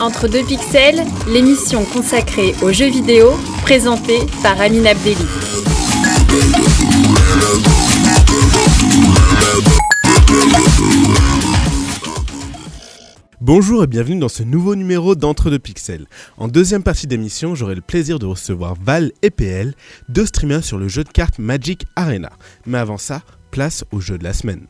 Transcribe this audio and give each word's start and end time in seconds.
Entre 0.00 0.28
deux 0.28 0.42
pixels, 0.42 1.04
l'émission 1.28 1.84
consacrée 1.84 2.54
aux 2.62 2.72
jeux 2.72 2.88
vidéo, 2.88 3.32
présentée 3.60 4.20
par 4.42 4.58
Amine 4.58 4.86
Abdelli. 4.86 5.26
Bonjour 13.42 13.84
et 13.84 13.86
bienvenue 13.86 14.18
dans 14.18 14.30
ce 14.30 14.42
nouveau 14.42 14.74
numéro 14.74 15.14
d'Entre 15.14 15.50
deux 15.50 15.58
pixels. 15.58 16.06
En 16.38 16.48
deuxième 16.48 16.82
partie 16.82 17.06
d'émission, 17.06 17.54
j'aurai 17.54 17.74
le 17.74 17.82
plaisir 17.82 18.18
de 18.18 18.24
recevoir 18.24 18.76
Val 18.82 19.12
et 19.20 19.30
PL, 19.30 19.74
deux 20.08 20.24
streamers 20.24 20.64
sur 20.64 20.78
le 20.78 20.88
jeu 20.88 21.04
de 21.04 21.10
cartes 21.10 21.38
Magic 21.38 21.84
Arena. 21.94 22.30
Mais 22.64 22.78
avant 22.78 22.96
ça, 22.96 23.20
place 23.50 23.84
au 23.92 24.00
jeu 24.00 24.16
de 24.16 24.24
la 24.24 24.32
semaine. 24.32 24.66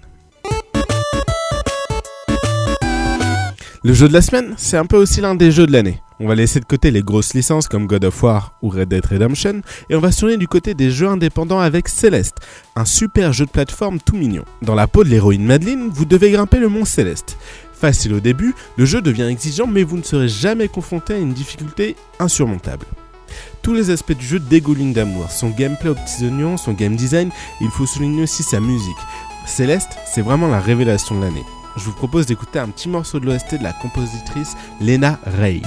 Le 3.83 3.95
jeu 3.95 4.09
de 4.09 4.13
la 4.13 4.21
semaine, 4.21 4.53
c'est 4.59 4.77
un 4.77 4.85
peu 4.85 4.99
aussi 4.99 5.23
l'un 5.23 5.35
des 5.35 5.51
jeux 5.51 5.67
de 5.67 5.73
l'année. 5.73 6.03
On 6.19 6.29
va 6.29 6.35
laisser 6.35 6.61
de 6.61 6.67
côté 6.67 6.91
les 6.91 7.01
grosses 7.01 7.33
licences 7.33 7.67
comme 7.67 7.87
God 7.87 8.05
of 8.05 8.23
War 8.23 8.53
ou 8.61 8.69
Red 8.69 8.91
Dead 8.91 9.07
Redemption 9.07 9.63
et 9.89 9.97
on 9.97 10.01
va 10.01 10.13
se 10.13 10.21
tourner 10.21 10.37
du 10.37 10.47
côté 10.47 10.75
des 10.75 10.91
jeux 10.91 11.09
indépendants 11.09 11.61
avec 11.61 11.89
Céleste, 11.89 12.37
un 12.77 12.85
super 12.85 13.33
jeu 13.33 13.47
de 13.47 13.51
plateforme 13.51 13.99
tout 13.99 14.17
mignon. 14.17 14.45
Dans 14.61 14.75
la 14.75 14.87
peau 14.87 15.03
de 15.03 15.09
l'héroïne 15.09 15.47
Madeline, 15.47 15.89
vous 15.91 16.05
devez 16.05 16.31
grimper 16.31 16.59
le 16.59 16.69
mont 16.69 16.85
Céleste. 16.85 17.39
Facile 17.73 18.13
au 18.13 18.21
début, 18.21 18.55
le 18.77 18.85
jeu 18.85 19.01
devient 19.01 19.23
exigeant 19.31 19.67
mais 19.67 19.83
vous 19.83 19.97
ne 19.97 20.03
serez 20.03 20.29
jamais 20.29 20.69
confronté 20.69 21.15
à 21.15 21.19
une 21.19 21.33
difficulté 21.33 21.97
insurmontable. 22.19 22.85
Tous 23.63 23.73
les 23.73 23.89
aspects 23.89 24.13
du 24.13 24.27
jeu 24.27 24.41
dégoulinent 24.41 24.93
d'amour, 24.93 25.31
son 25.31 25.49
gameplay 25.49 25.89
aux 25.89 25.95
petits 25.95 26.27
oignons, 26.27 26.59
son 26.59 26.75
game 26.75 26.97
design, 26.97 27.31
il 27.63 27.71
faut 27.71 27.87
souligner 27.87 28.25
aussi 28.25 28.43
sa 28.43 28.61
musique. 28.61 28.99
Céleste, 29.47 29.97
c'est 30.05 30.21
vraiment 30.21 30.49
la 30.49 30.61
révélation 30.61 31.17
de 31.17 31.25
l'année 31.25 31.45
je 31.77 31.85
vous 31.85 31.93
propose 31.93 32.27
d'écouter 32.27 32.59
un 32.59 32.69
petit 32.69 32.89
morceau 32.89 33.21
de 33.21 33.27
l'OST 33.27 33.57
de 33.57 33.65
la 33.65 33.73
compositrice 33.73 34.57
Lena 34.81 35.19
Ray. 35.25 35.63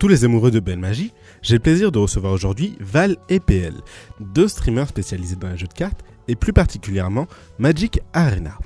Tous 0.00 0.08
les 0.08 0.24
amoureux 0.24 0.50
de 0.50 0.60
belle 0.60 0.78
magie, 0.78 1.12
j'ai 1.42 1.56
le 1.56 1.60
plaisir 1.60 1.92
de 1.92 1.98
recevoir 1.98 2.32
aujourd'hui 2.32 2.74
Val 2.80 3.18
et 3.28 3.38
PL, 3.38 3.74
deux 4.18 4.48
streamers 4.48 4.88
spécialisés 4.88 5.36
dans 5.36 5.50
les 5.50 5.58
jeux 5.58 5.66
de 5.66 5.74
cartes 5.74 6.02
et 6.26 6.36
plus 6.36 6.54
particulièrement 6.54 7.26
Magic 7.58 8.00
Arena. 8.14 8.58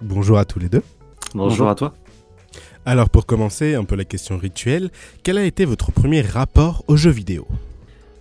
Bonjour 0.00 0.38
à 0.38 0.46
tous 0.46 0.58
les 0.58 0.70
deux. 0.70 0.82
Bonjour, 1.34 1.68
à 1.68 1.74
toi. 1.74 1.92
Alors 2.86 3.10
pour 3.10 3.26
commencer, 3.26 3.74
un 3.74 3.84
peu 3.84 3.96
la 3.96 4.06
question 4.06 4.38
rituelle, 4.38 4.88
quel 5.22 5.36
a 5.36 5.44
été 5.44 5.66
votre 5.66 5.92
premier 5.92 6.22
rapport 6.22 6.84
aux 6.88 6.96
jeux 6.96 7.10
vidéo? 7.10 7.46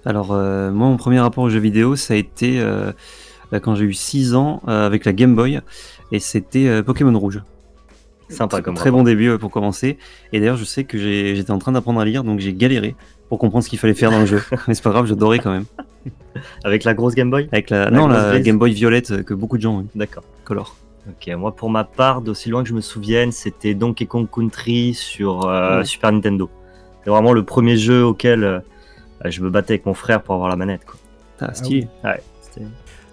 Alors 0.03 0.33
euh, 0.33 0.69
moi 0.69 0.89
mon 0.89 0.97
premier 0.97 1.21
rapport 1.21 1.45
aux 1.45 1.49
jeux 1.49 1.59
vidéo 1.59 1.95
ça 1.95 2.15
a 2.15 2.17
été 2.17 2.59
euh, 2.59 2.91
quand 3.61 3.75
j'ai 3.75 3.85
eu 3.85 3.93
6 3.93 4.35
ans 4.35 4.61
euh, 4.67 4.85
avec 4.85 5.05
la 5.05 5.13
Game 5.13 5.35
Boy 5.35 5.61
et 6.11 6.19
c'était 6.19 6.83
Pokémon 6.83 7.17
Rouge. 7.17 7.41
Sympa 8.30 8.61
comme 8.61 8.75
Très 8.75 8.92
bon 8.92 9.03
début 9.03 9.38
pour 9.38 9.52
commencer. 9.52 9.97
Et 10.33 10.39
d'ailleurs, 10.39 10.58
je 10.58 10.66
sais 10.66 10.83
que 10.83 10.97
j'étais 10.97 11.52
en 11.52 11.59
train 11.59 11.72
d'apprendre 11.72 12.00
à 12.00 12.06
lire, 12.06 12.23
donc 12.23 12.39
j'ai 12.39 12.53
galéré 12.53 12.95
pour 13.30 13.39
comprendre 13.39 13.64
ce 13.64 13.70
qu'il 13.70 13.80
fallait 13.80 13.94
faire 13.94 14.11
dans 14.11 14.20
le 14.20 14.25
jeu. 14.25 14.42
Mais 14.67 14.73
c'est 14.73 14.83
pas 14.83 14.92
grave, 14.92 15.06
j'adorais 15.06 15.39
quand 15.39 15.52
même. 15.52 15.66
Avec 16.64 16.83
la 16.83 16.94
grosse 16.94 17.16
Game 17.16 17.30
Boy? 17.30 17.50
Avec 17.52 17.70
la, 17.70 17.89
non, 17.89 18.08
la 18.08 18.39
Game 18.39 18.58
Boy 18.58 18.73
violette 18.73 19.23
que 19.23 19.33
beaucoup 19.33 19.58
de 19.58 19.61
gens 19.61 19.80
ont. 19.80 19.86
D'accord. 19.95 20.23
Color. 20.44 20.75
Ok, 21.09 21.33
moi 21.36 21.55
pour 21.55 21.70
ma 21.70 21.86
part, 21.86 22.22
d'aussi 22.22 22.50
loin 22.50 22.64
que 22.64 22.70
je 22.70 22.73
me 22.73 22.81
souvienne, 22.81 23.31
c'était 23.31 23.73
Donkey 23.73 24.05
Kong 24.05 24.27
Country 24.30 24.93
sur 24.93 25.48
euh, 25.48 25.83
Super 25.83 26.11
Nintendo. 26.11 26.49
C'est 27.04 27.10
vraiment 27.10 27.32
le 27.32 27.43
premier 27.43 27.77
jeu 27.77 28.04
auquel 28.04 28.43
euh, 28.43 28.60
je 29.23 29.42
me 29.42 29.49
battais 29.49 29.73
avec 29.73 29.86
mon 29.86 29.93
frère 29.93 30.21
pour 30.21 30.36
avoir 30.36 30.49
la 30.49 30.58
manette. 30.58 30.83
Quoi. 30.86 30.95
Ah, 31.39 31.54
stylé. 31.54 31.87
Ah 32.04 32.16
ouais, 32.16 32.64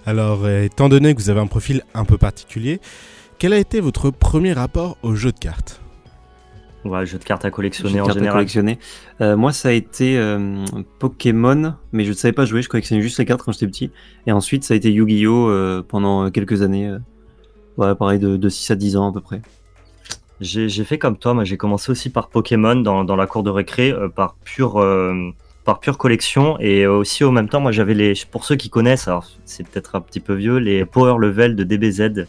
Alors, 0.07 0.49
étant 0.49 0.89
donné 0.89 1.15
que 1.15 1.21
vous 1.21 1.31
avez 1.31 1.41
un 1.41 1.47
profil 1.47 1.83
un 1.95 2.05
peu 2.05 2.19
particulier, 2.19 2.81
quel 3.45 3.53
a 3.53 3.59
été 3.59 3.83
votre 3.83 4.09
premier 4.09 4.55
rapport 4.55 4.97
au 5.03 5.15
jeu 5.15 5.31
de 5.31 5.39
cartes 5.39 5.83
Ouais, 6.87 7.05
jeu 7.05 7.19
de 7.19 7.25
cartes 7.25 7.45
à 7.45 7.51
collectionner 7.51 8.01
en 8.01 8.09
général. 8.09 8.37
collectionner. 8.37 8.79
Euh, 9.21 9.37
moi, 9.37 9.53
ça 9.53 9.69
a 9.69 9.73
été 9.73 10.17
euh, 10.17 10.65
Pokémon, 10.99 11.75
mais 11.93 12.05
je 12.05 12.09
ne 12.09 12.15
savais 12.15 12.33
pas 12.33 12.47
jouer, 12.47 12.63
je 12.63 12.71
collectionnais 12.71 13.03
juste 13.03 13.19
les 13.19 13.27
cartes 13.27 13.43
quand 13.43 13.53
j'étais 13.53 13.67
petit. 13.67 13.91
Et 14.27 14.33
ensuite, 14.33 14.65
ça 14.65 14.73
a 14.73 14.79
été 14.79 14.91
Yu-Gi-Oh! 14.91 15.51
Euh, 15.51 15.83
pendant 15.87 16.31
quelques 16.31 16.63
années. 16.63 16.91
ouais, 17.77 17.95
pareil, 17.95 18.19
de, 18.19 18.49
6 18.49 18.71
à 18.71 18.77
10 18.77 18.97
ans 18.97 19.11
à 19.11 19.13
peu 19.13 19.21
près. 19.21 19.43
J'ai 20.41 20.85
fait 20.85 20.97
comme 20.97 21.19
toi, 21.19 21.35
moi 21.35 21.45
j'ai 21.45 21.59
commencé 21.59 21.93
aussi 21.93 22.09
par 22.09 22.31
Pokémon 22.31 22.77
dans, 22.77 23.05
dans 23.05 23.17
la 23.17 23.27
cour 23.27 23.43
de 23.43 23.51
récré, 23.51 23.95
par 24.17 24.37
pure 24.43 24.83
par 25.67 25.81
pure 25.81 25.99
collection 25.99 26.59
et 26.61 26.87
aussi 26.87 27.25
au 27.25 27.31
même 27.31 27.49
temps 27.49 27.61
moi 27.61 27.73
j'avais 27.73 27.95
les 27.95 28.13
pour 28.31 28.45
ceux 28.45 28.57
qui 28.57 28.69
connaissent 28.69 29.09
alors 29.09 29.27
c'est 29.47 29.67
peut-être 29.67 29.95
un 29.95 30.03
petit 30.03 30.21
peu 30.21 30.35
vieux 30.35 30.59
les 30.59 30.85
Power 30.85 31.17
Level 31.19 31.57
de 31.57 31.65
DBZ 31.65 32.27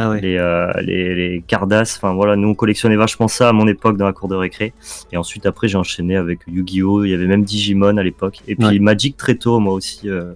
ah 0.00 0.14
les, 0.14 0.36
euh, 0.36 0.72
les, 0.80 1.12
les 1.12 1.42
Cardass. 1.44 1.96
Enfin 1.96 2.14
voilà, 2.14 2.36
nous 2.36 2.48
on 2.48 2.54
collectionnait 2.54 2.94
vachement 2.94 3.26
ça 3.26 3.48
à 3.48 3.52
mon 3.52 3.66
époque 3.66 3.96
dans 3.96 4.06
la 4.06 4.12
cour 4.12 4.28
de 4.28 4.36
récré. 4.36 4.72
Et 5.10 5.16
ensuite 5.16 5.44
après 5.44 5.66
j'ai 5.66 5.76
enchaîné 5.76 6.16
avec 6.16 6.38
Yu-Gi-Oh! 6.46 7.04
Il 7.04 7.10
y 7.10 7.14
avait 7.14 7.26
même 7.26 7.42
Digimon 7.42 7.96
à 7.96 8.02
l'époque. 8.04 8.38
Et 8.46 8.54
puis 8.54 8.78
Magic 8.78 9.16
très 9.16 9.34
tôt, 9.34 9.58
moi 9.58 9.74
aussi, 9.74 10.08
euh, 10.08 10.34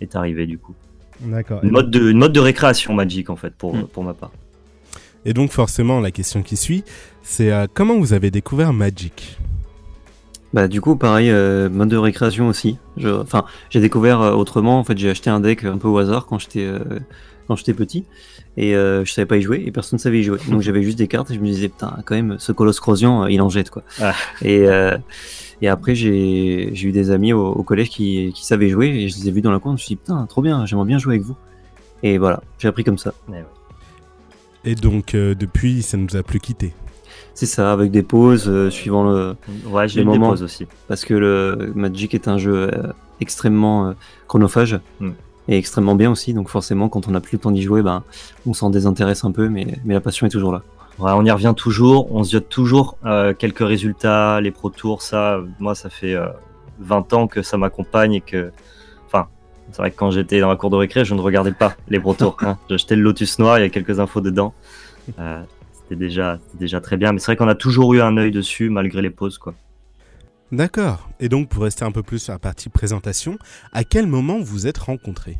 est 0.00 0.16
arrivé 0.16 0.44
du 0.44 0.58
coup. 0.58 0.74
D'accord. 1.20 1.60
Une, 1.62 1.70
mode 1.70 1.92
de, 1.92 2.10
une 2.10 2.18
mode 2.18 2.32
de 2.32 2.40
récréation 2.40 2.92
Magic 2.92 3.30
en 3.30 3.36
fait 3.36 3.54
pour, 3.54 3.76
mm. 3.76 3.86
pour 3.86 4.02
ma 4.02 4.12
part. 4.12 4.32
Et 5.24 5.34
donc 5.34 5.52
forcément 5.52 6.00
la 6.00 6.10
question 6.10 6.42
qui 6.42 6.56
suit, 6.56 6.82
c'est 7.22 7.52
euh, 7.52 7.66
comment 7.72 7.96
vous 7.96 8.12
avez 8.12 8.32
découvert 8.32 8.72
Magic? 8.72 9.38
Bah 10.52 10.66
du 10.66 10.80
coup 10.80 10.96
pareil 10.96 11.30
mode 11.30 11.90
de 11.90 11.96
récréation 11.96 12.48
aussi. 12.48 12.76
Enfin 13.04 13.44
j'ai 13.68 13.78
découvert 13.78 14.18
autrement 14.36 14.80
en 14.80 14.84
fait 14.84 14.98
j'ai 14.98 15.10
acheté 15.10 15.30
un 15.30 15.38
deck 15.38 15.62
un 15.62 15.78
peu 15.78 15.86
au 15.86 15.96
hasard 15.98 16.26
quand 16.26 16.40
j'étais 16.40 16.68
quand 17.50 17.56
j'étais 17.56 17.74
petit 17.74 18.04
et 18.56 18.76
euh, 18.76 19.04
je 19.04 19.12
savais 19.12 19.26
pas 19.26 19.36
y 19.36 19.42
jouer 19.42 19.64
et 19.66 19.72
personne 19.72 19.96
ne 19.96 20.00
savait 20.00 20.20
y 20.20 20.22
jouer. 20.22 20.38
Donc 20.48 20.60
j'avais 20.60 20.84
juste 20.84 20.98
des 20.98 21.08
cartes 21.08 21.32
et 21.32 21.34
je 21.34 21.40
me 21.40 21.46
disais 21.46 21.68
putain 21.68 21.98
quand 22.04 22.14
même 22.14 22.36
ce 22.38 22.52
colosse 22.52 22.78
Crosian 22.78 23.24
euh, 23.24 23.30
il 23.30 23.42
en 23.42 23.48
jette 23.48 23.70
quoi. 23.70 23.82
Ah. 24.00 24.14
Et 24.40 24.68
euh, 24.68 24.96
et 25.60 25.66
après 25.66 25.96
j'ai 25.96 26.72
eu 26.72 26.92
des 26.92 27.10
amis 27.10 27.32
au, 27.32 27.60
collège 27.64 27.90
qui, 27.90 28.32
qui 28.36 28.46
savaient 28.46 28.68
jouer 28.68 28.86
et 28.86 29.08
je 29.08 29.16
les 29.16 29.28
ai 29.28 29.30
vus 29.32 29.40
dans 29.40 29.50
la 29.50 29.58
cour. 29.58 29.72
Je 29.72 29.72
me 29.72 29.78
suis 29.78 29.88
dit 29.88 29.96
putain 29.96 30.24
trop 30.26 30.42
bien 30.42 30.64
j'aimerais 30.64 30.86
bien 30.86 30.98
jouer 30.98 31.14
avec 31.14 31.26
vous. 31.26 31.36
Et 32.04 32.18
voilà 32.18 32.40
j'ai 32.60 32.68
appris 32.68 32.84
comme 32.84 32.98
ça. 32.98 33.14
Et 34.64 34.76
donc 34.76 35.16
depuis 35.16 35.82
ça 35.82 35.96
nous 35.96 36.14
a 36.16 36.22
plus 36.22 36.38
quitté. 36.38 36.72
C'est 37.34 37.46
ça, 37.46 37.72
avec 37.72 37.90
des 37.90 38.02
pauses 38.02 38.68
suivant 38.70 39.02
le. 39.02 39.34
Ouais, 39.66 39.88
j'ai 39.88 40.02
eu 40.02 40.04
des 40.04 40.18
pauses 40.18 40.44
aussi. 40.44 40.66
Parce 40.86 41.04
que 41.04 41.14
le 41.14 41.72
Magic 41.74 42.14
est 42.14 42.28
un 42.28 42.38
jeu 42.38 42.70
extrêmement 43.20 43.94
chronophage. 44.28 44.78
Mm 45.00 45.10
et 45.48 45.56
extrêmement 45.56 45.94
bien 45.94 46.10
aussi. 46.10 46.34
Donc 46.34 46.48
forcément, 46.48 46.88
quand 46.88 47.08
on 47.08 47.12
n'a 47.12 47.20
plus 47.20 47.36
le 47.36 47.40
temps 47.40 47.50
d'y 47.50 47.62
jouer, 47.62 47.82
ben, 47.82 48.02
on 48.46 48.52
s'en 48.52 48.70
désintéresse 48.70 49.24
un 49.24 49.32
peu, 49.32 49.48
mais, 49.48 49.66
mais 49.84 49.94
la 49.94 50.00
passion 50.00 50.26
est 50.26 50.30
toujours 50.30 50.52
là. 50.52 50.62
Ouais, 50.98 51.12
on 51.14 51.24
y 51.24 51.30
revient 51.30 51.54
toujours, 51.56 52.14
on 52.14 52.24
se 52.24 52.32
jette 52.32 52.50
toujours 52.50 52.98
euh, 53.06 53.32
quelques 53.32 53.66
résultats, 53.66 54.40
les 54.42 54.50
Pro 54.50 54.68
Tours, 54.68 55.00
ça, 55.00 55.40
moi, 55.58 55.74
ça 55.74 55.88
fait 55.88 56.14
20 56.78 57.12
euh, 57.12 57.16
ans 57.16 57.26
que 57.26 57.40
ça 57.40 57.56
m'accompagne 57.56 58.14
et 58.14 58.20
que, 58.20 58.52
enfin, 59.06 59.28
c'est 59.70 59.78
vrai 59.78 59.92
que 59.92 59.96
quand 59.96 60.10
j'étais 60.10 60.40
dans 60.40 60.48
la 60.48 60.56
cour 60.56 60.68
de 60.68 60.76
récré, 60.76 61.06
je 61.06 61.14
ne 61.14 61.20
regardais 61.20 61.52
pas 61.52 61.74
les 61.88 61.98
Pro 61.98 62.12
Tours. 62.12 62.36
Hein. 62.42 62.58
J'achetais 62.68 62.96
le 62.96 63.02
Lotus 63.02 63.38
Noir, 63.38 63.58
il 63.58 63.62
y 63.62 63.64
a 63.64 63.70
quelques 63.70 63.98
infos 63.98 64.20
dedans. 64.20 64.52
Euh, 65.18 65.42
c'était 65.72 65.96
déjà, 65.96 66.38
déjà 66.52 66.82
très 66.82 66.98
bien, 66.98 67.12
mais 67.12 67.18
c'est 67.18 67.26
vrai 67.26 67.36
qu'on 67.36 67.48
a 67.48 67.54
toujours 67.54 67.94
eu 67.94 68.02
un 68.02 68.18
œil 68.18 68.30
dessus 68.30 68.68
malgré 68.68 69.00
les 69.00 69.10
pauses, 69.10 69.38
quoi. 69.38 69.54
D'accord. 70.52 71.08
Et 71.20 71.28
donc, 71.28 71.48
pour 71.48 71.62
rester 71.62 71.84
un 71.84 71.92
peu 71.92 72.02
plus 72.02 72.18
sur 72.18 72.32
la 72.32 72.38
partie 72.38 72.68
présentation, 72.68 73.38
à 73.72 73.84
quel 73.84 74.06
moment 74.06 74.40
vous 74.40 74.66
êtes 74.66 74.78
rencontrés? 74.78 75.38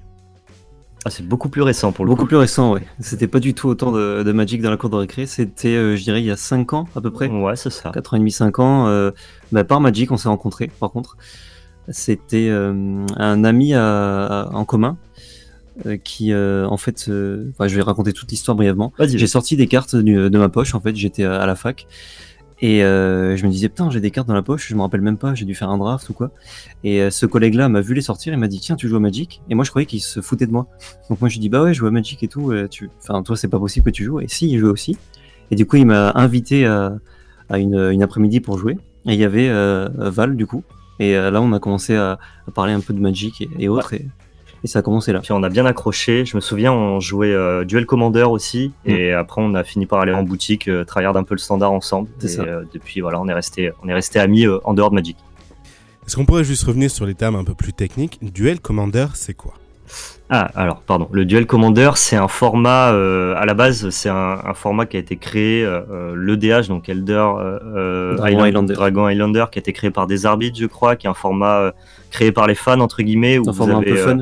Ah, 1.05 1.11
c'est 1.11 1.27
beaucoup 1.27 1.49
plus 1.49 1.63
récent 1.63 1.93
pour 1.93 2.05
le 2.05 2.11
Beaucoup 2.11 2.27
plus 2.27 2.37
récent, 2.37 2.75
oui. 2.75 2.81
C'était 3.01 3.27
pas 3.27 3.41
du 3.41 3.55
tout 3.55 3.69
autant 3.69 3.91
de, 3.91 4.33
Magic 4.33 4.61
dans 4.61 4.71
la 4.71 4.77
cour 4.77 4.91
de 4.91 4.97
récré. 4.97 5.27
C'était, 5.27 5.69
euh, 5.69 5.97
je 5.97 6.03
dirais, 6.03 6.21
il 6.21 6.27
y 6.27 6.31
a 6.31 6.37
5 6.37 6.75
ans 6.75 6.89
à 6.95 7.01
peu 7.01 7.11
près. 7.11 7.29
Ouais, 7.29 7.57
c'est 7.57 7.71
ça. 7.71 7.91
4 7.91 8.15
ans 8.15 8.17
et 8.17 8.21
demi, 8.21 8.31
5 8.31 8.59
ans. 8.59 8.87
Euh, 8.87 9.11
bah, 9.51 9.65
par 9.65 9.81
Magic, 9.81 10.13
on 10.13 10.19
s'est 10.19 10.29
rencontrés, 10.29 10.71
par 10.79 10.91
contre. 10.91 11.17
C'était 11.89 12.49
euh, 12.51 13.07
un 13.17 13.45
ami 13.45 13.75
en 13.75 14.65
commun 14.65 14.99
qui, 16.05 16.35
en 16.35 16.77
fait, 16.77 17.07
je 17.07 17.53
vais 17.59 17.83
raconter 17.83 18.13
toute 18.13 18.31
l'histoire 18.31 18.55
brièvement. 18.55 18.93
J'ai 19.01 19.27
sorti 19.27 19.57
des 19.57 19.67
cartes 19.67 19.97
de 19.97 20.39
ma 20.39 20.51
poche, 20.51 20.75
en 20.75 20.81
fait, 20.81 20.95
j'étais 20.95 21.25
à 21.25 21.47
la 21.47 21.57
fac. 21.57 21.87
Et 22.63 22.85
euh, 22.85 23.37
je 23.37 23.47
me 23.47 23.51
disais, 23.51 23.69
putain, 23.69 23.91
j'ai 23.91 24.01
des 24.01 24.11
cartes 24.11 24.29
dans 24.29 24.35
la 24.35 24.43
poche, 24.43 24.69
je 24.69 24.75
me 24.75 24.83
rappelle 24.83 25.01
même 25.01 25.17
pas, 25.17 25.35
j'ai 25.35 25.47
dû 25.47 25.55
faire 25.55 25.71
un 25.71 25.79
draft 25.79 26.09
ou 26.11 26.13
quoi. 26.13 26.31
Et 26.85 27.01
euh, 27.01 27.11
ce 27.11 27.25
collègue-là 27.25 27.69
m'a 27.71 27.81
vu 27.81 27.95
les 27.95 28.03
sortir, 28.03 28.35
il 28.35 28.39
m'a 28.39 28.49
dit, 28.49 28.61
tiens, 28.61 28.77
tu 28.77 28.87
joues 28.87 28.97
à 28.97 29.01
Magic? 29.01 29.41
Et 29.49 29.55
moi, 29.55 29.65
je 29.65 29.71
croyais 29.71 29.87
qu'il 29.87 30.03
se 30.03 30.21
foutait 30.21 30.47
de 30.47 30.53
moi. 30.53 30.67
Donc 31.09 31.21
moi, 31.21 31.31
je 31.31 31.35
lui 31.35 31.41
dis, 31.41 31.49
bah 31.49 31.63
ouais, 31.63 31.73
je 31.73 31.79
joue 31.79 31.87
à 31.87 31.91
Magic 31.91 32.23
et 32.23 32.29
tout. 32.29 32.51
Euh, 32.51 32.69
tu... 32.69 32.91
Enfin, 33.03 33.23
toi, 33.23 33.37
c'est 33.37 33.49
pas 33.49 33.59
possible 33.59 33.87
que 33.87 33.91
tu 33.91 34.05
joues. 34.05 34.21
Et 34.21 34.29
si, 34.29 34.51
il 34.51 34.59
jouait 34.59 34.71
aussi. 34.71 34.99
Et 35.51 35.57
du 35.57 35.67
coup, 35.67 35.77
il 35.77 35.87
m'a 35.87 36.13
invité 36.15 36.67
à, 36.67 36.97
à 37.49 37.59
une, 37.59 37.77
une 37.77 38.03
après-midi 38.03 38.41
pour 38.41 38.59
jouer. 38.59 38.77
Et 39.07 39.15
il 39.15 39.19
y 39.19 39.25
avait 39.25 39.51
Val, 39.97 40.37
du 40.37 40.47
coup. 40.47 40.63
Et 41.01 41.15
là, 41.15 41.41
on 41.41 41.53
a 41.53 41.59
commencé 41.59 41.97
à, 41.97 42.19
parler 42.55 42.73
un 42.73 42.81
peu 42.81 42.93
de 42.93 43.01
Magic 43.01 43.49
et, 43.59 43.69
autres. 43.69 43.95
Et, 43.95 44.07
Et 44.63 44.67
ça 44.67 44.81
a 44.81 44.83
commencé 44.83 45.13
là. 45.13 45.21
Puis 45.21 45.33
on 45.33 45.43
a 45.43 45.49
bien 45.49 45.65
accroché. 45.65 46.25
Je 46.27 46.37
me 46.37 46.41
souviens, 46.41 46.73
on 46.73 47.01
jouait 47.01 47.33
euh, 47.33 47.65
Duel 47.65 47.87
Commander 47.87 48.25
aussi. 48.25 48.73
Et 48.85 49.13
après, 49.13 49.41
on 49.43 49.55
a 49.55 49.65
fini 49.65 49.87
par 49.87 50.01
aller 50.01 50.13
en 50.13 50.23
boutique, 50.23 50.69
euh, 50.69 50.85
tryhard 50.85 51.17
un 51.17 51.23
peu 51.23 51.35
le 51.35 51.39
standard 51.39 51.73
ensemble. 51.73 52.09
Et 52.23 52.29
ça. 52.29 52.43
euh, 52.43 52.63
depuis, 52.75 53.01
voilà, 53.01 53.21
on 53.21 53.29
est 53.29 53.33
resté, 53.33 53.73
on 53.83 53.89
est 53.89 53.95
resté 53.95 54.19
amis 54.19 54.47
euh, 54.47 54.59
en 54.65 54.75
dehors 54.75 54.91
de 54.91 54.97
Magic. 54.97 55.17
Est-ce 56.07 56.17
qu'on 56.17 56.27
pourrait 56.27 56.45
juste 56.45 56.65
revenir 56.65 56.91
sur 56.91 57.07
les 57.07 57.15
termes 57.15 57.37
un 57.37 57.45
peu 57.45 57.55
plus 57.55 57.73
techniques? 57.73 58.19
Duel 58.21 58.61
Commander, 58.61 59.07
c'est 59.15 59.35
quoi? 59.35 59.55
Ah, 60.29 60.49
alors, 60.55 60.83
pardon. 60.83 61.09
Le 61.11 61.25
Duel 61.25 61.47
Commander, 61.47 61.91
c'est 61.97 62.17
un 62.17 62.29
format, 62.29 62.93
euh, 62.93 63.35
à 63.37 63.47
la 63.47 63.55
base, 63.55 63.91
c'est 63.91 64.09
un, 64.09 64.39
un 64.45 64.55
format 64.55 64.87
qui 64.87 64.97
a 64.97 65.01
été 65.01 65.17
créé, 65.17 65.65
euh, 65.65 66.15
l'EDH, 66.17 66.69
donc 66.69 66.89
Elder 66.89 67.27
euh, 67.39 68.15
Dragon 68.15 68.27
Island- 68.27 68.47
Highlander. 68.47 68.75
Dragon 68.75 69.07
Highlander, 69.07 69.45
qui 69.51 69.59
a 69.59 69.61
été 69.61 69.73
créé 69.73 69.91
par 69.91 70.07
des 70.07 70.27
arbitres, 70.27 70.59
je 70.61 70.67
crois, 70.67 70.95
qui 70.95 71.07
est 71.07 71.11
un 71.11 71.15
format 71.15 71.59
euh, 71.59 71.73
créé 72.11 72.31
par 72.31 72.47
les 72.47 72.55
fans, 72.55 72.79
entre 72.79 73.03
guillemets. 73.03 73.39
Où 73.39 73.49
un 73.49 73.51
vous 73.53 73.57
format 73.57 73.75
un 73.77 73.83
peu 73.83 73.97
euh, 73.99 74.05
fun. 74.05 74.19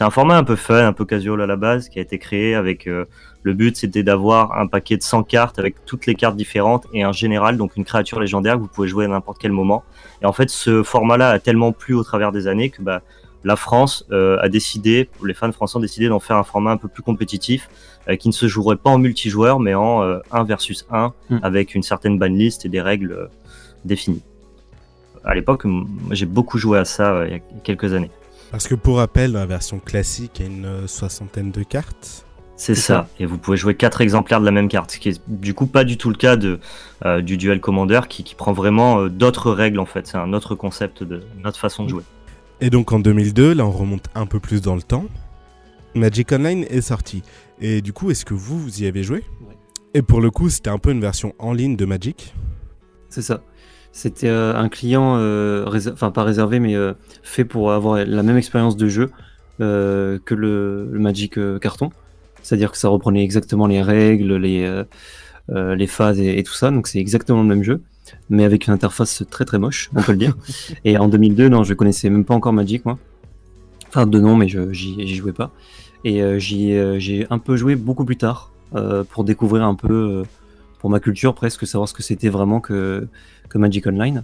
C'est 0.00 0.06
un 0.06 0.10
format 0.10 0.38
un 0.38 0.44
peu 0.44 0.56
fun, 0.56 0.86
un 0.86 0.94
peu 0.94 1.04
casual 1.04 1.42
à 1.42 1.46
la 1.46 1.56
base, 1.56 1.90
qui 1.90 1.98
a 1.98 2.02
été 2.02 2.18
créé 2.18 2.54
avec 2.54 2.86
euh, 2.86 3.04
le 3.42 3.52
but, 3.52 3.76
c'était 3.76 4.02
d'avoir 4.02 4.58
un 4.58 4.66
paquet 4.66 4.96
de 4.96 5.02
100 5.02 5.24
cartes 5.24 5.58
avec 5.58 5.84
toutes 5.84 6.06
les 6.06 6.14
cartes 6.14 6.36
différentes 6.36 6.86
et 6.94 7.02
un 7.02 7.12
général, 7.12 7.58
donc 7.58 7.76
une 7.76 7.84
créature 7.84 8.18
légendaire 8.18 8.54
que 8.54 8.60
vous 8.60 8.66
pouvez 8.66 8.88
jouer 8.88 9.04
à 9.04 9.08
n'importe 9.08 9.36
quel 9.38 9.52
moment. 9.52 9.84
Et 10.22 10.24
en 10.24 10.32
fait, 10.32 10.48
ce 10.48 10.82
format-là 10.82 11.28
a 11.28 11.38
tellement 11.38 11.72
plu 11.72 11.92
au 11.92 12.02
travers 12.02 12.32
des 12.32 12.46
années 12.46 12.70
que 12.70 12.80
bah, 12.80 13.02
la 13.44 13.56
France 13.56 14.06
euh, 14.10 14.38
a 14.40 14.48
décidé, 14.48 15.10
les 15.22 15.34
fans 15.34 15.52
français 15.52 15.76
ont 15.76 15.80
décidé 15.80 16.08
d'en 16.08 16.18
faire 16.18 16.36
un 16.36 16.44
format 16.44 16.70
un 16.70 16.78
peu 16.78 16.88
plus 16.88 17.02
compétitif, 17.02 17.68
euh, 18.08 18.16
qui 18.16 18.28
ne 18.28 18.32
se 18.32 18.48
jouerait 18.48 18.76
pas 18.76 18.88
en 18.88 18.96
multijoueur, 18.96 19.60
mais 19.60 19.74
en 19.74 20.02
euh, 20.02 20.20
1 20.30 20.44
versus 20.44 20.86
1, 20.90 21.12
Mm. 21.28 21.40
avec 21.42 21.74
une 21.74 21.82
certaine 21.82 22.18
banlist 22.18 22.64
et 22.64 22.70
des 22.70 22.80
règles 22.80 23.28
définies. 23.84 24.22
À 25.24 25.34
l'époque, 25.34 25.66
j'ai 26.10 26.24
beaucoup 26.24 26.56
joué 26.56 26.78
à 26.78 26.86
ça 26.86 27.26
il 27.26 27.32
y 27.34 27.36
a 27.36 27.40
quelques 27.62 27.92
années. 27.92 28.10
Parce 28.50 28.66
que 28.66 28.74
pour 28.74 28.96
rappel, 28.96 29.32
dans 29.32 29.38
la 29.38 29.46
version 29.46 29.78
classique, 29.78 30.40
il 30.40 30.46
y 30.46 30.48
a 30.48 30.50
une 30.50 30.64
euh, 30.64 30.86
soixantaine 30.86 31.50
de 31.50 31.62
cartes. 31.62 32.26
C'est 32.56 32.74
ça. 32.74 33.08
Et 33.18 33.24
vous 33.24 33.38
pouvez 33.38 33.56
jouer 33.56 33.74
quatre 33.74 34.02
exemplaires 34.02 34.40
de 34.40 34.44
la 34.44 34.50
même 34.50 34.68
carte, 34.68 34.90
ce 34.90 34.98
qui 34.98 35.08
est 35.08 35.22
du 35.26 35.54
coup 35.54 35.66
pas 35.66 35.82
du 35.82 35.96
tout 35.96 36.10
le 36.10 36.16
cas 36.16 36.36
de, 36.36 36.60
euh, 37.06 37.22
du 37.22 37.38
duel 37.38 37.58
commander 37.58 38.00
qui, 38.06 38.22
qui 38.22 38.34
prend 38.34 38.52
vraiment 38.52 38.98
euh, 38.98 39.08
d'autres 39.08 39.50
règles 39.50 39.78
en 39.78 39.86
fait. 39.86 40.06
C'est 40.06 40.18
un 40.18 40.34
autre 40.34 40.54
concept, 40.54 41.02
de, 41.02 41.22
une 41.38 41.46
autre 41.46 41.58
façon 41.58 41.84
de 41.84 41.88
jouer. 41.88 42.02
Et 42.60 42.68
donc 42.68 42.92
en 42.92 42.98
2002, 42.98 43.54
là 43.54 43.64
on 43.64 43.70
remonte 43.70 44.08
un 44.14 44.26
peu 44.26 44.40
plus 44.40 44.60
dans 44.60 44.74
le 44.74 44.82
temps, 44.82 45.06
Magic 45.94 46.32
Online 46.32 46.66
est 46.68 46.82
sorti. 46.82 47.22
Et 47.62 47.80
du 47.80 47.94
coup, 47.94 48.10
est-ce 48.10 48.26
que 48.26 48.34
vous, 48.34 48.60
vous 48.60 48.82
y 48.82 48.86
avez 48.86 49.02
joué? 49.02 49.24
Ouais. 49.40 49.56
Et 49.94 50.02
pour 50.02 50.20
le 50.20 50.30
coup, 50.30 50.50
c'était 50.50 50.70
un 50.70 50.78
peu 50.78 50.90
une 50.90 51.00
version 51.00 51.34
en 51.38 51.54
ligne 51.54 51.76
de 51.76 51.86
Magic? 51.86 52.34
C'est 53.08 53.22
ça. 53.22 53.42
C'était 53.92 54.28
euh, 54.28 54.54
un 54.54 54.68
client, 54.68 55.16
euh, 55.18 55.66
enfin 55.92 56.10
pas 56.10 56.22
réservé, 56.22 56.60
mais 56.60 56.76
euh, 56.76 56.92
fait 57.22 57.44
pour 57.44 57.72
avoir 57.72 58.04
la 58.04 58.22
même 58.22 58.36
expérience 58.36 58.76
de 58.76 58.88
jeu 58.88 59.10
que 59.58 60.34
le, 60.34 60.88
le 60.90 60.98
Magic 60.98 61.38
carton. 61.60 61.90
C'est-à-dire 62.42 62.72
que 62.72 62.78
ça 62.78 62.88
reprenait 62.88 63.22
exactement 63.22 63.66
les 63.66 63.82
règles, 63.82 64.36
les, 64.36 64.84
les 65.50 65.86
phases 65.86 66.18
et, 66.18 66.38
et 66.38 66.42
tout 66.42 66.54
ça. 66.54 66.70
Donc 66.70 66.86
c'est 66.86 66.98
exactement 66.98 67.42
le 67.42 67.48
même 67.48 67.62
jeu, 67.62 67.82
mais 68.30 68.44
avec 68.44 68.66
une 68.66 68.72
interface 68.72 69.22
très 69.30 69.44
très 69.44 69.58
moche, 69.58 69.90
on 69.94 70.00
peut 70.00 70.12
le 70.12 70.18
dire. 70.18 70.34
et 70.86 70.96
en 70.96 71.08
2002, 71.08 71.50
non, 71.50 71.62
je 71.62 71.74
connaissais 71.74 72.08
même 72.08 72.24
pas 72.24 72.32
encore 72.32 72.54
Magic, 72.54 72.86
moi. 72.86 72.98
Enfin, 73.88 74.06
de 74.06 74.18
nom, 74.18 74.34
mais 74.34 74.48
j'y 74.48 75.14
jouais 75.14 75.32
pas. 75.32 75.52
Et 76.04 76.22
euh, 76.22 76.38
j'y, 76.38 76.72
euh, 76.72 76.98
j'ai 76.98 77.26
un 77.30 77.38
peu 77.38 77.56
joué 77.56 77.76
beaucoup 77.76 78.04
plus 78.04 78.16
tard 78.16 78.52
euh, 78.74 79.04
pour 79.04 79.24
découvrir 79.24 79.64
un 79.64 79.74
peu, 79.74 80.22
pour 80.78 80.90
ma 80.90 81.00
culture 81.00 81.34
presque, 81.34 81.66
savoir 81.66 81.88
ce 81.88 81.94
que 81.94 82.02
c'était 82.02 82.28
vraiment 82.28 82.60
que, 82.60 83.06
Magic 83.58 83.86
Online. 83.86 84.22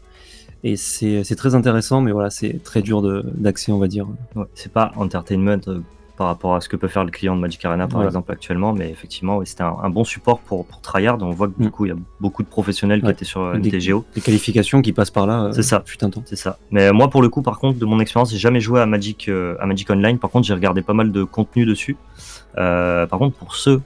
Et 0.64 0.76
c'est 0.76 1.36
très 1.36 1.54
intéressant, 1.54 2.00
mais 2.00 2.12
voilà, 2.12 2.30
c'est 2.30 2.62
très 2.62 2.82
dur 2.82 3.02
d'accès, 3.34 3.72
on 3.72 3.78
va 3.78 3.88
dire. 3.88 4.08
C'est 4.54 4.72
pas 4.72 4.92
entertainment 4.96 5.60
euh, 5.68 5.80
par 6.16 6.28
rapport 6.28 6.54
à 6.54 6.60
ce 6.60 6.68
que 6.68 6.76
peut 6.76 6.88
faire 6.88 7.04
le 7.04 7.10
client 7.10 7.36
de 7.36 7.40
Magic 7.40 7.64
Arena 7.64 7.86
par 7.88 8.02
exemple 8.04 8.32
actuellement, 8.32 8.72
mais 8.72 8.90
effectivement, 8.90 9.44
c'était 9.44 9.62
un, 9.62 9.76
un 9.82 9.90
bon 9.90 10.04
support 10.04 10.38
pour, 10.40 10.64
pour 10.66 10.80
tryhard. 10.80 11.18
On 11.22 11.30
voit 11.30 11.48
que 11.48 11.52
du 11.58 11.66
Mm. 11.66 11.70
coup, 11.70 11.84
il 11.86 11.88
y 11.90 11.92
a 11.92 11.96
beaucoup 12.20 12.42
de 12.42 12.48
professionnels 12.48 13.02
qui 13.02 13.10
étaient 13.10 13.24
sur 13.24 13.42
euh, 13.42 13.58
Des- 13.58 13.70
MTGO. 13.70 14.04
Les 14.14 14.22
qualifications 14.22 14.80
qui 14.82 14.92
passent 14.92 15.10
par 15.10 15.26
là, 15.26 15.44
euh, 15.44 15.52
C'est 15.52 15.62
ça. 15.62 15.84
temps. 15.98 16.10
C'est 16.24 16.36
ça. 16.36 16.58
Mais 16.70 16.90
moi, 16.92 17.10
pour 17.10 17.22
le 17.22 17.28
coup, 17.28 17.42
par 17.42 17.58
contre, 17.58 17.78
de 17.78 17.84
mon 17.84 18.00
expérience, 18.00 18.30
j'ai 18.30 18.38
jamais 18.38 18.60
joué 18.60 18.80
à 18.80 18.86
Magic, 18.86 19.28
euh, 19.28 19.56
à 19.60 19.66
Magic 19.66 19.90
Online. 19.90 20.18
Par 20.18 20.30
contre, 20.30 20.46
j'ai 20.46 20.54
regardé 20.54 20.82
pas 20.82 20.94
mal 20.94 21.12
de 21.12 21.24
contenu 21.24 21.66
dessus. 21.66 21.96
Euh, 22.58 23.06
par 23.06 23.18
contre, 23.18 23.36
pour 23.36 23.54
ceux 23.54 23.82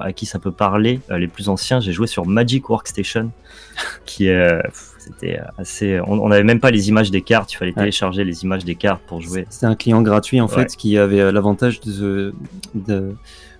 à 0.00 0.12
qui 0.12 0.24
ça 0.26 0.38
peut 0.38 0.52
parler, 0.52 1.00
les 1.10 1.28
plus 1.28 1.48
anciens, 1.48 1.80
j'ai 1.80 1.92
joué 1.92 2.06
sur 2.06 2.24
Magic 2.26 2.70
Workstation, 2.70 3.30
qui 4.06 4.28
est, 4.28 4.62
c'était 5.06 5.38
assez. 5.58 6.00
On 6.00 6.18
on 6.20 6.28
n'avait 6.28 6.44
même 6.44 6.60
pas 6.60 6.70
les 6.70 6.88
images 6.88 7.10
des 7.10 7.22
cartes. 7.22 7.52
Il 7.52 7.56
fallait 7.56 7.70
Ouais. 7.72 7.82
télécharger 7.82 8.24
les 8.24 8.42
images 8.44 8.64
des 8.64 8.74
cartes 8.74 9.02
pour 9.06 9.20
jouer. 9.20 9.46
C'était 9.50 9.66
un 9.66 9.74
client 9.74 10.02
gratuit, 10.02 10.40
en 10.40 10.46
Ouais. 10.48 10.54
fait, 10.54 10.76
qui 10.76 10.98
avait 10.98 11.20
euh, 11.20 11.32
l'avantage 11.32 11.80
de, 11.80 12.34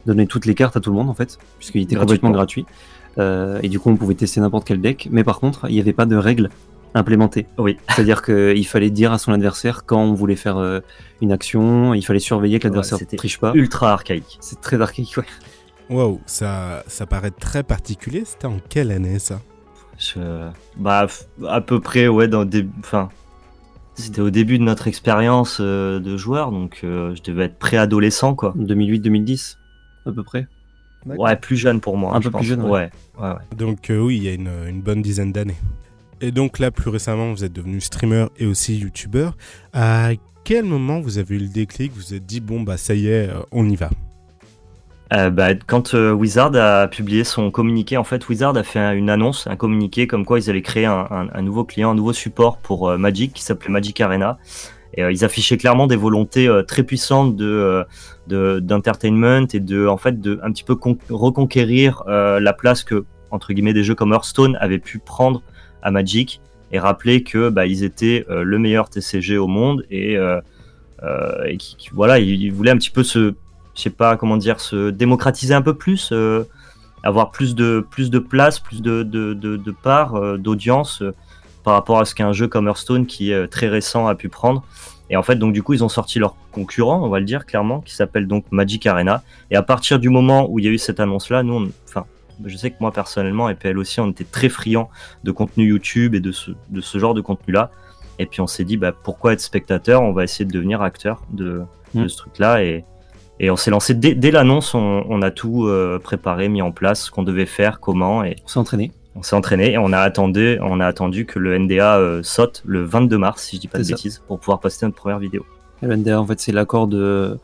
donner 0.04 0.26
toutes 0.26 0.46
les 0.46 0.54
cartes 0.54 0.76
à 0.76 0.80
tout 0.80 0.90
le 0.90 0.96
monde, 0.96 1.08
en 1.10 1.14
fait, 1.14 1.38
puisqu'il 1.58 1.82
était 1.82 1.96
complètement 1.96 2.30
gratuit. 2.30 2.64
Euh, 3.18 3.60
et 3.62 3.68
du 3.68 3.80
coup, 3.80 3.90
on 3.90 3.96
pouvait 3.96 4.14
tester 4.14 4.40
n'importe 4.40 4.66
quel 4.66 4.80
deck, 4.80 5.08
mais 5.10 5.24
par 5.24 5.40
contre, 5.40 5.66
il 5.68 5.74
n'y 5.74 5.80
avait 5.80 5.92
pas 5.92 6.06
de 6.06 6.16
règles 6.16 6.50
implémentées. 6.94 7.46
Oui. 7.58 7.76
C'est-à-dire 7.88 8.22
qu'il 8.22 8.66
fallait 8.66 8.90
dire 8.90 9.12
à 9.12 9.18
son 9.18 9.32
adversaire 9.32 9.84
quand 9.86 10.02
on 10.02 10.14
voulait 10.14 10.36
faire 10.36 10.58
euh, 10.58 10.80
une 11.20 11.32
action, 11.32 11.94
il 11.94 12.02
fallait 12.02 12.18
surveiller 12.20 12.58
que 12.58 12.68
l'adversaire 12.68 12.98
ne 13.00 13.16
triche 13.16 13.38
pas. 13.38 13.52
Ultra 13.54 13.92
archaïque. 13.92 14.38
C'est 14.40 14.60
très 14.60 14.80
archaïque, 14.80 15.16
ouais. 15.16 15.24
Waouh, 15.88 16.20
ça, 16.26 16.82
ça 16.88 17.06
paraît 17.06 17.30
très 17.30 17.62
particulier. 17.62 18.24
C'était 18.24 18.46
en 18.46 18.58
quelle 18.68 18.90
année 18.90 19.18
ça? 19.18 19.40
Je- 20.14 20.48
Bah, 20.76 21.06
à 21.48 21.60
peu 21.60 21.80
près, 21.80 22.08
ouais, 22.08 22.28
dans 22.28 22.44
des. 22.44 22.66
Enfin. 22.80 23.08
C'était 23.94 24.20
au 24.20 24.28
début 24.28 24.58
de 24.58 24.62
notre 24.62 24.88
expérience 24.88 25.56
euh, 25.58 26.00
de 26.00 26.18
joueur, 26.18 26.52
donc 26.52 26.80
euh, 26.84 27.14
je 27.14 27.22
devais 27.22 27.44
être 27.46 27.58
préadolescent, 27.58 28.34
quoi. 28.34 28.52
2008-2010, 28.58 29.56
à 30.04 30.12
peu 30.12 30.22
près. 30.22 30.48
Ouais, 31.06 31.34
plus 31.36 31.56
jeune 31.56 31.80
pour 31.80 31.96
moi. 31.96 32.12
Un 32.12 32.16
hein, 32.16 32.18
peu 32.18 32.24
je 32.24 32.28
plus 32.28 32.32
pense. 32.38 32.44
jeune, 32.44 32.62
ouais. 32.62 32.70
Ouais, 32.70 32.90
ouais, 33.18 33.28
ouais. 33.30 33.56
Donc 33.56 33.88
euh, 33.88 33.98
oui, 33.98 34.18
il 34.18 34.24
y 34.24 34.28
a 34.28 34.34
une, 34.34 34.50
une 34.68 34.82
bonne 34.82 35.00
dizaine 35.00 35.32
d'années. 35.32 35.56
Et 36.20 36.30
donc 36.30 36.58
là, 36.58 36.70
plus 36.70 36.90
récemment, 36.90 37.32
vous 37.32 37.44
êtes 37.44 37.52
devenu 37.52 37.80
streamer 37.80 38.26
et 38.36 38.46
aussi 38.46 38.76
youtubeur. 38.76 39.34
À 39.72 40.10
quel 40.44 40.64
moment 40.64 41.00
vous 41.00 41.16
avez 41.18 41.36
eu 41.36 41.38
le 41.38 41.48
déclic 41.48 41.92
Vous 41.92 42.00
vous 42.00 42.14
êtes 42.14 42.26
dit, 42.26 42.40
bon, 42.40 42.62
bah 42.62 42.76
ça 42.76 42.94
y 42.94 43.06
est, 43.06 43.28
euh, 43.30 43.40
on 43.50 43.68
y 43.68 43.76
va? 43.76 43.90
Euh, 45.12 45.30
bah, 45.30 45.54
quand 45.54 45.94
euh, 45.94 46.10
Wizard 46.12 46.56
a 46.56 46.88
publié 46.88 47.22
son 47.22 47.50
communiqué, 47.52 47.96
en 47.96 48.02
fait, 48.04 48.28
Wizard 48.28 48.56
a 48.56 48.62
fait 48.64 48.80
un- 48.80 48.92
une 48.92 49.08
annonce, 49.08 49.46
un 49.46 49.54
communiqué 49.54 50.06
comme 50.08 50.24
quoi 50.24 50.40
ils 50.40 50.50
allaient 50.50 50.62
créer 50.62 50.84
un, 50.86 51.42
nouveau 51.42 51.64
client, 51.64 51.92
un 51.92 51.94
nouveau 51.94 52.12
support 52.12 52.58
pour 52.58 52.88
euh, 52.90 52.98
Magic 52.98 53.32
qui 53.32 53.42
s'appelait 53.44 53.70
Magic 53.70 54.00
Arena. 54.00 54.38
Et 54.94 55.02
ils 55.02 55.24
affichaient 55.24 55.58
clairement 55.58 55.86
des 55.86 55.96
volontés 55.96 56.48
très 56.66 56.82
puissantes 56.82 57.36
de 57.36 57.84
de- 58.28 58.60
d'entertainment 58.60 59.46
et 59.52 59.60
de 59.60 59.86
en 59.86 59.98
fait 59.98 60.20
de 60.22 60.40
un 60.42 60.50
petit 60.50 60.64
peu 60.64 60.74
con- 60.74 60.96
reconquérir 61.10 62.02
la 62.06 62.52
place 62.54 62.82
que 62.82 63.04
entre 63.30 63.52
guillemets 63.52 63.74
des 63.74 63.84
jeux 63.84 63.94
comme 63.94 64.12
Hearthstone 64.14 64.56
avaient 64.58 64.78
pu 64.78 64.98
prendre 64.98 65.42
à 65.82 65.90
Magic 65.90 66.40
et 66.72 66.78
rappeler 66.78 67.22
que 67.24 67.50
bah, 67.50 67.66
ils 67.66 67.84
étaient 67.84 68.24
le 68.30 68.58
meilleur 68.58 68.88
TCG 68.88 69.36
au 69.36 69.48
monde 69.48 69.84
et, 69.90 70.14
et 70.14 71.56
qui, 71.58 71.76
qui- 71.76 71.90
voilà 71.92 72.18
ils 72.18 72.50
voulaient 72.50 72.70
un 72.70 72.78
petit 72.78 72.90
peu 72.90 73.02
se 73.02 73.34
je 73.76 73.82
sais 73.82 73.90
pas 73.90 74.16
comment 74.16 74.36
dire, 74.36 74.58
se 74.60 74.90
démocratiser 74.90 75.54
un 75.54 75.62
peu 75.62 75.74
plus, 75.74 76.10
euh, 76.12 76.44
avoir 77.02 77.30
plus 77.30 77.54
de, 77.54 77.86
plus 77.90 78.10
de 78.10 78.18
place, 78.18 78.58
plus 78.58 78.82
de, 78.82 79.02
de, 79.02 79.34
de, 79.34 79.56
de 79.56 79.70
part, 79.70 80.14
euh, 80.16 80.36
d'audience 80.38 81.02
euh, 81.02 81.14
par 81.62 81.74
rapport 81.74 81.98
à 82.00 82.04
ce 82.04 82.14
qu'un 82.14 82.32
jeu 82.32 82.48
comme 82.48 82.66
Hearthstone 82.68 83.06
qui 83.06 83.32
est 83.32 83.46
très 83.48 83.68
récent 83.68 84.06
a 84.06 84.14
pu 84.14 84.28
prendre. 84.28 84.64
Et 85.10 85.16
en 85.16 85.22
fait, 85.22 85.36
donc 85.36 85.52
du 85.52 85.62
coup, 85.62 85.72
ils 85.74 85.84
ont 85.84 85.88
sorti 85.88 86.18
leur 86.18 86.34
concurrent, 86.52 87.00
on 87.04 87.08
va 87.08 87.20
le 87.20 87.24
dire 87.26 87.44
clairement, 87.46 87.80
qui 87.80 87.94
s'appelle 87.94 88.26
donc 88.26 88.44
Magic 88.50 88.86
Arena. 88.86 89.22
Et 89.50 89.56
à 89.56 89.62
partir 89.62 89.98
du 90.00 90.08
moment 90.08 90.48
où 90.50 90.58
il 90.58 90.64
y 90.64 90.68
a 90.68 90.70
eu 90.72 90.78
cette 90.78 90.98
annonce-là, 91.00 91.42
nous, 91.44 91.54
on- 91.54 91.70
enfin, 91.88 92.06
je 92.44 92.56
sais 92.56 92.70
que 92.70 92.76
moi 92.80 92.92
personnellement, 92.92 93.48
et 93.48 93.54
PL 93.54 93.78
aussi, 93.78 94.00
on 94.00 94.10
était 94.10 94.24
très 94.24 94.48
friands 94.48 94.88
de 95.24 95.30
contenu 95.32 95.66
YouTube 95.68 96.14
et 96.14 96.20
de 96.20 96.32
ce, 96.32 96.50
de 96.70 96.80
ce 96.80 96.98
genre 96.98 97.14
de 97.14 97.20
contenu-là. 97.20 97.70
Et 98.18 98.26
puis 98.26 98.40
on 98.40 98.46
s'est 98.46 98.64
dit, 98.64 98.76
bah, 98.76 98.92
pourquoi 98.92 99.32
être 99.32 99.40
spectateur? 99.40 100.02
On 100.02 100.12
va 100.12 100.24
essayer 100.24 100.44
de 100.44 100.52
devenir 100.52 100.82
acteur 100.82 101.22
de, 101.30 101.62
de 101.94 102.02
Mm. 102.02 102.08
ce 102.08 102.16
truc-là. 102.16 102.62
Et, 102.64 102.84
et 103.38 103.50
on 103.50 103.56
s'est 103.56 103.70
lancé 103.70 103.94
dès, 103.94 104.14
dès 104.14 104.30
l'annonce, 104.30 104.74
on, 104.74 105.04
on 105.08 105.22
a 105.22 105.30
tout 105.30 105.66
euh, 105.66 105.98
préparé, 105.98 106.48
mis 106.48 106.62
en 106.62 106.72
place, 106.72 107.04
ce 107.06 107.10
qu'on 107.10 107.22
devait 107.22 107.46
faire, 107.46 107.80
comment, 107.80 108.24
et 108.24 108.36
On 108.44 108.48
s'est 108.48 108.58
entraîné. 108.58 108.92
on 109.14 109.22
s'est 109.22 109.36
entraîné 109.36 109.72
et 109.72 109.78
on 109.78 109.92
a 109.92 109.98
attendu, 109.98 110.58
on 110.62 110.80
a 110.80 110.86
attendu 110.86 111.26
que 111.26 111.38
le 111.38 111.58
NDA 111.58 111.96
euh, 111.96 112.22
saute 112.22 112.62
le 112.64 112.84
22 112.84 113.18
mars, 113.18 113.42
si 113.42 113.56
je 113.56 113.60
dis 113.62 113.68
pas 113.68 113.78
de 113.78 113.82
ça. 113.84 113.90
bêtises, 113.94 114.22
pour 114.26 114.38
pouvoir 114.38 114.60
poster 114.60 114.86
notre 114.86 114.96
première 114.96 115.18
vidéo. 115.18 115.44
Le 115.82 115.94
NDA, 115.94 116.20
en 116.20 116.26
fait, 116.26 116.40
c'est 116.40 116.52
l'accord 116.52 116.86
de 116.86 117.38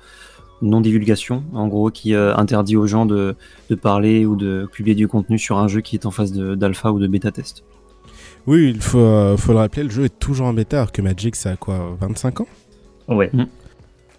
non-divulgation, 0.63 1.43
en 1.53 1.69
gros, 1.69 1.91
qui 1.91 2.15
euh, 2.15 2.35
interdit 2.37 2.77
aux 2.77 2.87
gens 2.87 3.05
de, 3.05 3.35
de 3.69 3.75
parler 3.75 4.25
ou 4.25 4.37
de 4.37 4.69
publier 4.73 4.95
du 4.95 5.09
contenu 5.09 5.39
sur 5.39 5.59
un 5.59 5.69
jeu 5.69 5.81
qui 5.81 5.97
est 5.97 6.07
en 6.07 6.11
phase 6.11 6.33
d'alpha 6.33 6.93
ou 6.93 6.99
de 7.01 7.07
bêta-test. 7.07 7.65
Oui, 8.47 8.71
il 8.75 8.81
faut, 8.81 8.99
euh, 8.99 9.37
faut 9.37 9.53
le 9.53 9.59
rappeler, 9.59 9.85
le 9.85 9.91
jeu 9.91 10.05
est 10.05 10.19
toujours 10.19 10.47
en 10.47 10.53
bêta, 10.55 10.79
alors 10.79 10.93
que 10.93 11.03
Magic, 11.03 11.37
ça 11.37 11.51
a 11.51 11.57
quoi, 11.57 11.97
25 12.01 12.41
ans? 12.41 12.47
Ouais. 13.09 13.31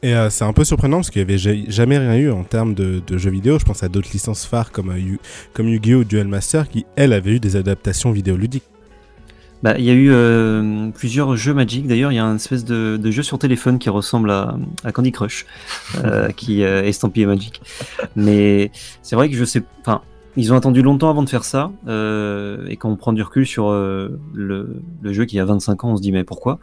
Et 0.03 0.13
euh, 0.13 0.29
c'est 0.29 0.43
un 0.43 0.51
peu 0.53 0.65
surprenant 0.65 0.97
parce 0.97 1.09
qu'il 1.09 1.21
n'y 1.21 1.31
avait 1.31 1.37
ja- 1.37 1.53
jamais 1.69 1.97
rien 1.97 2.15
eu 2.15 2.29
en 2.29 2.43
termes 2.43 2.73
de, 2.73 3.01
de 3.07 3.17
jeux 3.17 3.31
vidéo. 3.31 3.57
Je 3.57 3.63
pense 3.63 3.83
à 3.83 3.87
d'autres 3.89 4.09
licences 4.11 4.45
phares 4.45 4.71
comme, 4.71 4.89
euh, 4.89 4.99
Yu- 4.99 5.19
comme 5.53 5.67
Yu-Gi-Oh! 5.69 6.03
Duel 6.03 6.27
Master 6.27 6.67
qui, 6.67 6.85
elles, 6.97 7.13
avaient 7.13 7.31
eu 7.31 7.39
des 7.39 7.55
adaptations 7.55 8.11
vidéoludiques. 8.11 8.65
Bah, 9.63 9.75
il 9.77 9.85
y 9.85 9.89
a 9.89 9.93
eu 9.93 10.09
euh, 10.11 10.89
plusieurs 10.89 11.37
jeux 11.37 11.53
Magic. 11.53 11.87
D'ailleurs, 11.87 12.11
il 12.11 12.15
y 12.15 12.19
a 12.19 12.25
un 12.25 12.35
espèce 12.35 12.65
de, 12.65 12.97
de 13.01 13.11
jeu 13.11 13.23
sur 13.23 13.39
téléphone 13.39 13.79
qui 13.79 13.89
ressemble 13.89 14.29
à, 14.29 14.57
à 14.83 14.91
Candy 14.91 15.13
Crush, 15.13 15.45
qui 16.35 16.63
est 16.63 16.89
estampillé 16.89 17.25
Magic. 17.25 17.61
Mais 18.17 18.71
c'est 19.01 19.15
vrai 19.15 19.29
que 19.29 19.37
je 19.37 19.45
sais. 19.45 19.63
Enfin, 19.79 20.01
ils 20.35 20.51
ont 20.53 20.55
attendu 20.55 20.81
longtemps 20.81 21.09
avant 21.09 21.23
de 21.23 21.29
faire 21.29 21.43
ça. 21.43 21.71
euh, 21.87 22.65
et 22.67 22.77
quand 22.77 22.89
on 22.89 22.95
prend 22.95 23.13
du 23.13 23.21
recul 23.21 23.45
sur 23.45 23.67
euh, 23.69 24.19
le, 24.33 24.81
le 25.01 25.13
jeu 25.13 25.25
qui 25.25 25.39
a 25.39 25.45
25 25.45 25.83
ans, 25.83 25.91
on 25.91 25.97
se 25.97 26.01
dit 26.01 26.11
mais 26.11 26.23
pourquoi? 26.23 26.59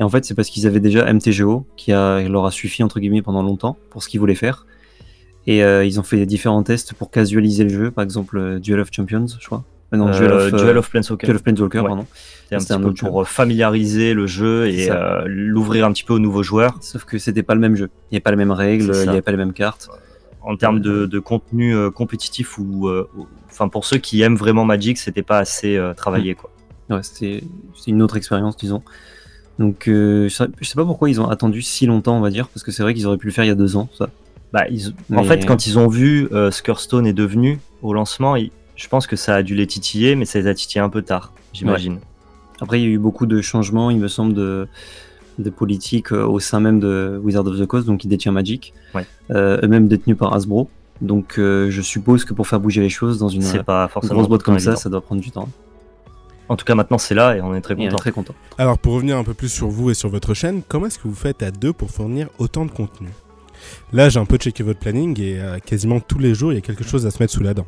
Et 0.00 0.02
en 0.04 0.08
fait, 0.08 0.24
c'est 0.24 0.34
parce 0.34 0.48
qu'ils 0.50 0.66
avaient 0.66 0.80
déjà 0.80 1.12
MTGO 1.12 1.66
qui 1.76 1.92
a, 1.92 2.20
leur 2.28 2.46
a 2.46 2.50
suffi 2.52 2.82
entre 2.84 3.00
guillemets 3.00 3.22
pendant 3.22 3.42
longtemps 3.42 3.76
pour 3.90 4.02
ce 4.02 4.08
qu'ils 4.08 4.20
voulaient 4.20 4.34
faire. 4.36 4.64
Et 5.46 5.64
euh, 5.64 5.84
ils 5.84 5.98
ont 5.98 6.02
fait 6.02 6.24
différents 6.26 6.62
tests 6.62 6.94
pour 6.94 7.10
casualiser 7.10 7.64
le 7.64 7.70
jeu, 7.70 7.90
par 7.90 8.04
exemple 8.04 8.60
Duel 8.60 8.80
of 8.80 8.90
Champions, 8.92 9.26
je 9.40 9.46
crois. 9.46 9.64
Non, 9.90 10.10
Duel 10.10 10.30
of, 10.30 10.52
Duel 10.52 10.76
of 10.76 10.90
Planeswalker. 10.90 11.26
Duel 11.26 11.36
of 11.36 11.42
Planeswalker, 11.42 11.78
Ouais. 11.80 11.86
pardon. 11.86 12.06
C'était 12.50 12.54
un 12.54 12.58
petit 12.58 12.72
un 12.74 12.80
peu 12.80 12.86
autre 12.88 13.06
pour 13.08 13.26
familiariser 13.28 14.12
le 14.14 14.26
jeu 14.26 14.68
et 14.68 14.84
C'est 14.86 14.92
l'ouvrir 15.26 15.86
un 15.86 15.92
petit 15.92 16.04
peu 16.04 16.12
aux 16.14 16.18
nouveaux 16.18 16.42
joueurs. 16.42 16.76
Sauf 16.82 17.04
que 17.04 17.16
c'était 17.18 17.42
pas 17.42 17.54
le 17.54 17.60
même 17.60 17.74
jeu. 17.74 17.88
Il 18.10 18.14
n'y 18.14 18.16
avait 18.16 18.20
pas 18.22 18.30
les 18.30 18.36
mêmes 18.36 18.50
règles, 18.52 18.94
C'est 18.94 19.00
il 19.00 19.06
n'y 19.06 19.12
avait 19.12 19.22
pas 19.22 19.30
les 19.30 19.36
mêmes 19.38 19.54
cartes. 19.54 19.88
En 20.50 20.56
termes 20.56 20.80
de, 20.80 21.04
de 21.06 21.18
contenu 21.18 21.74
euh, 21.76 21.90
compétitif 21.90 22.56
ou, 22.58 22.88
euh, 22.88 23.06
ou- 23.16 23.26
enfin 23.50 23.68
pour 23.68 23.84
ceux 23.84 23.98
qui 23.98 24.22
aiment 24.22 24.36
vraiment 24.36 24.64
Magic, 24.64 24.96
c'était 24.98 25.22
pas 25.22 25.38
assez 25.38 25.76
euh, 25.76 25.92
travaillé 25.94 26.34
quoi. 26.34 26.50
Ouais, 26.88 27.02
c'était 27.02 27.44
une 27.86 28.00
autre 28.00 28.16
expérience, 28.16 28.56
disons. 28.56 28.82
Donc, 29.58 29.82
je 29.86 30.28
sais 30.30 30.46
je 30.60 30.66
sais 30.66 30.74
pas 30.74 30.84
pourquoi 30.86 31.10
ils 31.10 31.20
ont 31.20 31.28
attendu 31.28 31.60
si 31.62 31.84
longtemps, 31.84 32.16
on 32.16 32.20
va 32.20 32.30
dire, 32.30 32.48
parce 32.48 32.62
que 32.62 32.70
c'est 32.72 32.82
vrai 32.82 32.94
qu'ils 32.94 33.06
auraient 33.06 33.18
pu 33.18 33.26
le 33.26 33.32
faire 33.32 33.44
il 33.44 33.48
y 33.48 33.50
a 33.50 33.54
deux 33.56 33.76
ans, 33.76 33.88
ça. 33.96 34.08
Bah, 34.54 34.64
ils- 34.70 34.94
Mais- 35.10 35.18
En 35.18 35.24
fait, 35.24 35.44
quand 35.44 35.66
ils 35.66 35.78
ont 35.78 35.88
vu 35.88 36.28
ce 36.32 36.62
qu'Hearthstone 36.62 37.06
est 37.06 37.12
devenu 37.12 37.60
au 37.82 37.92
lancement, 37.92 38.34
ils- 38.36 38.50
je 38.76 38.88
pense 38.88 39.06
que 39.06 39.16
ça 39.16 39.34
a 39.34 39.42
dû 39.42 39.54
les 39.54 39.66
titiller, 39.66 40.14
mais 40.14 40.24
ça 40.24 40.38
les 40.38 40.46
a 40.46 40.54
titillés 40.54 40.80
un 40.80 40.88
peu 40.88 41.02
tard, 41.02 41.32
j'imagine. 41.52 41.98
Après, 42.60 42.80
il 42.80 42.84
y 42.84 42.86
a 42.86 42.90
eu 42.90 42.98
beaucoup 42.98 43.26
de 43.26 43.40
changements, 43.42 43.90
il 43.90 43.98
me 43.98 44.08
semble, 44.08 44.32
de, 44.32 44.66
de 45.38 45.50
politique 45.50 46.12
euh, 46.12 46.26
au 46.26 46.40
sein 46.40 46.60
même 46.60 46.80
de 46.80 47.20
Wizard 47.22 47.46
of 47.46 47.58
the 47.58 47.66
Coast, 47.66 47.86
donc 47.86 48.00
qui 48.00 48.08
détient 48.08 48.32
Magic, 48.32 48.72
Ouais. 48.94 49.06
euh, 49.30 49.60
eux-mêmes 49.62 49.88
détenus 49.88 50.16
par 50.16 50.34
Hasbro. 50.34 50.68
Donc, 51.00 51.36
euh, 51.38 51.70
je 51.70 51.80
suppose 51.80 52.24
que 52.24 52.34
pour 52.34 52.48
faire 52.48 52.58
bouger 52.58 52.80
les 52.80 52.88
choses 52.88 53.18
dans 53.18 53.28
une, 53.28 53.44
pas 53.62 53.86
forcément 53.88 54.14
grosse 54.14 54.28
boîte 54.28 54.42
comme 54.42 54.58
ça, 54.58 54.74
ça 54.74 54.88
doit 54.88 55.00
prendre 55.00 55.20
du 55.20 55.30
temps. 55.30 55.48
En 56.48 56.56
tout 56.56 56.64
cas, 56.64 56.74
maintenant 56.74 56.96
c'est 56.98 57.14
là 57.14 57.36
et 57.36 57.42
on 57.42 57.54
est 57.54 57.60
très 57.60 57.76
content. 57.76 57.96
très 57.96 58.10
content. 58.10 58.34
Alors 58.56 58.78
pour 58.78 58.94
revenir 58.94 59.18
un 59.18 59.22
peu 59.22 59.34
plus 59.34 59.50
sur 59.50 59.68
vous 59.68 59.90
et 59.90 59.94
sur 59.94 60.08
votre 60.08 60.32
chaîne, 60.32 60.62
comment 60.66 60.86
est-ce 60.86 60.98
que 60.98 61.06
vous 61.06 61.14
faites 61.14 61.42
à 61.42 61.50
deux 61.50 61.74
pour 61.74 61.90
fournir 61.90 62.28
autant 62.38 62.64
de 62.64 62.70
contenu? 62.70 63.08
Là 63.92 64.08
j'ai 64.08 64.18
un 64.18 64.24
peu 64.24 64.38
checké 64.38 64.62
votre 64.62 64.78
planning 64.80 65.20
et 65.20 65.38
euh, 65.38 65.58
quasiment 65.58 66.00
tous 66.00 66.18
les 66.18 66.34
jours 66.34 66.52
il 66.52 66.54
y 66.54 66.58
a 66.58 66.62
quelque 66.62 66.84
chose 66.84 67.04
à 67.04 67.10
se 67.10 67.22
mettre 67.22 67.34
sous 67.34 67.42
la 67.42 67.52
dent. 67.52 67.66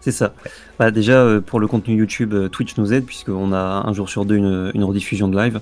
C'est 0.00 0.12
ça. 0.12 0.34
Bah, 0.78 0.90
déjà, 0.90 1.12
euh, 1.12 1.40
pour 1.40 1.60
le 1.60 1.68
contenu 1.68 1.94
YouTube, 1.96 2.34
euh, 2.34 2.48
Twitch 2.48 2.76
nous 2.76 2.92
aide, 2.92 3.04
puisqu'on 3.04 3.52
a 3.52 3.84
un 3.86 3.92
jour 3.92 4.08
sur 4.08 4.24
deux 4.24 4.36
une, 4.36 4.72
une 4.74 4.82
rediffusion 4.82 5.28
de 5.28 5.36
live. 5.38 5.60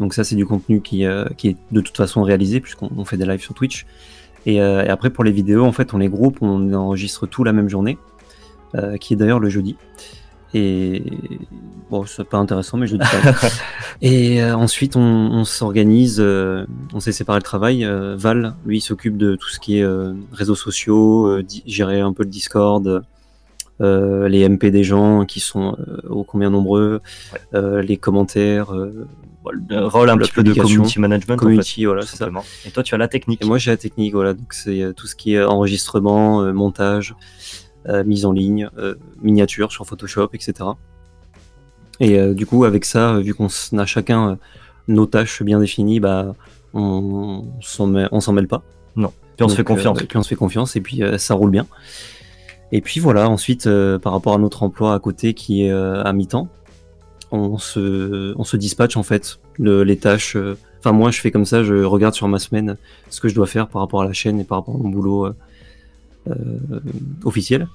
Donc 0.00 0.14
ça, 0.14 0.24
c'est 0.24 0.36
du 0.36 0.46
contenu 0.46 0.80
qui, 0.80 1.04
euh, 1.04 1.24
qui 1.36 1.48
est 1.48 1.56
de 1.72 1.80
toute 1.80 1.96
façon 1.96 2.22
réalisé, 2.22 2.60
puisqu'on 2.60 2.90
on 2.96 3.04
fait 3.04 3.16
des 3.16 3.26
lives 3.26 3.40
sur 3.40 3.54
Twitch. 3.54 3.86
Et, 4.46 4.60
euh, 4.60 4.84
et 4.84 4.88
après, 4.88 5.10
pour 5.10 5.24
les 5.24 5.32
vidéos, 5.32 5.64
en 5.64 5.72
fait, 5.72 5.94
on 5.94 5.98
les 5.98 6.08
groupe, 6.08 6.38
on 6.40 6.72
enregistre 6.72 7.26
tout 7.26 7.44
la 7.44 7.52
même 7.52 7.68
journée, 7.68 7.98
euh, 8.74 8.96
qui 8.96 9.14
est 9.14 9.16
d'ailleurs 9.16 9.40
le 9.40 9.48
jeudi. 9.48 9.76
Et 10.54 11.02
bon, 11.90 12.06
c'est 12.06 12.24
pas 12.24 12.38
intéressant, 12.38 12.78
mais 12.78 12.86
je 12.86 12.96
le 12.96 13.04
dis 13.04 13.16
même. 13.22 13.34
Et 14.00 14.42
ensuite, 14.42 14.96
on, 14.96 15.44
s'organise, 15.44 16.20
on 16.20 17.00
s'est 17.00 17.12
séparé 17.12 17.38
le 17.38 17.42
travail. 17.42 17.86
Val, 18.16 18.54
lui, 18.64 18.80
s'occupe 18.80 19.18
de 19.18 19.36
tout 19.36 19.50
ce 19.50 19.60
qui 19.60 19.78
est 19.78 19.86
réseaux 20.32 20.54
sociaux, 20.54 21.42
gérer 21.66 22.00
un 22.00 22.14
peu 22.14 22.22
le 22.22 22.30
Discord, 22.30 23.02
euh, 23.80 24.28
les 24.28 24.48
MP 24.48 24.66
des 24.66 24.82
gens 24.82 25.24
qui 25.24 25.38
sont 25.38 25.76
euh, 25.78 26.00
ô 26.08 26.24
combien 26.24 26.50
nombreux, 26.50 27.00
euh, 27.54 27.80
les 27.80 27.96
commentaires, 27.96 28.74
rôle 29.70 30.10
un 30.10 30.16
la 30.16 30.24
petit 30.24 30.32
peu 30.32 30.42
de 30.42 30.52
community 30.52 30.98
management. 30.98 31.34
en 31.34 31.36
community, 31.36 31.84
voilà, 31.84 32.02
fait, 32.02 32.08
c'est 32.08 32.16
ça. 32.16 32.30
Et 32.66 32.70
toi, 32.70 32.82
tu 32.82 32.94
as 32.94 32.98
la 32.98 33.08
technique. 33.08 33.42
Et 33.42 33.46
moi, 33.46 33.58
j'ai 33.58 33.70
la 33.70 33.76
technique, 33.76 34.14
voilà, 34.14 34.34
donc 34.34 34.52
c'est 34.52 34.82
euh, 34.82 34.92
tout 34.92 35.06
ce 35.06 35.14
qui 35.14 35.34
est 35.34 35.42
enregistrement, 35.42 36.42
euh, 36.42 36.52
montage, 36.52 37.14
euh, 37.88 38.04
mise 38.04 38.24
en 38.24 38.32
ligne, 38.32 38.68
euh, 38.78 38.94
miniature 39.22 39.72
sur 39.72 39.86
Photoshop, 39.86 40.30
etc. 40.34 40.70
Et 42.00 42.32
du 42.32 42.46
coup, 42.46 42.64
avec 42.64 42.84
ça, 42.84 43.18
vu 43.18 43.34
qu'on 43.34 43.48
a 43.76 43.84
chacun 43.84 44.38
nos 44.86 45.06
tâches 45.06 45.42
bien 45.42 45.58
définies, 45.58 45.98
bah, 45.98 46.36
on, 46.72 47.44
on 47.44 48.20
s'en 48.20 48.32
mêle, 48.32 48.46
pas. 48.46 48.62
Puis 48.94 49.44
on 49.44 49.48
se 49.48 49.56
fait 49.56 49.64
confiance. 49.64 50.00
et 50.00 50.06
puis 50.06 50.16
on 50.16 50.22
se 50.22 50.28
fait 50.28 50.36
confiance 50.36 50.76
et 50.76 50.80
puis 50.80 51.02
ça 51.16 51.34
roule 51.34 51.50
bien. 51.50 51.66
Et 52.70 52.82
puis 52.82 53.00
voilà, 53.00 53.28
ensuite, 53.28 53.68
par 54.00 54.12
rapport 54.12 54.34
à 54.34 54.38
notre 54.38 54.62
emploi 54.62 54.94
à 54.94 54.98
côté 55.00 55.34
qui 55.34 55.64
est 55.64 55.72
à 55.72 56.12
mi-temps, 56.12 56.48
on 57.30 57.58
se, 57.58 58.34
on 58.36 58.44
se 58.44 58.56
dispatche 58.56 58.96
en 58.96 59.02
fait 59.02 59.38
le- 59.58 59.82
les 59.84 59.96
tâches. 59.98 60.36
euh, 60.36 60.56
Enfin, 60.80 60.92
moi, 60.92 61.10
je 61.10 61.20
fais 61.20 61.32
comme 61.32 61.44
ça, 61.44 61.64
je 61.64 61.74
regarde 61.82 62.14
sur 62.14 62.28
ma 62.28 62.38
semaine 62.38 62.76
ce 63.10 63.20
que 63.20 63.28
je 63.28 63.34
dois 63.34 63.48
faire 63.48 63.66
par 63.66 63.82
rapport 63.82 64.00
à 64.02 64.04
la 64.04 64.12
chaîne 64.12 64.38
et 64.38 64.44
par 64.44 64.58
rapport 64.58 64.76
à 64.76 64.78
mon 64.78 64.88
boulot 64.90 65.26
euh, 65.26 65.34
euh, 66.28 66.34
officiel. 67.24 67.66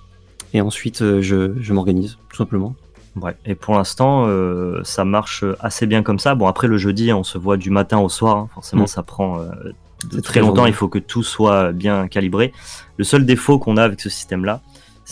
Et 0.53 0.62
ensuite, 0.62 1.00
je, 1.22 1.53
je 1.60 1.74
m'organise, 1.74 2.17
tout 2.29 2.38
simplement. 2.38 2.75
Ouais. 3.22 3.36
Et 3.45 3.55
pour 3.55 3.75
l'instant, 3.75 4.25
euh, 4.27 4.79
ça 4.83 5.03
marche 5.05 5.43
assez 5.60 5.86
bien 5.86 6.01
comme 6.01 6.17
ça. 6.19 6.33
Bon, 6.36 6.48
après 6.48 6.67
le 6.67 6.77
jeudi, 6.77 7.12
on 7.12 7.24
se 7.24 7.38
voit 7.38 7.57
du 7.57 7.69
matin 7.72 8.00
au 8.00 8.10
soir. 8.10 8.38
hein. 8.38 8.50
Forcément, 8.53 8.83
Mm. 8.83 8.88
ça 8.88 9.03
prend 9.03 9.39
euh, 9.39 9.50
très 10.24 10.39
longtemps. 10.39 10.65
Il 10.65 10.74
faut 10.74 10.88
que 10.88 11.00
tout 11.00 11.24
soit 11.24 11.72
bien 11.74 12.07
calibré. 12.07 12.53
Le 12.98 13.03
seul 13.03 13.25
défaut 13.25 13.60
qu'on 13.60 13.77
a 13.77 13.83
avec 13.83 14.00
ce 14.00 14.10
système-là, 14.10 14.62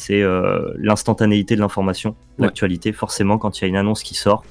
c'est 0.02 0.22
euh, 0.22 0.74
l'instantanéité 0.78 1.56
de 1.56 1.62
l'information, 1.62 2.16
Ouais. 2.40 2.46
l'actualité. 2.48 2.92
Forcément, 2.92 3.38
quand 3.38 3.60
il 3.60 3.62
y 3.64 3.66
a 3.66 3.68
une 3.68 3.76
annonce 3.78 4.04
qui 4.04 4.16
sort, 4.16 4.44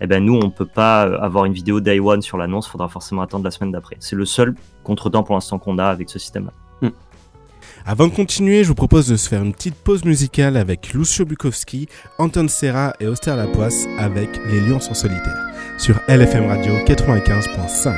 eh 0.00 0.06
ben 0.06 0.24
nous, 0.24 0.34
on 0.42 0.50
peut 0.50 0.66
pas 0.66 1.06
euh, 1.06 1.18
avoir 1.20 1.44
une 1.44 1.52
vidéo 1.52 1.80
day 1.80 2.00
one 2.00 2.22
sur 2.22 2.36
l'annonce. 2.38 2.66
Il 2.66 2.70
faudra 2.70 2.88
forcément 2.88 3.22
attendre 3.22 3.44
la 3.44 3.50
semaine 3.50 3.70
d'après. 3.72 3.96
C'est 4.00 4.16
le 4.16 4.24
seul 4.24 4.54
contretemps 4.82 5.22
pour 5.22 5.34
l'instant 5.34 5.58
qu'on 5.58 5.78
a 5.78 5.84
avec 5.86 6.10
ce 6.10 6.18
système-là. 6.18 6.52
Avant 7.86 8.06
de 8.06 8.12
continuer, 8.14 8.62
je 8.64 8.68
vous 8.68 8.74
propose 8.74 9.08
de 9.08 9.16
se 9.16 9.28
faire 9.28 9.42
une 9.42 9.52
petite 9.52 9.74
pause 9.74 10.04
musicale 10.06 10.56
avec 10.56 10.94
Lucio 10.94 11.26
Bukowski, 11.26 11.86
Anton 12.18 12.48
Serra 12.48 12.94
et 12.98 13.06
Auster 13.06 13.36
Lapoisse 13.36 13.84
avec 13.98 14.30
Les 14.50 14.60
Lions 14.60 14.80
sont 14.80 14.94
solitaires 14.94 15.52
sur 15.76 15.96
LFM 16.08 16.46
Radio 16.46 16.72
95.5. 16.86 17.92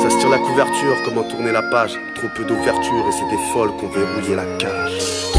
Ça 0.00 0.10
se 0.10 0.18
tire 0.20 0.28
la 0.30 0.38
couverture, 0.38 0.94
comment 1.04 1.24
tourner 1.28 1.50
la 1.50 1.62
page 1.62 1.98
Trop 2.14 2.28
peu 2.36 2.44
d'ouverture 2.44 3.04
et 3.08 3.12
c'est 3.12 3.36
des 3.36 3.42
folles 3.52 3.72
qu'on 3.80 3.88
verrouillé 3.88 4.36
la 4.36 4.44
cage 4.58 5.31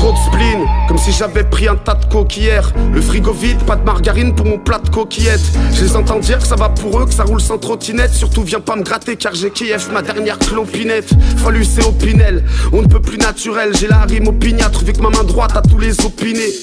Comme 0.88 0.98
si 0.98 1.12
j'avais 1.12 1.43
pris 1.43 1.67
un 1.67 1.75
tas 1.75 1.95
de 1.95 2.05
coquillères 2.05 2.74
Le 2.91 3.01
frigo 3.01 3.31
vide, 3.31 3.63
pas 3.63 3.75
de 3.75 3.83
margarine 3.83 4.36
pour 4.36 4.45
mon 4.45 4.57
plat 4.57 4.79
de 4.79 4.89
coquillettes. 4.89 5.53
Je 5.74 5.83
les 5.86 5.95
entends 5.95 6.19
dire 6.19 6.39
que 6.39 6.45
ça 6.45 6.55
va 6.55 6.69
pour 6.69 7.00
eux, 7.00 7.05
que 7.05 7.13
ça 7.13 7.24
roule 7.24 7.41
sans 7.41 7.57
trottinette. 7.57 8.13
Surtout 8.13 8.43
viens 8.43 8.60
pas 8.60 8.75
me 8.75 8.83
gratter 8.83 9.15
car 9.15 9.33
j'ai 9.33 9.50
Kiev, 9.50 9.89
ma 9.91 10.01
dernière 10.01 10.38
clopinette 10.39 11.10
Fallu 11.38 11.63
c'est 11.63 11.86
Opinel, 11.86 12.43
on 12.72 12.81
ne 12.81 12.88
peut 12.88 13.00
plus 13.00 13.17
naturel. 13.17 13.72
J'ai 13.79 13.88
la 13.88 14.01
rime 14.01 14.27
opiniâtre 14.27 14.83
vu 14.83 14.93
que 14.93 15.01
ma 15.01 15.10
main 15.10 15.24
droite 15.24 15.55
a 15.55 15.62
tous 15.62 15.79
les 15.79 16.00
opinés. 16.05 16.53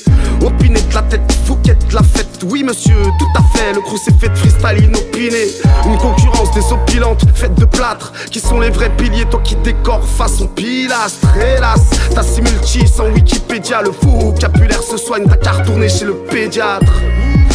Opiné 0.43 0.81
de 0.81 0.95
la 0.95 1.03
tête, 1.03 1.33
Fouquette 1.45 1.93
la 1.93 2.03
fête. 2.03 2.45
Oui 2.45 2.63
monsieur, 2.63 3.03
tout 3.19 3.39
à 3.39 3.43
fait, 3.57 3.73
le 3.73 3.81
crew 3.81 3.97
s'est 3.97 4.15
fait 4.21 4.29
de 4.29 4.37
freestyle 4.37 4.85
inopiné. 4.85 5.49
Une 5.87 5.99
concurrence 5.99 6.51
des 6.53 6.73
opilantes, 6.73 7.25
faites 7.35 7.59
de 7.59 7.65
plâtre. 7.65 8.13
Qui 8.31 8.41
sont 8.41 8.61
les 8.61 8.71
vrais 8.71 8.91
piliers, 8.97 9.25
toi 9.31 9.41
qui 9.43 9.57
décores 9.57 10.07
façon 10.07 10.47
pilastre. 10.47 11.27
Hélas, 11.37 11.91
ta 12.15 12.23
simulti 12.23 12.87
sans 12.87 13.09
Wikipédia 13.31 13.83
Le 13.83 13.91
vocabulaire 13.91 14.83
se 14.83 14.97
soigne, 14.97 15.25
t'as 15.29 15.37
qu'à 15.37 15.53
retourner 15.53 15.89
chez 15.89 16.05
le 16.05 16.15
pédiatre 16.15 16.93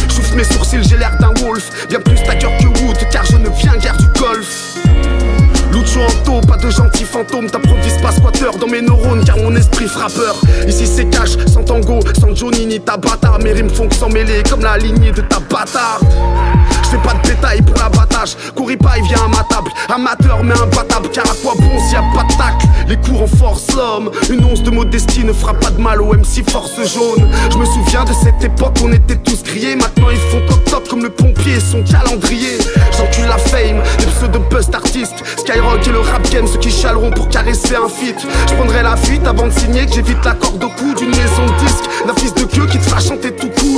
J'ouvre 0.08 0.36
mes 0.36 0.44
sourcils, 0.44 0.82
j'ai 0.88 0.96
l'air 0.96 1.16
d'un 1.18 1.32
wolf 1.42 1.86
Bien 1.88 2.00
plus 2.00 2.16
tagueur 2.22 2.52
que 2.58 2.66
Wood, 2.66 2.96
car 3.10 3.24
je 3.26 3.36
ne 3.36 3.48
viens 3.48 3.76
guère 3.76 3.96
du 3.96 4.06
golf 4.18 4.74
Lucho 5.72 6.00
Anto, 6.00 6.40
pas 6.46 6.56
de 6.56 6.70
gentils 6.70 7.04
fantômes, 7.04 7.50
t'improvises 7.50 8.00
pas 8.00 8.12
squatter 8.12 8.58
dans 8.58 8.66
mes 8.66 8.80
neurones 8.80 9.22
car 9.24 9.36
mon 9.36 9.54
esprit 9.54 9.86
frappeur. 9.86 10.34
Ici 10.66 10.86
c'est 10.86 11.04
cash, 11.10 11.36
sans 11.52 11.64
tango, 11.64 12.00
sans 12.18 12.34
Johnny 12.34 12.64
ni 12.64 12.80
Tabata, 12.80 13.36
mes 13.42 13.52
rimes 13.52 13.68
font 13.68 13.86
que 13.86 13.94
s'en 13.94 14.08
mêler 14.08 14.42
comme 14.48 14.62
la 14.62 14.78
lignée 14.78 15.12
de 15.12 15.20
ta 15.20 15.38
bâtarde. 15.38 16.06
Je 16.82 16.88
fais 16.88 16.98
pas 16.98 17.12
de 17.14 17.28
détails 17.28 17.60
pour 17.60 17.76
l'abattage, 17.76 18.36
couris 18.54 18.78
pas, 18.78 18.96
il 18.96 19.04
vient 19.04 19.24
à 19.24 19.28
ma 19.28 19.44
table. 19.44 19.70
Amateur 19.88 20.42
mais 20.42 20.54
imbattable, 20.60 21.08
car 21.12 21.24
à 21.24 21.34
quoi 21.42 21.54
bon 21.58 21.78
s'il 21.78 21.92
y 21.92 21.96
a 21.96 22.02
pas 22.14 22.24
de 22.24 22.36
tacle? 22.36 22.66
Les 22.88 22.96
cours 22.96 23.22
en 23.22 23.26
force 23.26 23.72
l'homme, 23.74 24.10
une 24.30 24.44
once 24.44 24.62
de 24.62 24.70
modestie 24.70 25.24
ne 25.24 25.32
fera 25.32 25.54
pas 25.54 25.70
de 25.70 25.80
mal 25.80 26.02
au 26.02 26.12
MC 26.12 26.48
Force 26.50 26.76
Jaune. 26.92 27.28
Je 27.52 27.56
me 27.56 27.64
souviens 27.64 28.04
de 28.04 28.12
cette 28.12 28.42
époque, 28.42 28.76
on 28.82 28.92
était 28.92 29.16
tous 29.16 29.42
criés, 29.42 29.76
maintenant 29.76 30.10
ils 30.10 30.18
font 30.18 30.40
toc 30.48 30.64
toc 30.64 30.88
comme 30.88 31.02
le 31.02 31.10
pompier 31.10 31.54
et 31.54 31.60
son 31.60 31.82
calendrier. 31.84 32.58
J'encule 32.96 33.26
la 33.26 33.38
fame, 33.38 33.80
les 34.00 34.06
pseudo 34.06 34.40
bust 34.50 34.74
artistes, 34.74 35.22
Skyrock 35.38 35.86
et 35.86 35.92
le 35.92 36.00
rap 36.00 36.28
game, 36.30 36.46
ceux 36.46 36.58
qui 36.58 36.70
chialeront 36.70 37.10
pour 37.10 37.28
caresser 37.28 37.76
un 37.76 37.88
feat. 37.88 38.16
Je 38.48 38.54
prendrai 38.54 38.82
la 38.82 38.96
fuite 38.96 39.26
avant 39.26 39.46
de 39.46 39.52
signer 39.52 39.86
que 39.86 39.92
j'évite 39.92 40.24
la 40.24 40.32
corde 40.32 40.62
au 40.64 40.68
cou 40.68 40.94
d'une 40.96 41.10
maison 41.10 41.46
de 41.46 41.64
disque, 41.64 41.84
d'un 42.06 42.14
fils 42.14 42.34
de 42.34 42.44
queue 42.44 42.66
qui 42.66 42.78
te 42.78 42.84
fera 42.84 43.00
chanter 43.00 43.34
tout 43.34 43.50
court. 43.50 43.75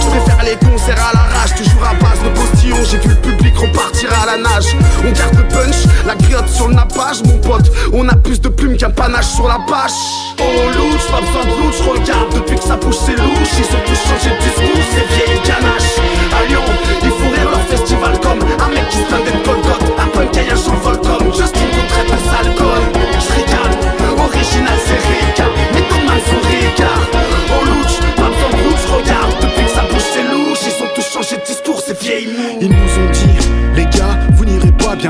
Je 0.00 0.06
préfère 0.06 0.44
les 0.44 0.56
concerts 0.56 0.98
à 0.98 1.14
l'arrache, 1.14 1.54
toujours 1.56 1.84
à 1.84 1.94
base 1.94 2.22
de 2.22 2.28
postillons. 2.30 2.84
J'ai 2.90 2.98
vu 2.98 3.10
le 3.10 3.16
public 3.16 3.56
repartir 3.56 4.08
à 4.22 4.26
la 4.26 4.36
nage. 4.36 4.76
On 5.06 5.12
garde 5.12 5.36
le 5.36 5.48
punch, 5.48 5.86
la 6.06 6.14
griotte 6.14 6.48
sur 6.48 6.68
le 6.68 6.74
nappage, 6.74 7.22
mon 7.24 7.38
pote. 7.38 7.70
On 7.92 8.08
a 8.08 8.14
plus 8.14 8.40
de 8.40 8.48
plumes 8.48 8.76
qu'un 8.76 8.90
panache 8.90 9.26
sur 9.26 9.48
la 9.48 9.58
pâche. 9.66 10.36
On 10.38 10.44
oh, 10.44 10.70
louche, 10.76 11.06
pas 11.10 11.20
besoin 11.20 11.44
de 11.44 11.62
louche, 11.62 11.80
regarde 11.80 12.34
depuis 12.34 12.56
que 12.56 12.64
ça 12.64 12.76
bouge, 12.76 12.96
c'est 13.04 13.16
louche. 13.16 13.52
Ils 13.58 13.76
ont 13.76 13.82
tous 13.86 14.00
changé 14.08 14.30
de 14.30 14.40
discours, 14.42 14.82
c'est 14.92 15.06
vieille 15.14 15.40
canache. 15.42 15.96
À 16.36 16.44
Lyon, 16.48 16.62
ils 17.02 17.10
font 17.10 17.30
rire 17.30 17.50
leur 17.50 17.62
festival 17.62 18.20
comme 18.20 18.40
un 18.40 18.68
mec 18.74 18.88
qui 18.90 18.98
se 18.98 19.02
plaint 19.04 19.24
d'être 19.24 19.98
Un 19.98 20.06
punk 20.08 20.36
et 20.36 20.50
un 20.50 20.56
champ 20.56 20.76
Volcom, 20.82 21.32
Justin 21.32 21.85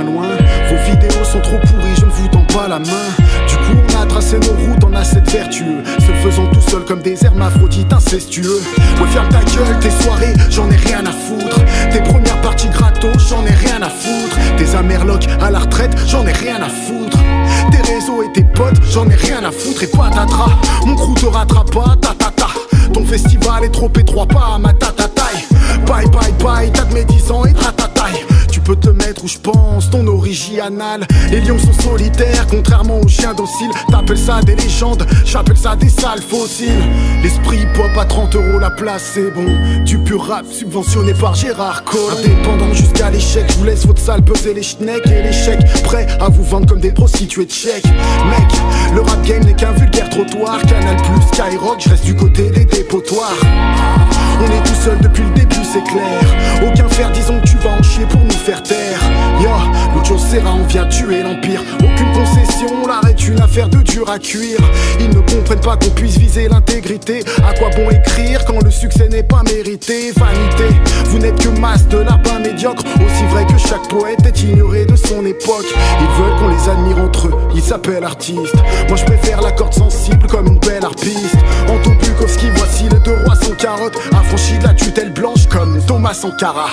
Vos 0.05 0.91
vidéos 0.91 1.25
sont 1.25 1.41
trop 1.41 1.57
pourries, 1.59 1.95
je 1.97 2.05
ne 2.05 2.11
vous 2.11 2.29
tends 2.29 2.45
pas 2.53 2.69
la 2.69 2.79
main. 2.79 3.07
Du 3.49 3.57
coup, 3.57 3.81
on 3.89 4.03
a 4.03 4.05
tracé 4.05 4.39
nos 4.39 4.53
routes 4.53 4.85
en 4.85 5.05
cette 5.05 5.31
vertueux. 5.31 5.83
Se 6.01 6.13
faisant 6.23 6.47
tout 6.49 6.61
seul 6.61 6.85
comme 6.85 7.01
des 7.01 7.25
hermaphrodites 7.25 7.91
incestueux. 7.91 8.61
Ouais, 9.01 9.09
ta 9.31 9.39
gueule, 9.39 9.79
tes 9.81 9.91
soirées, 9.91 10.35
j'en 10.51 10.71
ai 10.71 10.77
rien 10.77 11.03
à 11.07 11.13
foutre. 11.13 11.65
Tes 11.91 12.01
premières 12.01 12.39
parties 12.43 12.69
gratos, 12.69 13.17
j'en 13.31 13.43
ai 13.47 13.53
rien 13.53 13.81
à 13.81 13.89
foutre. 13.89 14.37
Tes 14.59 14.77
amerlocs 14.77 15.29
à 15.41 15.51
la 15.51 15.61
retraite, 15.61 15.97
j'en 16.07 16.27
ai 16.27 16.33
rien 16.33 16.57
à 16.57 16.69
foutre. 16.69 17.19
Tes 17.71 17.91
réseaux 17.91 18.23
et 18.23 18.31
tes 18.35 18.45
potes, 18.45 18.77
j'en 18.91 19.09
ai 19.09 19.15
rien 19.15 19.43
à 19.45 19.51
foutre. 19.51 19.83
Et 19.83 19.87
patatras, 19.87 20.59
mon 20.85 20.95
crew 20.95 21.15
te 21.15 21.27
rattrape 21.27 21.73
pas, 21.73 21.97
ta 22.03 22.09
ta 22.09 22.31
ta. 22.33 22.49
Ton 22.93 23.05
festival 23.07 23.65
est 23.65 23.73
trop 23.73 23.91
étroit, 23.99 24.27
pas 24.27 24.57
à 24.57 24.59
ma 24.59 24.75
tata 24.75 25.09
taille. 25.09 25.47
Bye 25.87 26.07
bye 26.11 26.33
bye, 26.45 26.71
t'as 26.71 26.85
de 26.85 26.93
mes 26.93 27.05
10 27.05 27.31
ans 27.31 27.47
et 27.47 27.55
taille 27.55 27.77
Tu 28.67 28.73
peux 28.73 28.81
te 28.81 28.89
mettre 28.89 29.23
où 29.23 29.29
je 29.29 29.39
pense, 29.39 29.91
ton 29.91 30.05
original. 30.09 31.07
Les 31.31 31.41
lions 31.41 31.57
sont 31.57 31.73
solitaires, 31.73 32.49
contrairement 32.51 32.99
aux 32.99 33.07
chiens 33.07 33.33
dociles. 33.33 33.71
T'appelles 33.89 34.19
ça 34.19 34.41
des 34.41 34.57
légendes, 34.57 35.07
j'appelle 35.25 35.57
ça 35.57 35.77
des 35.77 35.89
sales 35.89 36.21
fossiles. 36.21 36.83
L'esprit 37.23 37.65
pop 37.75 37.97
à 37.97 38.05
30 38.05 38.35
euros 38.35 38.59
la 38.59 38.73
place, 38.73 39.13
c'est 39.15 39.31
bon. 39.31 39.47
Du 39.85 39.99
pur 39.99 40.27
rap 40.27 40.47
subventionné 40.51 41.15
par 41.15 41.37
Gérard 41.37 41.85
Cole. 41.85 42.19
Indépendant 42.19 42.75
jusqu'à 42.75 43.09
l'échec, 43.09 43.45
je 43.51 43.55
vous 43.59 43.65
laisse 43.67 43.87
votre 43.87 44.03
salle 44.03 44.23
peser 44.23 44.53
les 44.53 44.65
schnecks 44.65 45.07
et 45.07 45.23
les 45.23 45.33
chèques. 45.33 45.63
Prêts 45.85 46.09
à 46.19 46.29
vous 46.29 46.43
vendre 46.43 46.67
comme 46.67 46.81
des 46.81 46.91
prostituées 46.91 47.47
de 47.47 47.53
chèques. 47.53 47.87
Mec, 47.87 48.51
le 48.97 49.01
rap 49.01 49.23
game 49.23 49.45
n'est 49.45 49.55
qu'un 49.55 49.75
vulgaire 49.75 50.11
trottoir. 50.11 50.61
Canal 50.63 50.97
plus 50.97 51.23
Skyrock, 51.33 51.77
je 51.85 51.91
reste 51.91 52.05
du 52.05 52.17
côté 52.17 52.51
des 52.51 52.65
dépotoirs. 52.65 53.37
On 54.41 54.51
est 54.51 54.65
tout 54.65 54.75
seul 54.85 54.99
depuis 54.99 55.23
le 55.23 55.31
début, 55.31 55.65
c'est 55.73 55.85
clair. 55.85 56.21
Aucun 56.67 56.89
fer, 56.89 57.11
disons 57.13 57.41
que 57.41 57.47
tu 57.47 57.57
vas 57.59 57.71
en 57.71 57.83
chier 57.83 58.05
pour 58.07 58.21
nous 58.21 58.31
faire 58.31 58.56
taire. 58.63 59.01
Yo, 59.41 59.51
chose 60.07 60.25
c'est 60.31 60.43
on 60.47 60.65
vient 60.67 60.87
tuer 60.87 61.23
l'empire. 61.23 61.61
Aucune 61.81 62.13
concession, 62.13 62.87
l'arrêt 62.87 63.11
est 63.11 63.29
une 63.29 63.41
affaire 63.41 63.69
de 63.69 63.79
dur 63.79 64.09
à 64.09 64.19
cuire. 64.19 64.61
Ils 65.01 65.11
ne 65.11 65.21
comprennent 65.21 65.61
pas 65.61 65.77
qu'on 65.77 65.91
puisse 65.91 66.17
viser 66.17 66.49
l'intégrité. 66.49 67.25
À 67.47 67.55
quoi 67.55 67.71
bon 67.71 67.91
écrire 67.91 68.45
quand 68.45 68.63
le 68.63 68.71
succès 68.71 69.09
n'est 69.09 69.25
pas 69.25 69.43
mérité? 69.43 70.13
Vanité, 70.17 70.75
vous 71.07 71.19
n'êtes 71.19 71.43
que 71.43 71.49
masse 71.49 71.89
de 71.89 71.99
lapins 71.99 72.39
médiocres. 72.39 72.85
Aussi 73.05 73.25
vrai 73.31 73.47
que 73.47 73.59
chaque 73.59 73.89
poète 73.89 74.25
est 74.25 74.43
ignoré 74.43 74.85
de 74.87 74.95
son 74.95 75.25
époque. 75.27 75.67
Ils 76.01 76.23
veulent 76.23 76.37
qu'on 76.39 76.49
les 76.49 76.69
admire 76.69 76.99
entre 76.99 77.29
eux, 77.29 77.35
ils 77.55 77.63
s'appellent 77.63 78.05
artistes. 78.05 78.55
Moi 78.89 78.97
je 78.97 79.05
préfère 79.05 79.43
la 79.43 79.51
corde 79.51 79.75
sensible 79.75 80.27
comme 80.29 80.47
une 80.47 80.59
belle 80.61 80.85
harpiste. 80.85 81.37
Anto 81.69 81.91
Bukowski, 81.91 82.47
voici 82.55 82.85
les 82.85 83.01
deux 83.01 83.17
rois 83.25 83.35
sans 83.35 83.55
carotte. 83.55 83.97
Affranchi 84.13 84.59
de 84.59 84.65
la 84.65 84.75
tutelle 84.75 85.13
blanche 85.13 85.47
comme 85.49 85.81
Thomas 85.87 86.15
Sankara. 86.15 86.69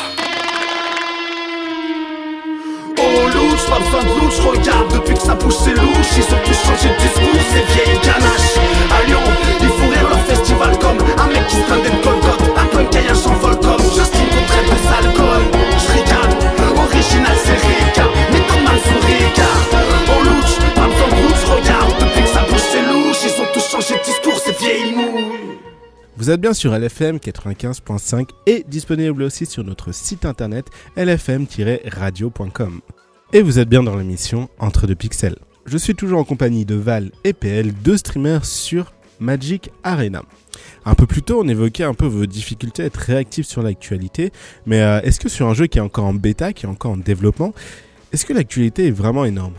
Pas 3.74 3.80
besoin 3.80 4.04
de 4.04 4.20
louche, 4.20 4.40
regarde 4.40 4.94
depuis 4.94 5.16
que 5.16 5.22
ça 5.22 5.36
pousse 5.36 5.58
c'est 5.64 5.74
louche. 5.74 6.12
Ils 6.18 6.34
ont 6.34 6.42
tous 6.46 6.60
changé 6.66 6.90
de 6.94 7.00
discours, 7.02 7.42
ces 7.50 7.64
vieilles 7.74 8.00
ganaches. 8.06 8.54
À 8.94 9.04
Lyon, 9.08 9.26
ils 9.62 9.68
font 9.68 9.90
rire 9.90 10.10
leur 10.10 10.24
festival 10.26 10.78
comme 10.78 11.00
Un 11.18 11.28
mec 11.34 11.48
qui 11.48 11.56
se 11.56 11.62
plaint 11.64 11.82
d'être 11.82 12.02
Golgoth 12.04 12.44
Un 12.56 12.66
punk 12.68 12.96
et 12.96 13.10
un 13.10 13.16
s'envole 13.16 13.60
comme 13.60 13.82
Justin 13.96 14.28
contre 14.30 14.58
un 14.74 14.82
sale 14.86 15.10
goal 15.18 15.44
J'rigole, 15.82 16.34
original 16.78 17.38
c'est 17.44 17.58
Ricard 17.66 18.12
Méthode 18.32 18.64
mal 18.64 18.80
sous 18.86 19.02
Ricard 19.08 19.64
Oh 20.14 20.24
louche, 20.24 20.56
pas 20.76 20.88
besoin 20.88 21.10
de 21.10 21.24
louche, 21.24 21.46
regarde 21.50 21.94
depuis 22.00 22.22
que 22.22 22.30
ça 22.30 22.44
pousse 22.48 22.68
c'est 22.72 22.86
louche. 22.86 23.22
Ils 23.26 23.42
ont 23.42 23.50
tous 23.54 23.68
changé 23.72 23.96
de 23.98 24.04
discours, 24.06 24.40
ces 24.40 24.54
vieilles 24.54 24.94
mouilles 24.94 25.58
Vous 26.18 26.30
êtes 26.30 26.42
bien 26.42 26.54
sur 26.54 26.78
LFM 26.78 27.18
95.5 27.18 28.30
et 28.46 28.64
disponible 28.68 29.24
aussi 29.24 29.48
sur 29.48 29.64
notre 29.64 29.92
site 29.94 30.26
internet 30.26 30.68
lfm-radio.com. 30.96 32.82
Et 33.36 33.42
vous 33.42 33.58
êtes 33.58 33.68
bien 33.68 33.82
dans 33.82 33.96
l'émission 33.96 34.48
Entre 34.60 34.86
deux 34.86 34.94
pixels. 34.94 35.38
Je 35.66 35.80
suis 35.80 35.96
toujours 35.96 36.20
en 36.20 36.24
compagnie 36.24 36.66
de 36.66 36.76
Val 36.76 37.10
et 37.24 37.34
PL, 37.34 37.74
deux 37.74 37.98
streamers 37.98 38.46
sur 38.46 38.94
Magic 39.20 39.72
Arena. 39.84 40.22
Un 40.86 40.94
peu 40.94 41.08
plus 41.08 41.24
tôt, 41.24 41.42
on 41.44 41.48
évoquait 41.48 41.84
un 41.84 41.96
peu 41.96 42.06
vos 42.06 42.28
difficultés 42.28 42.84
à 42.84 42.86
être 42.86 42.98
réactifs 42.98 43.48
sur 43.48 43.64
l'actualité, 43.64 44.32
mais 44.68 44.84
euh, 44.84 45.02
est-ce 45.02 45.20
que 45.20 45.30
sur 45.30 45.48
un 45.48 45.56
jeu 45.56 45.66
qui 45.66 45.80
est 45.80 45.82
encore 45.82 46.06
en 46.06 46.14
bêta, 46.14 46.54
qui 46.54 46.68
est 46.68 46.70
encore 46.70 46.92
en 46.92 46.98
développement, 46.98 47.56
est-ce 48.12 48.28
que 48.28 48.34
l'actualité 48.34 48.90
est 48.90 48.92
vraiment 48.92 49.26
énorme? 49.26 49.54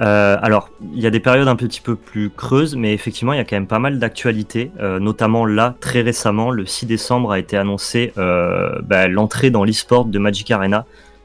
Euh, 0.00 0.36
alors, 0.42 0.68
il 0.94 1.00
y 1.00 1.06
a 1.06 1.10
des 1.10 1.20
périodes 1.20 1.48
un 1.48 1.56
petit 1.56 1.80
peu 1.80 1.96
plus 1.96 2.28
creuses, 2.28 2.76
mais 2.76 2.92
effectivement, 2.92 3.32
il 3.32 3.38
y 3.38 3.40
a 3.40 3.44
quand 3.44 3.56
même 3.56 3.66
pas 3.66 3.78
mal 3.78 3.98
d'actualités. 3.98 4.70
Euh, 4.80 4.98
notamment 4.98 5.46
là, 5.46 5.76
très 5.80 6.02
récemment, 6.02 6.50
le 6.50 6.66
6 6.66 6.84
décembre 6.84 7.32
a 7.32 7.38
été 7.38 7.56
annoncé 7.56 8.12
bah, 8.16 9.08
l'entrée 9.08 9.48
dans 9.48 9.64
l'e-sport 9.64 10.04
de 10.04 10.18
Magic 10.18 10.50
Arena. 10.50 10.84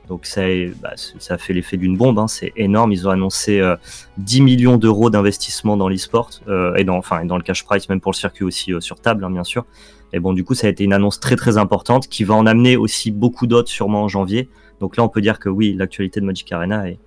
Donc 0.10 0.26
ça, 0.26 0.42
bah, 0.82 0.94
ça 0.96 1.36
a 1.36 1.38
fait 1.38 1.54
l'effet 1.54 1.78
d'une 1.78 1.96
bombe, 1.96 2.18
hein, 2.18 2.28
c'est 2.28 2.52
énorme. 2.56 2.92
Ils 2.92 3.08
ont 3.08 3.12
annoncé 3.12 3.60
euh, 3.60 3.76
10 4.18 4.42
millions 4.42 4.78
d'euros 4.78 5.12
d'investissement 5.12 5.78
dans 5.78 5.88
l'e-sport 5.88 6.32
euh, 6.48 6.76
et 6.76 6.84
dans, 6.84 6.98
le 6.98 7.44
cash 7.44 7.64
price, 7.64 7.88
même 7.90 8.02
pour 8.02 8.12
le 8.12 8.18
circuit 8.18 8.44
aussi 8.44 8.74
euh, 8.74 8.80
sur 8.80 9.00
table, 9.00 9.24
hein, 9.24 9.30
bien 9.30 9.44
sûr. 9.44 9.66
Et 10.12 10.20
bon, 10.20 10.34
du 10.34 10.44
coup, 10.44 10.56
ça 10.56 10.66
a 10.66 10.70
été 10.72 10.84
une 10.84 10.94
annonce 10.94 11.20
très 11.20 11.36
très 11.36 11.58
importante 11.58 12.08
qui 12.08 12.24
va 12.24 12.34
en 12.34 12.48
amener 12.48 12.76
aussi 12.76 13.12
beaucoup 13.12 13.46
d'autres 13.46 13.70
sûrement 13.70 14.04
en 14.04 14.08
janvier. 14.08 14.50
Donc 14.80 14.98
là, 14.98 15.04
on 15.04 15.10
peut 15.10 15.22
dire 15.22 15.38
que 15.38 15.50
oui, 15.50 15.76
l'actualité 15.78 16.20
de 16.20 16.26
Magic 16.26 16.52
Arena 16.52 16.90
est, 16.90 16.98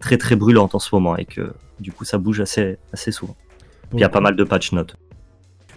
très 0.00 0.16
très 0.16 0.36
brûlante 0.36 0.74
en 0.74 0.78
ce 0.78 0.94
moment 0.94 1.16
et 1.16 1.24
que 1.24 1.52
du 1.80 1.92
coup, 1.92 2.04
ça 2.04 2.18
bouge 2.18 2.40
assez 2.40 2.78
assez 2.92 3.12
souvent. 3.12 3.36
Il 3.92 4.00
y 4.00 4.04
a 4.04 4.08
pas 4.08 4.20
mal 4.20 4.36
de 4.36 4.44
patch 4.44 4.72
notes. 4.72 4.96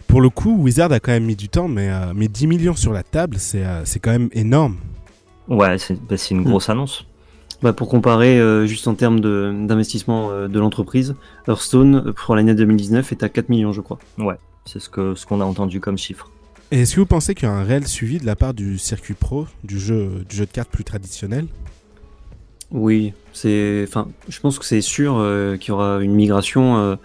Pour 0.08 0.22
le 0.22 0.30
coup, 0.30 0.58
Wizard 0.58 0.92
a 0.92 1.00
quand 1.00 1.12
même 1.12 1.24
mis 1.24 1.38
du 1.38 1.48
temps, 1.48 1.68
mais, 1.68 1.90
euh, 1.90 2.12
mais 2.14 2.28
10 2.28 2.48
millions 2.48 2.76
sur 2.76 2.92
la 2.92 3.02
table, 3.02 3.38
euh, 3.56 3.82
c'est 3.86 4.00
quand 4.00 4.12
même 4.12 4.30
énorme. 4.34 4.78
Ouais, 5.52 5.78
c'est 5.78 6.02
bah, 6.02 6.16
une 6.32 6.44
grosse 6.44 6.70
annonce. 6.70 7.06
Bah, 7.62 7.74
pour 7.74 7.90
comparer, 7.90 8.40
euh, 8.40 8.66
juste 8.66 8.88
en 8.88 8.96
termes 8.96 9.20
de- 9.20 9.54
d'investissement 9.68 10.32
euh, 10.32 10.48
de 10.48 10.60
l'entreprise, 10.60 11.16
Hearthstone 11.48 12.14
pour 12.14 12.36
l'année 12.36 12.56
2019 12.56 13.12
est 13.12 13.22
à 13.22 13.30
4 13.30 13.50
millions, 13.50 13.74
je 13.74 13.82
crois. 13.82 14.00
C'est 14.66 14.80
ce 14.80 14.90
que 14.90 15.14
ce 15.16 15.26
qu'on 15.26 15.42
a 15.42 15.44
entendu 15.44 15.80
comme 15.80 15.98
chiffre. 15.98 16.32
Et 16.72 16.82
est-ce 16.82 16.96
que 16.96 17.02
vous 17.02 17.06
pensez 17.06 17.36
qu'il 17.36 17.50
y 17.50 17.52
a 17.52 17.54
un 17.54 17.64
réel 17.64 17.86
suivi 17.86 18.18
de 18.18 18.26
la 18.26 18.38
part 18.38 18.54
du 18.54 18.78
circuit 18.78 19.14
pro, 19.14 19.46
du 19.66 19.78
jeu, 19.78 20.24
du 20.28 20.36
jeu 20.38 20.46
de 20.46 20.52
cartes 20.52 20.70
plus 20.70 20.86
traditionnel? 20.86 21.48
Oui, 22.72 23.12
c'est, 23.34 23.84
enfin, 23.86 24.08
je 24.30 24.40
pense 24.40 24.58
que 24.58 24.64
c'est 24.64 24.80
sûr 24.80 25.18
euh, 25.18 25.58
qu'il 25.58 25.70
y 25.70 25.72
aura 25.72 26.02
une 26.02 26.14
migration, 26.14 26.78
euh, 26.78 26.96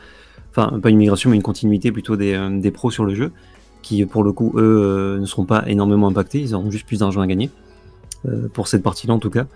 enfin 0.53 0.79
pas 0.79 0.91
une 0.91 0.99
migration, 0.99 1.31
mais 1.31 1.37
une 1.37 1.43
continuité 1.43 1.91
plutôt 1.91 2.15
des, 2.17 2.35
euh, 2.35 2.61
des 2.61 2.71
pros 2.71 2.93
sur 2.93 3.05
le 3.05 3.17
jeu, 3.17 3.33
qui 3.83 4.07
pour 4.07 4.23
le 4.23 4.31
coup 4.33 4.53
eux 4.57 4.63
euh, 4.63 5.19
ne 5.19 5.27
seront 5.27 5.45
pas 5.45 5.65
énormément 5.67 6.07
impactés, 6.07 6.39
ils 6.39 6.55
auront 6.55 6.71
juste 6.71 6.87
plus 6.87 7.01
d'argent 7.01 7.21
à 7.21 7.27
gagner 7.27 7.51
euh, 8.27 8.49
pour 8.53 8.69
cette 8.69 8.83
partie-là 8.83 9.15
en 9.15 9.19
tout 9.19 9.31
cas, 9.31 9.47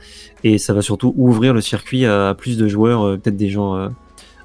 et 0.45 0.59
ça 0.59 0.73
va 0.73 0.83
surtout 0.83 1.15
ouvrir 1.17 1.55
le 1.55 1.61
circuit 1.61 2.05
à, 2.07 2.35
plus 2.37 2.57
de 2.57 2.69
joueurs, 2.69 3.03
euh, 3.03 3.17
peut-être 3.17 3.37
des 3.37 3.49
gens 3.49 3.77
euh, 3.77 3.89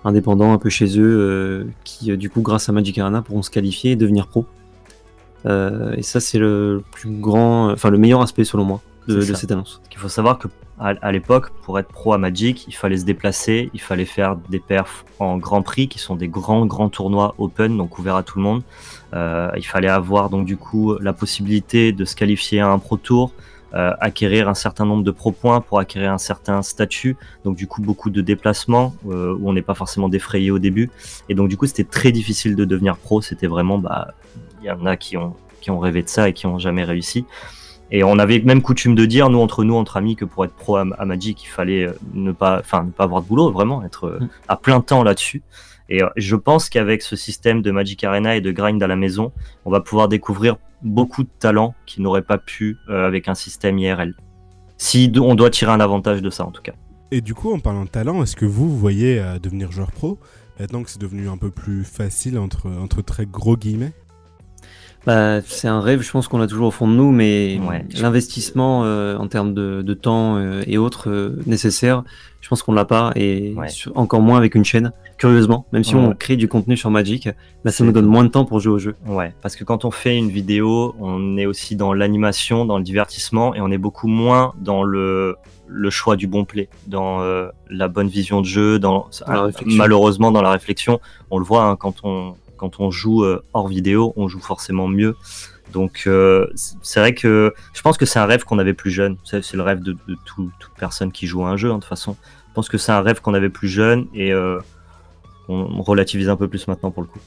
indépendants 0.04 0.54
un 0.54 0.58
peu 0.58 0.69
chez 0.69 0.99
eux, 0.99 1.67
qui 1.84 2.15
du 2.17 2.30
coup 2.30 2.41
grâce 2.41 2.69
à 2.69 2.71
Magic 2.71 2.97
Arena 2.97 3.21
pourront 3.21 3.41
se 3.41 3.49
qualifier 3.49 3.91
et 3.91 3.95
devenir 3.95 4.28
pro. 4.28 4.45
Et 5.47 6.01
ça 6.01 6.19
c'est 6.19 6.39
le 6.39 6.82
plus 6.91 7.10
grand, 7.10 7.71
enfin 7.71 7.91
le 7.91 7.99
meilleur 7.99 8.21
aspect 8.21 8.45
selon 8.45 8.63
moi 8.63 8.82
de, 9.08 9.21
cette 9.21 9.51
annonce. 9.51 9.80
Il 9.91 9.97
faut 9.97 10.10
savoir 10.10 10.39
que 10.39 10.47
à, 10.80 10.93
à 11.01 11.12
l'époque, 11.12 11.51
pour 11.63 11.80
être 11.80 11.88
pro 11.88 12.13
à 12.13 12.17
Magic, 12.17 12.65
il 12.67 12.73
fallait 12.73 12.97
se 12.97 13.06
déplacer, 13.06 13.69
il 13.73 13.80
fallait 13.80 14.06
faire 14.06 14.36
des 14.49 14.60
perfs 14.60 15.06
en 15.19 15.38
Grand 15.38 15.62
Prix, 15.62 15.88
qui 15.88 15.99
sont 15.99 16.15
des 16.15 16.28
grands 16.28 16.65
grands 16.65 16.89
tournois 16.89 17.36
open, 17.38 17.78
donc 17.78 17.97
ouverts 17.97 18.15
à 18.15 18.23
tout 18.23 18.39
le 18.39 18.43
monde. 18.43 18.63
Euh, 19.13 19.49
il 19.56 19.65
fallait 19.65 19.89
avoir 19.89 20.30
donc 20.30 20.45
du 20.45 20.58
coup 20.58 20.97
la 20.99 21.13
possibilité 21.13 21.93
de 21.93 22.04
se 22.04 22.15
qualifier 22.15 22.60
à 22.60 22.69
un 22.69 22.80
Pro 22.80 22.97
Tour, 22.97 23.32
euh, 23.73 23.93
acquérir 23.99 24.47
un 24.47 24.54
certain 24.54 24.86
nombre 24.86 25.04
de 25.04 25.12
pro 25.12 25.32
points 25.32 25.62
pour 25.62 25.80
acquérir 25.80 26.12
un 26.12 26.17
certain 26.17 26.62
statut. 26.62 27.17
Donc 27.43 27.56
du 27.56 27.67
coup 27.67 27.82
beaucoup 27.82 28.10
de 28.10 28.21
déplacements 28.21 28.95
euh, 29.10 29.36
où 29.38 29.49
on 29.49 29.54
n'est 29.54 29.62
pas 29.62 29.73
forcément 29.73 30.10
défrayé 30.10 30.51
au 30.51 30.60
début. 30.60 30.91
Et 31.30 31.36
donc 31.36 31.49
du 31.49 31.58
coup 31.58 31.65
c'était 31.65 31.84
très 31.84 32.12
difficile 32.12 32.56
de 32.56 32.65
devenir 32.65 32.97
pro. 32.97 33.21
C'était 33.21 33.47
vraiment 33.47 33.78
bah 33.78 34.13
il 34.62 34.67
y 34.67 34.71
en 34.71 34.86
a 34.86 34.97
qui 34.97 35.17
ont 35.17 35.36
qui 35.62 35.71
ont 35.71 35.80
rêvé 35.80 36.04
de 36.04 36.10
ça 36.10 36.30
et 36.30 36.34
qui 36.34 36.45
ont 36.45 36.60
jamais 36.60 36.84
réussi. 36.84 37.25
Et 37.91 38.04
on 38.04 38.17
avait 38.17 38.39
même 38.39 38.62
coutume 38.62 38.95
de 38.95 39.06
dire, 39.06 39.30
nous, 39.30 39.39
entre 39.39 39.63
nous, 39.63 39.75
entre 39.75 39.97
amis, 39.97 40.15
que 40.15 40.25
pour 40.25 40.43
être 40.43 40.54
pro 40.54 40.78
à, 40.78 40.86
à 40.97 41.06
Magic, 41.06 41.43
il 41.43 41.47
fallait 41.47 41.86
euh, 41.86 41.93
ne 42.13 42.32
pas, 42.32 42.60
enfin, 42.60 42.84
ne 42.84 42.89
pas 42.89 43.04
avoir 43.04 43.21
de 43.21 43.28
boulot, 43.28 43.51
vraiment, 43.51 43.84
être 43.84 44.08
euh, 44.08 44.19
Mm. 44.19 44.30
à 44.47 44.56
plein 44.58 44.82
temps 44.82 45.04
là-dessus. 45.04 45.43
Et 45.89 46.03
euh, 46.03 46.09
je 46.17 46.35
pense 46.35 46.69
qu'avec 46.69 47.01
ce 47.01 47.15
système 47.15 47.61
de 47.61 47.71
Magic 47.71 48.03
Arena 48.03 48.35
et 48.35 48.41
de 48.41 48.51
grind 48.51 48.81
à 48.81 48.87
la 48.87 48.95
maison, 48.95 49.31
on 49.65 49.71
va 49.71 49.81
pouvoir 49.81 50.07
découvrir 50.07 50.57
beaucoup 50.81 51.23
de 51.23 51.29
talents 51.39 51.75
qui 51.85 52.01
n'auraient 52.01 52.21
pas 52.21 52.37
pu 52.37 52.77
euh, 52.89 53.05
avec 53.05 53.27
un 53.27 53.35
système 53.35 53.77
IRL. 53.77 54.15
Si 54.77 55.11
on 55.21 55.35
doit 55.35 55.49
tirer 55.49 55.71
un 55.71 55.79
avantage 55.79 56.21
de 56.21 56.29
ça, 56.29 56.45
en 56.45 56.51
tout 56.51 56.61
cas. 56.61 56.73
Et 57.11 57.21
du 57.21 57.33
coup, 57.33 57.53
en 57.53 57.59
parlant 57.59 57.85
de 57.85 57.89
talent, 57.89 58.23
est-ce 58.23 58.35
que 58.35 58.45
vous, 58.45 58.69
vous 58.69 58.77
voyez 58.77 59.19
euh, 59.19 59.39
devenir 59.39 59.71
joueur 59.71 59.91
pro? 59.91 60.19
Maintenant 60.59 60.83
que 60.83 60.89
c'est 60.89 61.01
devenu 61.01 61.29
un 61.29 61.37
peu 61.37 61.51
plus 61.51 61.83
facile 61.83 62.39
entre, 62.39 62.69
entre 62.69 63.01
très 63.01 63.25
gros 63.25 63.55
guillemets? 63.57 63.93
Bah, 65.05 65.41
c'est 65.45 65.67
un 65.67 65.81
rêve, 65.81 66.01
je 66.01 66.11
pense 66.11 66.27
qu'on 66.27 66.39
l'a 66.39 66.47
toujours 66.47 66.67
au 66.67 66.71
fond 66.71 66.87
de 66.87 66.93
nous, 66.93 67.11
mais 67.11 67.59
Ouais. 67.67 67.85
l'investissement 68.01 68.85
euh, 68.85 69.17
en 69.17 69.27
termes 69.27 69.53
de, 69.53 69.83
de 69.83 69.93
temps 69.93 70.37
euh, 70.37 70.63
et 70.65 70.79
autres 70.79 71.09
euh, 71.11 71.39
nécessaires, 71.45 72.03
je 72.45 72.49
pense 72.49 72.62
qu'on 72.62 72.73
l'a 72.73 72.86
pas, 72.86 73.12
et 73.15 73.55
Ouais. 73.58 73.69
sur- 73.69 73.91
encore 73.97 74.21
moins 74.21 74.38
avec 74.38 74.53
une 74.53 74.63
chaîne. 74.63 74.91
Curieusement, 75.17 75.65
même 75.71 75.84
si 75.84 75.95
on 75.95 76.13
crée 76.13 76.36
du 76.36 76.47
contenu 76.47 76.77
sur 76.77 76.91
Magic, 76.91 77.27
ça 77.65 77.84
nous 77.84 77.91
donne 77.91 78.05
moins 78.05 78.23
de 78.23 78.29
temps 78.29 78.45
pour 78.45 78.60
jouer 78.60 78.73
au 78.73 78.77
jeu. 78.77 78.95
Ouais, 79.08 79.34
parce 79.41 79.55
que 79.55 79.63
quand 79.63 79.84
on 79.84 79.89
fait 79.89 80.15
une 80.15 80.29
vidéo, 80.29 80.93
on 80.99 81.38
est 81.38 81.47
aussi 81.47 81.75
dans 81.75 81.91
l'animation, 81.91 82.65
dans 82.65 82.77
le 82.77 82.84
divertissement, 82.84 83.55
et 83.55 83.62
on 83.62 83.71
est 83.71 83.79
beaucoup 83.79 84.08
moins 84.08 84.53
dans 84.60 84.84
le, 84.84 85.38
le 85.65 85.89
choix 85.89 86.15
du 86.17 86.27
bon 86.27 86.45
play, 86.45 86.69
dans 86.86 87.21
euh, 87.21 87.47
la 87.67 87.88
bonne 87.88 88.10
vision 88.10 88.41
de 88.41 88.45
jeu, 88.45 88.77
dans 88.77 89.08
réflexion. 89.25 89.75
malheureusement 89.77 90.31
dans 90.31 90.43
la 90.43 90.51
réflexion. 90.51 90.99
On 91.31 91.39
le 91.39 91.45
voit 91.45 91.63
hein, 91.63 91.75
quand 91.75 91.95
on 92.03 92.36
quand 92.58 92.79
on 92.79 92.89
joue 92.91 93.23
euh, 93.25 93.43
hors 93.53 93.67
vidéo, 93.67 94.13
on 94.17 94.27
joue 94.27 94.39
forcément 94.39 94.88
mieux. 94.88 95.15
Donc 95.73 96.04
euh, 96.08 96.47
c'est 96.82 96.99
vrai 96.99 97.13
que 97.13 97.54
je 97.73 97.82
pense 97.82 97.97
que 97.97 98.06
c'est 98.06 98.19
un 98.19 98.25
rêve 98.25 98.43
qu'on 98.43 98.60
avait 98.60 98.73
plus 98.73 98.91
jeune. 98.91 99.17
C'est 99.23 99.43
c'est 99.43 99.58
le 99.58 99.63
rêve 99.63 99.82
de, 99.82 99.93
de 100.08 100.15
tout- 100.25 100.51
toute 100.60 100.73
personne 100.78 101.12
qui 101.12 101.28
joue 101.28 101.43
à 101.45 101.49
un 101.49 101.58
jeu, 101.58 101.69
hein, 101.71 101.75
de 101.75 101.80
toute 101.80 101.89
façon. 101.89 102.15
Je 102.49 102.54
pense 102.54 102.69
que 102.69 102.78
c'est 102.78 102.91
un 102.93 103.01
rêve 103.01 103.19
qu'on 103.21 103.34
avait 103.34 103.49
plus 103.49 103.67
jeune 103.67 104.08
et 104.13 104.32
euh, 104.32 104.60
on, 105.49 105.56
on 105.78 105.82
relativise 105.82 106.30
un 106.30 106.38
peu 106.38 106.47
plus 106.47 106.67
maintenant 106.67 106.91
pour 106.91 107.01
le 107.04 107.08
coup. 107.10 107.19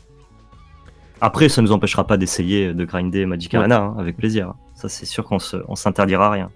Après, 1.20 1.48
ça 1.48 1.60
nous 1.62 1.72
empêchera 1.72 2.06
pas 2.06 2.16
d'essayer 2.16 2.72
de 2.72 2.84
grinder 2.84 3.26
Magic 3.26 3.52
Ouais. 3.52 3.58
Arena 3.58 3.80
hein, 3.82 3.96
avec 3.98 4.16
plaisir. 4.16 4.54
Ça, 4.76 4.88
c'est 4.88 5.04
sûr 5.06 5.24
qu'on 5.24 5.38
s'interdira 5.74 6.30
rien. 6.30 6.50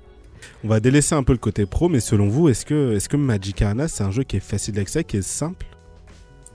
On 0.64 0.68
va 0.68 0.78
délaisser 0.80 1.14
un 1.16 1.24
peu 1.24 1.32
le 1.32 1.38
côté 1.38 1.66
pro, 1.66 1.88
mais 1.88 1.98
selon 2.00 2.28
vous, 2.28 2.48
est-ce 2.48 2.64
que, 2.64 2.94
est 2.94 3.08
que 3.08 3.16
Magic 3.16 3.60
Arena, 3.60 3.88
c'est 3.88 4.04
un 4.04 4.12
jeu 4.12 4.22
qui 4.22 4.36
est 4.36 4.40
facile 4.40 4.74
d'accès, 4.74 5.02
qui 5.02 5.16
est 5.16 5.22
simple? 5.22 5.66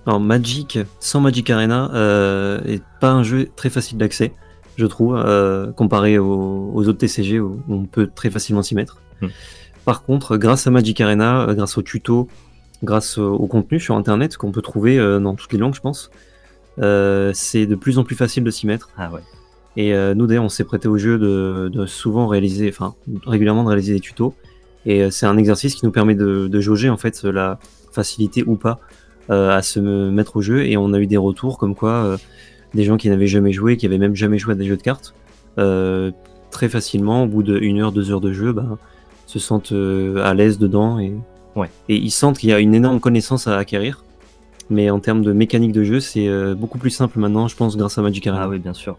Alors 0.05 0.21
Magic, 0.21 0.79
sans 1.01 1.19
Magic 1.19 1.49
Arena, 1.49 1.91
euh, 1.93 2.61
est 2.65 2.81
pas 3.01 3.11
un 3.11 3.23
jeu 3.23 3.49
très 3.57 3.69
facile 3.69 3.97
d'accès, 3.97 4.33
je 4.77 4.85
trouve, 4.85 5.15
euh, 5.17 5.71
comparé 5.73 6.17
aux, 6.17 6.71
aux 6.73 6.87
autres 6.87 6.99
TCG 6.99 7.39
où 7.39 7.59
on 7.67 7.83
peut 7.85 8.09
très 8.13 8.29
facilement 8.29 8.61
s'y 8.61 8.75
mettre. 8.75 8.97
Hmm. 9.21 9.27
Par 9.85 10.03
contre, 10.03 10.37
grâce 10.37 10.67
à 10.67 10.71
Magic 10.71 11.01
Arena, 11.01 11.41
euh, 11.41 11.53
grâce 11.53 11.77
aux 11.77 11.81
tutos, 11.81 12.27
grâce 12.83 13.17
au, 13.17 13.33
au 13.33 13.47
contenu 13.47 13.79
sur 13.79 13.95
Internet 13.95 14.37
qu'on 14.37 14.51
peut 14.51 14.61
trouver 14.61 14.99
euh, 14.99 15.19
dans 15.19 15.33
toutes 15.35 15.51
les 15.51 15.59
langues, 15.59 15.73
je 15.75 15.81
pense, 15.81 16.11
euh, 16.79 17.31
c'est 17.33 17.65
de 17.65 17.75
plus 17.75 17.97
en 17.97 18.03
plus 18.03 18.15
facile 18.15 18.43
de 18.43 18.51
s'y 18.51 18.67
mettre. 18.67 18.89
Ah 18.97 19.09
ouais. 19.11 19.21
Et 19.79 19.93
nous 20.15 20.25
d'ailleurs, 20.25 20.43
on 20.43 20.49
s'est 20.49 20.63
prêté 20.63 20.87
au 20.87 20.97
jeu 20.97 21.19
de, 21.19 21.69
de 21.71 21.85
souvent 21.85 22.25
réaliser, 22.25 22.67
enfin 22.67 22.95
régulièrement 23.27 23.63
de 23.63 23.67
réaliser 23.67 23.93
des 23.93 23.99
tutos. 23.99 24.33
Et 24.87 25.11
c'est 25.11 25.27
un 25.27 25.37
exercice 25.37 25.75
qui 25.75 25.85
nous 25.85 25.91
permet 25.91 26.15
de, 26.15 26.47
de 26.47 26.59
jauger 26.59 26.89
en 26.89 26.97
fait 26.97 27.23
la 27.23 27.59
facilité 27.91 28.43
ou 28.47 28.55
pas 28.55 28.79
à 29.29 29.61
se 29.61 29.79
me- 29.79 30.09
mettre 30.09 30.37
au 30.37 30.41
jeu. 30.41 30.65
Et 30.65 30.77
on 30.77 30.93
a 30.93 30.99
eu 30.99 31.05
des 31.05 31.17
retours 31.17 31.59
comme 31.59 31.75
quoi 31.75 32.17
des 32.77 32.83
gens 32.85 32.95
qui 32.95 33.09
n'avaient 33.09 33.27
jamais 33.27 33.51
joué, 33.51 33.75
qui 33.75 33.85
avaient 33.85 33.97
même 33.97 34.15
jamais 34.15 34.37
joué 34.37 34.53
à 34.53 34.55
des 34.55 34.65
jeux 34.65 34.77
de 34.77 34.81
cartes, 34.81 35.13
euh, 35.57 36.11
très 36.51 36.69
facilement, 36.69 37.23
au 37.23 37.27
bout 37.27 37.43
d'une 37.43 37.81
heure, 37.81 37.91
deux 37.91 38.11
heures 38.11 38.21
de 38.21 38.31
jeu, 38.31 38.53
bah, 38.53 38.77
se 39.25 39.39
sentent 39.39 39.73
euh, 39.73 40.23
à 40.23 40.33
l'aise 40.33 40.57
dedans 40.59 40.99
et, 40.99 41.11
Ouais. 41.55 41.69
et 41.89 41.95
ils 41.97 42.11
sentent 42.11 42.37
qu'il 42.37 42.49
y 42.49 42.53
a 42.53 42.59
une 42.59 42.75
énorme 42.75 42.99
connaissance 42.99 43.47
à 43.47 43.57
acquérir. 43.57 44.03
Mais 44.69 44.89
en 44.91 44.99
termes 44.99 45.23
de 45.23 45.33
mécanique 45.33 45.71
de 45.71 45.83
jeu, 45.83 45.99
c'est 45.99 46.27
euh, 46.27 46.53
beaucoup 46.55 46.77
plus 46.77 46.89
simple 46.91 47.19
maintenant, 47.19 47.47
je 47.47 47.55
pense, 47.55 47.75
grâce 47.77 47.97
à 47.97 48.01
Magic 48.01 48.27
Arena. 48.27 48.43
Ah 48.45 48.49
oui, 48.49 48.59
bien 48.59 48.73
sûr. 48.73 48.95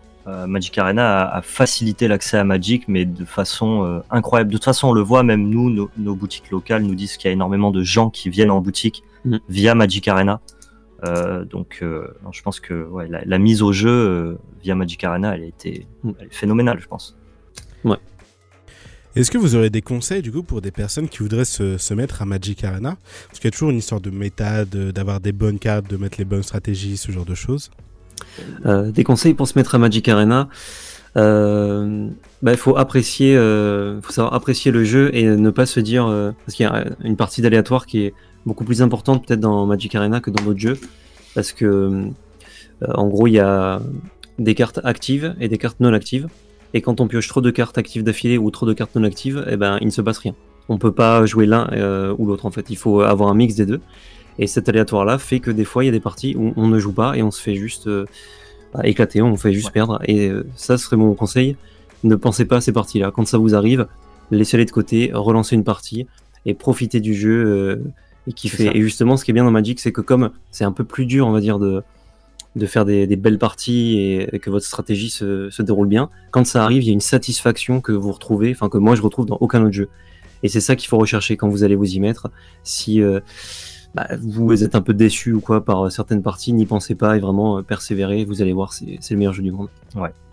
Magic 0.46 0.76
Arena 0.76 1.22
a, 1.22 1.38
a 1.38 1.40
facilité 1.40 2.06
l'accès 2.06 2.36
à 2.36 2.44
Magic, 2.44 2.82
mais 2.86 3.06
de 3.06 3.24
façon 3.24 4.02
incroyable. 4.10 4.50
De 4.50 4.56
toute 4.58 4.64
façon, 4.66 4.88
on 4.88 4.92
le 4.92 5.00
voit, 5.00 5.22
même 5.22 5.48
nous, 5.48 5.70
nos, 5.70 5.88
nos 5.96 6.14
boutiques 6.14 6.50
locales 6.50 6.82
nous 6.82 6.94
disent 6.94 7.16
qu'il 7.16 7.28
y 7.28 7.30
a 7.30 7.32
énormément 7.32 7.70
de 7.70 7.82
gens 7.82 8.10
qui 8.10 8.28
viennent 8.28 8.50
en 8.50 8.60
boutique 8.60 9.02
Mhm. 9.24 9.40
via 9.48 9.74
Magic 9.74 10.06
Arena. 10.06 10.40
Euh, 11.04 11.44
donc, 11.44 11.78
euh, 11.82 12.08
non, 12.24 12.32
je 12.32 12.42
pense 12.42 12.58
que 12.60 12.74
ouais, 12.88 13.06
la, 13.08 13.24
la 13.24 13.38
mise 13.38 13.62
au 13.62 13.72
jeu 13.72 13.88
euh, 13.90 14.34
via 14.62 14.74
Magic 14.74 15.02
Arena, 15.04 15.34
elle 15.36 15.42
a 15.42 15.46
été 15.46 15.86
elle 16.04 16.26
est 16.26 16.34
phénoménale, 16.34 16.80
je 16.80 16.88
pense. 16.88 17.16
Est-ce 19.16 19.32
que 19.32 19.38
vous 19.38 19.56
aurez 19.56 19.70
des 19.70 19.82
conseils 19.82 20.22
du 20.22 20.30
coup 20.30 20.44
pour 20.44 20.60
des 20.60 20.70
personnes 20.70 21.08
qui 21.08 21.18
voudraient 21.18 21.46
se, 21.46 21.76
se 21.76 21.94
mettre 21.94 22.22
à 22.22 22.24
Magic 22.24 22.62
Arena? 22.62 22.96
Parce 23.26 23.40
qu'il 23.40 23.46
y 23.46 23.48
a 23.48 23.50
toujours 23.50 23.70
une 23.70 23.78
histoire 23.78 24.00
de 24.00 24.10
méta, 24.10 24.64
de- 24.64 24.92
d'avoir 24.92 25.18
des 25.18 25.32
bonnes 25.32 25.58
cartes, 25.58 25.90
de 25.90 25.96
mettre 25.96 26.18
les 26.18 26.24
bonnes 26.24 26.42
stratégies, 26.44 26.96
ce 26.96 27.10
genre 27.10 27.24
de 27.24 27.34
choses. 27.34 27.70
Euh, 28.66 28.92
des 28.92 29.02
conseils 29.02 29.34
pour 29.34 29.48
se 29.48 29.58
mettre 29.58 29.74
à 29.74 29.78
Magic 29.78 30.08
Arena. 30.08 30.48
Euh, 31.16 32.08
bah, 32.42 32.52
il 32.52 32.58
faut 32.58 32.76
apprécier, 32.76 33.34
euh, 33.36 34.00
faut 34.02 34.12
savoir 34.12 34.34
apprécier 34.34 34.70
le 34.70 34.84
jeu 34.84 35.10
et 35.12 35.24
ne 35.24 35.50
pas 35.50 35.66
se 35.66 35.80
dire 35.80 36.06
euh, 36.06 36.30
parce 36.44 36.54
qu'il 36.54 36.64
y 36.64 36.68
a 36.68 36.84
une 37.02 37.16
partie 37.16 37.42
d'aléatoire 37.42 37.86
qui 37.86 38.02
est 38.04 38.14
beaucoup 38.46 38.64
plus 38.64 38.82
importante 38.82 39.26
peut-être 39.26 39.40
dans 39.40 39.66
Magic 39.66 39.94
Arena 39.94 40.20
que 40.20 40.30
dans 40.30 40.42
d'autres 40.44 40.58
jeux 40.58 40.78
parce 41.34 41.52
que 41.52 41.64
euh, 41.64 42.86
en 42.94 43.08
gros 43.08 43.26
il 43.26 43.32
y 43.32 43.38
a 43.40 43.80
des 44.38 44.54
cartes 44.54 44.80
actives 44.84 45.34
et 45.40 45.48
des 45.48 45.58
cartes 45.58 45.80
non 45.80 45.92
actives 45.92 46.28
et 46.74 46.80
quand 46.80 47.00
on 47.00 47.08
pioche 47.08 47.28
trop 47.28 47.40
de 47.40 47.50
cartes 47.50 47.78
actives 47.78 48.04
d'affilée 48.04 48.38
ou 48.38 48.50
trop 48.50 48.66
de 48.66 48.74
cartes 48.74 48.94
non 48.94 49.04
actives, 49.04 49.44
eh 49.50 49.56
ben 49.56 49.78
il 49.80 49.86
ne 49.86 49.90
se 49.90 50.02
passe 50.02 50.18
rien. 50.18 50.34
On 50.68 50.76
peut 50.76 50.92
pas 50.92 51.24
jouer 51.24 51.46
l'un 51.46 51.66
euh, 51.72 52.14
ou 52.18 52.26
l'autre 52.26 52.44
en 52.44 52.50
fait. 52.50 52.66
Il 52.68 52.76
faut 52.76 53.00
avoir 53.00 53.30
un 53.30 53.34
mix 53.34 53.54
des 53.54 53.64
deux. 53.64 53.80
Et 54.38 54.46
cet 54.46 54.68
aléatoire 54.68 55.04
là 55.06 55.16
fait 55.18 55.40
que 55.40 55.50
des 55.50 55.64
fois 55.64 55.82
il 55.82 55.86
y 55.86 55.88
a 55.88 55.92
des 55.92 55.98
parties 56.00 56.36
où 56.36 56.52
on 56.56 56.68
ne 56.68 56.78
joue 56.78 56.92
pas 56.92 57.16
et 57.16 57.22
on 57.22 57.30
se 57.30 57.40
fait 57.40 57.54
juste 57.54 57.86
euh, 57.86 58.04
bah, 58.74 58.80
éclater, 58.84 59.22
on 59.22 59.36
fait 59.36 59.52
juste 59.52 59.68
Ouais. 59.68 59.72
perdre. 59.72 59.98
Et 60.06 60.30
ça 60.56 60.76
serait 60.78 60.96
mon 60.96 61.14
conseil. 61.14 61.56
Ne 62.04 62.14
pensez 62.16 62.44
pas 62.44 62.56
à 62.56 62.60
ces 62.60 62.72
parties-là. 62.72 63.10
Quand 63.12 63.26
ça 63.26 63.38
vous 63.38 63.54
arrive, 63.54 63.86
laissez-les 64.30 64.66
de 64.66 64.70
côté, 64.70 65.10
relancez 65.14 65.56
une 65.56 65.64
partie 65.64 66.06
et 66.44 66.52
profitez 66.52 67.00
du 67.00 67.14
jeu 67.14 67.82
et 68.28 68.32
kiffez. 68.32 68.66
ça. 68.66 68.72
Et 68.72 68.80
justement, 68.82 69.16
ce 69.16 69.24
qui 69.24 69.30
est 69.30 69.34
bien 69.34 69.44
dans 69.44 69.50
Magic, 69.50 69.80
c'est 69.80 69.92
que 69.92 70.00
comme 70.00 70.30
c'est 70.50 70.64
un 70.64 70.72
peu 70.72 70.84
plus 70.84 71.06
dur, 71.06 71.26
on 71.26 71.32
va 71.32 71.40
dire, 71.40 71.58
de, 71.58 71.82
de 72.56 72.66
faire 72.66 72.84
des, 72.84 73.06
des 73.06 73.16
belles 73.16 73.38
parties 73.38 73.98
et, 73.98 74.36
et 74.36 74.38
que 74.38 74.50
votre 74.50 74.66
stratégie 74.66 75.10
se, 75.10 75.50
se 75.50 75.62
déroule 75.62 75.88
bien, 75.88 76.10
quand 76.30 76.46
ça 76.46 76.62
arrive, 76.64 76.82
il 76.82 76.86
y 76.86 76.90
a 76.90 76.92
une 76.92 77.00
satisfaction 77.00 77.80
que 77.80 77.92
vous 77.92 78.12
retrouvez, 78.12 78.50
enfin 78.52 78.68
que 78.68 78.78
moi 78.78 78.94
je 78.94 79.02
retrouve 79.02 79.26
dans 79.26 79.38
aucun 79.40 79.62
autre 79.62 79.72
jeu. 79.72 79.88
Et 80.42 80.48
c'est 80.48 80.60
ça 80.60 80.76
qu'il 80.76 80.88
faut 80.88 80.98
rechercher 80.98 81.36
quand 81.36 81.48
vous 81.48 81.64
allez 81.64 81.74
vous 81.74 81.94
y 81.94 82.00
mettre. 82.00 82.30
Si 82.62 83.02
euh, 83.02 83.20
bah, 83.94 84.06
vous 84.20 84.62
êtes 84.62 84.74
un 84.74 84.80
peu 84.80 84.94
déçu 84.94 85.32
ou 85.32 85.40
quoi 85.40 85.64
par 85.64 85.90
certaines 85.90 86.22
parties, 86.22 86.52
n'y 86.52 86.66
pensez 86.66 86.94
pas 86.94 87.16
et 87.16 87.20
vraiment 87.20 87.58
euh, 87.58 87.62
persévérez, 87.62 88.24
vous 88.24 88.42
allez 88.42 88.52
voir, 88.52 88.72
c'est 88.72 89.10
le 89.10 89.16
meilleur 89.16 89.32
jeu 89.32 89.42
du 89.42 89.50
monde. 89.50 89.68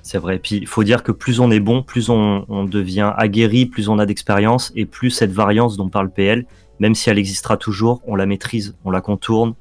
C'est 0.02 0.20
vrai. 0.20 0.38
Puis 0.38 0.58
il 0.58 0.68
faut 0.68 0.84
dire 0.84 1.02
que 1.02 1.12
plus 1.12 1.40
on 1.40 1.50
est 1.50 1.60
bon, 1.60 1.82
plus 1.82 2.10
on, 2.10 2.46
on 2.48 2.66
devient 2.66 3.12
aguerri, 3.18 3.66
plus 3.66 3.90
on 3.90 3.98
a 3.98 4.06
d'expérience, 4.06 4.72
et 4.76 4.86
plus 4.86 5.10
cette 5.10 5.32
variance 5.32 5.78
dont 5.78 5.90
parle 5.90 6.12
PL, 6.12 6.46
même 6.80 6.96
si 6.96 7.10
elle 7.10 7.18
existera 7.18 7.58
toujours, 7.58 8.02
on 8.06 8.16
la 8.16 8.26
maîtrise, 8.26 8.76
on 8.84 8.92
la 8.92 9.02
contourne, 9.02 9.54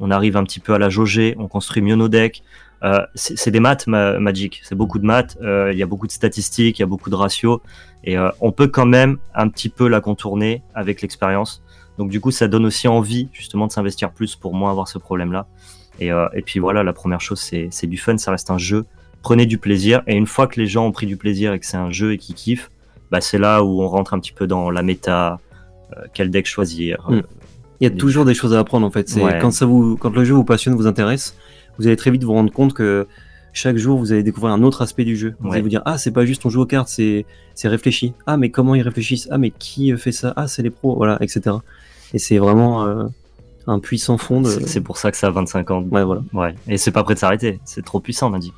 on 0.00 0.10
arrive 0.10 0.36
un 0.36 0.44
petit 0.44 0.60
peu 0.60 0.74
à 0.74 0.78
la 0.78 0.88
jauger, 0.88 1.34
on 1.38 1.48
construit 1.48 1.82
mieux 1.82 1.96
nos 1.96 2.08
decks. 2.08 2.42
Euh, 2.82 3.00
c'est 3.14 3.52
des 3.52 3.60
maths 3.60 3.86
ma- 3.86 4.18
Magic, 4.18 4.60
c'est 4.64 4.74
beaucoup 4.74 4.98
de 4.98 5.06
maths, 5.06 5.38
euh, 5.40 5.70
il 5.72 5.78
y 5.78 5.84
a 5.84 5.86
beaucoup 5.86 6.08
de 6.08 6.12
statistiques, 6.12 6.80
il 6.80 6.82
y 6.82 6.84
a 6.84 6.86
beaucoup 6.86 7.10
de 7.10 7.14
ratios, 7.14 7.60
et 8.02 8.18
euh, 8.18 8.28
on 8.40 8.50
peut 8.50 8.66
quand 8.66 8.86
même 8.86 9.18
un 9.36 9.48
petit 9.48 9.68
peu 9.68 9.86
la 9.86 10.00
contourner 10.00 10.62
avec 10.74 11.00
l'expérience. 11.00 11.62
Donc 11.96 12.10
du 12.10 12.20
coup, 12.20 12.32
ça 12.32 12.48
donne 12.48 12.66
aussi 12.66 12.88
envie 12.88 13.28
justement 13.32 13.68
de 13.68 13.72
s'investir 13.72 14.10
plus 14.10 14.34
pour 14.34 14.54
moins 14.54 14.70
avoir 14.72 14.88
ce 14.88 14.98
problème-là. 14.98 15.46
Et, 16.00 16.10
puis 16.44 16.58
voilà, 16.58 16.82
la 16.82 16.92
première 16.92 17.20
chose, 17.20 17.38
c'est 17.38 17.86
du 17.86 17.98
fun, 17.98 18.16
ça 18.18 18.32
reste 18.32 18.50
un 18.50 18.58
jeu. 18.58 18.86
Prenez 19.20 19.46
du 19.46 19.58
plaisir, 19.58 20.02
et 20.08 20.16
une 20.16 20.26
fois 20.26 20.48
que 20.48 20.58
les 20.58 20.66
gens 20.66 20.86
ont 20.86 20.90
pris 20.90 21.06
du 21.06 21.16
plaisir 21.16 21.52
et 21.52 21.60
que 21.60 21.66
c'est 21.66 21.76
un 21.76 21.92
jeu 21.92 22.14
et 22.14 22.18
qu'ils 22.18 22.34
kiffent, 22.34 22.70
bah, 23.12 23.20
c'est 23.20 23.38
là 23.38 23.62
où 23.62 23.82
on 23.82 23.88
rentre 23.88 24.14
un 24.14 24.18
petit 24.18 24.32
peu 24.32 24.48
dans 24.48 24.70
la 24.70 24.82
méta, 24.82 25.38
quel 26.14 26.30
deck 26.30 26.46
choisir. 26.46 27.04
Mm. 27.08 27.14
euh, 27.14 27.22
Il 27.80 27.84
y 27.84 27.86
a 27.86 27.90
toujours 27.90 28.24
des 28.24 28.34
choses 28.34 28.54
à 28.54 28.58
apprendre 28.60 28.86
en 28.86 28.90
fait. 28.90 29.08
C'est 29.08 29.22
Ouais. 29.22 29.38
quand 29.40 29.50
ça 29.50 29.66
vous, 29.66 29.96
quand 29.96 30.14
le 30.14 30.24
jeu 30.24 30.34
vous 30.34 30.44
passionne, 30.44 30.74
vous 30.74 30.86
intéresse, 30.86 31.34
vous 31.78 31.86
allez 31.86 31.96
très 31.96 32.10
vite 32.10 32.22
vous 32.24 32.32
rendre 32.32 32.52
compte 32.52 32.74
que 32.74 33.06
chaque 33.54 33.76
jour 33.76 33.98
vous 33.98 34.12
allez 34.12 34.22
découvrir 34.22 34.52
un 34.54 34.62
autre 34.62 34.82
aspect 34.82 35.04
du 35.04 35.16
jeu. 35.16 35.34
Vous 35.40 35.48
Ouais. 35.48 35.54
allez 35.54 35.62
vous 35.62 35.68
dire 35.68 35.82
ah 35.84 35.98
c'est 35.98 36.10
pas 36.12 36.24
juste 36.24 36.46
on 36.46 36.50
joue 36.50 36.62
aux 36.62 36.66
cartes, 36.66 36.88
c'est 36.88 37.26
c'est 37.54 37.68
réfléchi. 37.68 38.14
Ah 38.26 38.36
mais 38.36 38.50
comment 38.50 38.74
ils 38.74 38.82
réfléchissent? 38.82 39.28
Ah 39.30 39.38
mais 39.38 39.50
qui 39.50 39.94
fait 39.96 40.12
ça? 40.12 40.32
Ah 40.36 40.46
c'est 40.46 40.62
les 40.62 40.70
pros, 40.70 40.96
voilà, 40.96 41.18
etc. 41.20 41.56
Et 42.14 42.18
c'est 42.18 42.38
vraiment 42.38 42.84
euh, 42.86 43.04
un 43.66 43.78
puissant 43.78 44.16
fond 44.16 44.40
de. 44.42 44.48
c'est 44.48 44.66
c'est 44.68 44.80
pour 44.80 44.96
ça 44.98 45.10
que 45.10 45.16
ça 45.16 45.26
a 45.26 45.30
25 45.30 45.70
ans. 45.70 45.82
Ouais 45.90 46.04
voilà. 46.04 46.22
Ouais. 46.32 46.54
Et 46.68 46.78
c'est 46.78 46.92
pas 46.92 47.02
prêt 47.02 47.14
de 47.14 47.18
s'arrêter, 47.18 47.60
c'est 47.64 47.84
trop 47.84 48.00
puissant, 48.00 48.30
on 48.30 48.34
a 48.34 48.38
dit. 48.38 48.52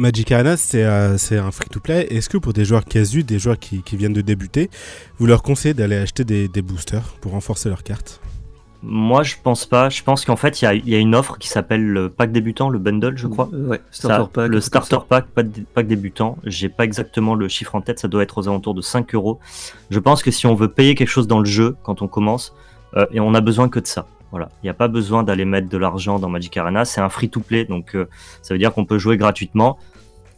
Magic 0.00 0.32
Arena, 0.32 0.56
c'est 0.56 0.82
euh, 0.84 1.18
c'est 1.18 1.36
un 1.36 1.50
free-to-play. 1.50 2.06
Est-ce 2.10 2.28
que 2.30 2.38
pour 2.38 2.52
des 2.54 2.64
joueurs 2.64 2.84
casus, 2.86 3.22
des 3.24 3.38
joueurs 3.38 3.58
qui, 3.58 3.82
qui 3.82 3.96
viennent 3.96 4.14
de 4.14 4.22
débuter, 4.22 4.70
vous 5.18 5.26
leur 5.26 5.42
conseillez 5.42 5.74
d'aller 5.74 5.96
acheter 5.96 6.24
des, 6.24 6.48
des 6.48 6.62
boosters 6.62 7.16
pour 7.20 7.32
renforcer 7.32 7.68
leurs 7.68 7.82
cartes? 7.82 8.20
Moi, 8.82 9.22
je 9.24 9.34
pense 9.42 9.66
pas. 9.66 9.90
Je 9.90 10.02
pense 10.02 10.24
qu'en 10.24 10.36
fait, 10.36 10.62
il 10.62 10.64
y 10.64 10.68
a, 10.68 10.72
il 10.72 10.88
y 10.88 10.94
a 10.94 10.98
une 10.98 11.14
offre 11.14 11.36
qui 11.36 11.48
s'appelle 11.48 11.84
le 11.86 12.08
pack 12.08 12.32
débutant, 12.32 12.70
le 12.70 12.78
bundle, 12.78 13.18
je 13.18 13.26
crois. 13.26 13.50
Euh, 13.52 13.66
ouais. 13.66 13.80
Ça, 13.90 14.08
Starter 14.08 14.30
pack. 14.32 14.48
le 14.50 14.60
starter 14.62 14.96
pack, 15.06 15.26
pas 15.26 15.42
de- 15.42 15.64
pack 15.74 15.86
débutant, 15.86 16.38
j'ai 16.44 16.70
pas 16.70 16.84
exactement 16.84 17.34
le 17.34 17.46
chiffre 17.48 17.74
en 17.74 17.82
tête, 17.82 17.98
ça 17.98 18.08
doit 18.08 18.22
être 18.22 18.38
aux 18.38 18.48
alentours 18.48 18.74
de 18.74 18.80
5 18.80 19.14
euros. 19.14 19.38
Je 19.90 19.98
pense 19.98 20.22
que 20.22 20.30
si 20.30 20.46
on 20.46 20.54
veut 20.54 20.68
payer 20.68 20.94
quelque 20.94 21.08
chose 21.10 21.26
dans 21.26 21.40
le 21.40 21.44
jeu 21.44 21.76
quand 21.82 22.00
on 22.00 22.08
commence, 22.08 22.54
euh, 22.96 23.04
et 23.12 23.20
on 23.20 23.34
a 23.34 23.42
besoin 23.42 23.68
que 23.68 23.80
de 23.80 23.86
ça. 23.86 24.06
Voilà, 24.30 24.48
il 24.62 24.66
n'y 24.66 24.70
a 24.70 24.74
pas 24.74 24.88
besoin 24.88 25.22
d'aller 25.24 25.44
mettre 25.44 25.68
de 25.68 25.76
l'argent 25.76 26.18
dans 26.18 26.28
Magic 26.28 26.56
Arena, 26.56 26.84
c'est 26.84 27.00
un 27.00 27.08
free-to-play, 27.08 27.64
donc 27.64 27.96
euh, 27.96 28.08
ça 28.42 28.54
veut 28.54 28.58
dire 28.58 28.72
qu'on 28.72 28.84
peut 28.84 28.98
jouer 28.98 29.16
gratuitement. 29.16 29.78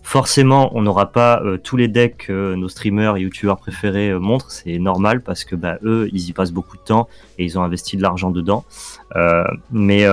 Forcément, 0.04 0.70
on 0.74 0.82
n'aura 0.82 1.12
pas 1.12 1.40
euh, 1.42 1.58
tous 1.58 1.76
les 1.76 1.88
decks 1.88 2.24
que 2.26 2.54
nos 2.54 2.68
streamers 2.68 3.16
et 3.18 3.20
youtubeurs 3.20 3.58
préférés 3.58 4.10
euh, 4.10 4.18
montrent, 4.18 4.50
c'est 4.50 4.78
normal 4.78 5.20
parce 5.20 5.44
que 5.44 5.54
bah, 5.54 5.76
eux, 5.84 6.08
ils 6.12 6.28
y 6.28 6.32
passent 6.32 6.52
beaucoup 6.52 6.76
de 6.76 6.82
temps 6.82 7.06
et 7.38 7.44
ils 7.44 7.58
ont 7.58 7.62
investi 7.62 7.96
de 7.96 8.02
l'argent 8.02 8.30
dedans. 8.30 8.64
Mais 9.70 10.06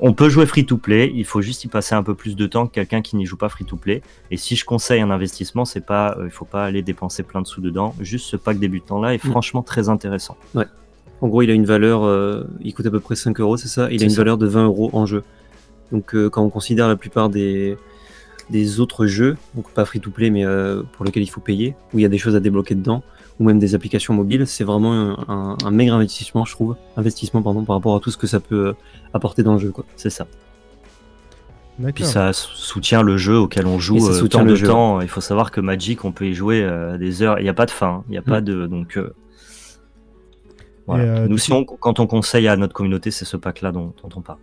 On 0.00 0.12
peut 0.12 0.28
jouer 0.28 0.46
free 0.46 0.64
to 0.64 0.76
play, 0.76 1.10
il 1.12 1.24
faut 1.24 1.42
juste 1.42 1.64
y 1.64 1.66
passer 1.66 1.96
un 1.96 2.04
peu 2.04 2.14
plus 2.14 2.36
de 2.36 2.46
temps 2.46 2.68
que 2.68 2.74
quelqu'un 2.74 3.02
qui 3.02 3.16
n'y 3.16 3.26
joue 3.26 3.36
pas 3.36 3.48
free 3.48 3.64
to 3.64 3.76
play. 3.76 4.00
Et 4.30 4.36
si 4.36 4.54
je 4.54 4.64
conseille 4.64 5.00
un 5.00 5.10
investissement, 5.10 5.64
c'est 5.64 5.84
pas, 5.84 6.16
il 6.22 6.30
faut 6.30 6.44
pas 6.44 6.64
aller 6.66 6.82
dépenser 6.82 7.24
plein 7.24 7.42
de 7.42 7.48
sous 7.48 7.60
dedans. 7.60 7.96
Juste 7.98 8.26
ce 8.26 8.36
pack 8.36 8.60
débutant 8.60 9.00
là 9.00 9.12
est 9.14 9.24
Mm. 9.24 9.30
franchement 9.30 9.62
très 9.62 9.88
intéressant. 9.88 10.36
En 11.20 11.28
gros, 11.28 11.42
il 11.42 11.50
a 11.50 11.54
une 11.54 11.64
valeur, 11.66 12.04
euh, 12.04 12.44
il 12.60 12.72
coûte 12.74 12.86
à 12.86 12.90
peu 12.90 13.00
près 13.00 13.16
5 13.16 13.40
euros, 13.40 13.56
c'est 13.56 13.68
ça 13.68 13.88
Il 13.90 14.00
a 14.02 14.04
une 14.04 14.10
ça. 14.10 14.18
valeur 14.18 14.38
de 14.38 14.46
20 14.46 14.66
euros 14.66 14.90
en 14.92 15.04
jeu. 15.06 15.24
Donc, 15.90 16.14
euh, 16.14 16.28
quand 16.30 16.42
on 16.42 16.50
considère 16.50 16.86
la 16.86 16.96
plupart 16.96 17.28
des, 17.28 17.76
des 18.50 18.78
autres 18.80 19.06
jeux, 19.06 19.36
donc 19.54 19.68
pas 19.70 19.84
free 19.84 20.00
to 20.00 20.10
play, 20.10 20.30
mais 20.30 20.44
euh, 20.44 20.82
pour 20.92 21.04
lesquels 21.04 21.22
il 21.24 21.28
faut 21.30 21.40
payer, 21.40 21.74
où 21.92 21.98
il 21.98 22.02
y 22.02 22.04
a 22.04 22.08
des 22.08 22.18
choses 22.18 22.36
à 22.36 22.40
débloquer 22.40 22.74
dedans, 22.76 23.02
ou 23.40 23.44
même 23.44 23.58
des 23.58 23.74
applications 23.74 24.14
mobiles, 24.14 24.46
c'est 24.46 24.64
vraiment 24.64 24.92
un, 24.92 25.16
un, 25.28 25.56
un 25.64 25.70
maigre 25.70 25.94
investissement, 25.94 26.44
je 26.44 26.52
trouve. 26.52 26.76
Investissement, 26.96 27.42
pardon, 27.42 27.64
par 27.64 27.76
rapport 27.76 27.96
à 27.96 28.00
tout 28.00 28.10
ce 28.10 28.16
que 28.16 28.26
ça 28.26 28.38
peut 28.40 28.74
apporter 29.12 29.42
dans 29.42 29.54
le 29.54 29.58
jeu, 29.58 29.70
quoi. 29.70 29.84
C'est 29.96 30.10
ça. 30.10 30.26
Puis 31.76 31.84
D'accord. 31.84 32.06
ça 32.06 32.32
soutient 32.32 33.02
le 33.02 33.16
jeu 33.16 33.38
auquel 33.38 33.64
on 33.66 33.78
joue 33.78 33.96
Et 33.98 34.00
ça 34.00 34.10
euh, 34.10 34.14
soutient 34.14 34.40
tant 34.40 34.44
le 34.46 34.50
de 34.50 34.56
jeu. 34.56 34.66
temps. 34.66 35.00
Il 35.00 35.06
faut 35.08 35.20
savoir 35.20 35.52
que 35.52 35.60
Magic, 35.60 36.04
on 36.04 36.10
peut 36.10 36.26
y 36.26 36.34
jouer 36.34 36.60
euh, 36.64 36.98
des 36.98 37.22
heures. 37.22 37.38
Il 37.38 37.44
n'y 37.44 37.48
a 37.48 37.54
pas 37.54 37.66
de 37.66 37.70
fin. 37.70 38.02
Il 38.08 38.12
n'y 38.12 38.18
a 38.18 38.22
pas 38.22 38.40
de 38.40 38.66
donc. 38.66 38.96
euh, 38.96 39.14
voilà. 40.88 41.04
Et, 41.04 41.06
euh, 41.06 41.28
Nous, 41.28 41.36
du 41.36 41.40
si 41.40 41.52
on- 41.52 41.64
quand 41.64 42.00
on 42.00 42.06
conseille 42.08 42.48
à 42.48 42.56
notre 42.56 42.72
communauté, 42.74 43.12
c'est 43.12 43.24
ce 43.24 43.36
pack-là 43.36 43.70
dont, 43.70 43.92
dont 44.02 44.08
on 44.16 44.20
parle. 44.20 44.38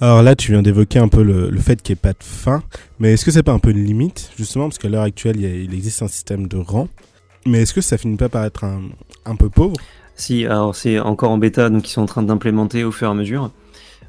Alors 0.00 0.22
là, 0.22 0.34
tu 0.34 0.52
viens 0.52 0.62
d'évoquer 0.62 0.98
un 0.98 1.08
peu 1.08 1.22
le, 1.22 1.48
le 1.50 1.60
fait 1.60 1.80
qu'il 1.82 1.94
n'y 1.94 1.98
ait 1.98 2.02
pas 2.02 2.12
de 2.12 2.22
fin, 2.24 2.62
mais 2.98 3.12
est-ce 3.12 3.24
que 3.24 3.30
c'est 3.30 3.42
pas 3.42 3.52
un 3.52 3.58
peu 3.58 3.70
une 3.70 3.84
limite, 3.84 4.30
justement, 4.36 4.64
parce 4.68 4.78
qu'à 4.78 4.88
l'heure 4.88 5.02
actuelle, 5.02 5.36
il, 5.36 5.42
y 5.42 5.46
a- 5.46 5.54
il 5.54 5.72
existe 5.74 6.02
un 6.02 6.08
système 6.08 6.48
de 6.48 6.56
rang, 6.56 6.88
mais 7.46 7.62
est-ce 7.62 7.72
que 7.74 7.80
ça 7.80 7.98
finit 7.98 8.16
pas 8.16 8.28
par 8.28 8.44
être 8.44 8.64
un, 8.64 8.82
un 9.24 9.36
peu 9.36 9.48
pauvre? 9.48 9.74
Si, 10.16 10.44
alors 10.44 10.74
c'est 10.76 10.98
encore 10.98 11.30
en 11.30 11.38
bêta, 11.38 11.70
donc 11.70 11.88
ils 11.88 11.92
sont 11.92 12.02
en 12.02 12.06
train 12.06 12.22
d'implémenter 12.22 12.84
au 12.84 12.90
fur 12.92 13.08
et 13.08 13.10
à 13.10 13.14
mesure. 13.14 13.50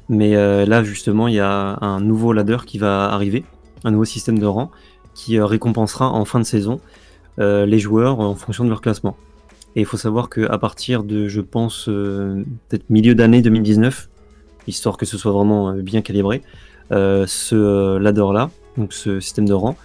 Mais 0.08 0.36
euh, 0.36 0.66
là, 0.66 0.84
justement, 0.84 1.28
il 1.28 1.34
y 1.34 1.40
a 1.40 1.78
un 1.80 2.00
nouveau 2.00 2.32
ladder 2.32 2.58
qui 2.66 2.78
va 2.78 3.04
arriver, 3.12 3.44
un 3.84 3.90
nouveau 3.90 4.04
système 4.04 4.38
de 4.38 4.46
rang 4.46 4.70
qui 5.14 5.38
euh, 5.38 5.46
récompensera 5.46 6.10
en 6.10 6.24
fin 6.24 6.40
de 6.40 6.44
saison 6.44 6.80
euh, 7.38 7.64
les 7.66 7.78
joueurs 7.78 8.20
en 8.20 8.34
fonction 8.34 8.64
de 8.64 8.68
leur 8.68 8.80
classement. 8.80 9.16
Et 9.76 9.80
il 9.80 9.86
faut 9.86 9.96
savoir 9.96 10.30
qu'à 10.30 10.56
partir 10.58 11.02
de, 11.02 11.26
je 11.28 11.40
pense, 11.40 11.88
euh, 11.88 12.42
peut-être 12.68 12.88
milieu 12.90 13.14
d'année 13.14 13.42
2019, 13.42 14.08
histoire 14.68 14.96
que 14.96 15.04
ce 15.06 15.18
soit 15.18 15.32
vraiment 15.32 15.70
euh, 15.70 15.82
bien 15.82 16.00
calibré, 16.02 16.42
euh, 16.92 17.24
ce 17.26 17.96
ladder-là, 17.98 18.50
donc 18.76 18.92
ce 18.92 19.20
système 19.20 19.46
de 19.46 19.54
rang, 19.54 19.76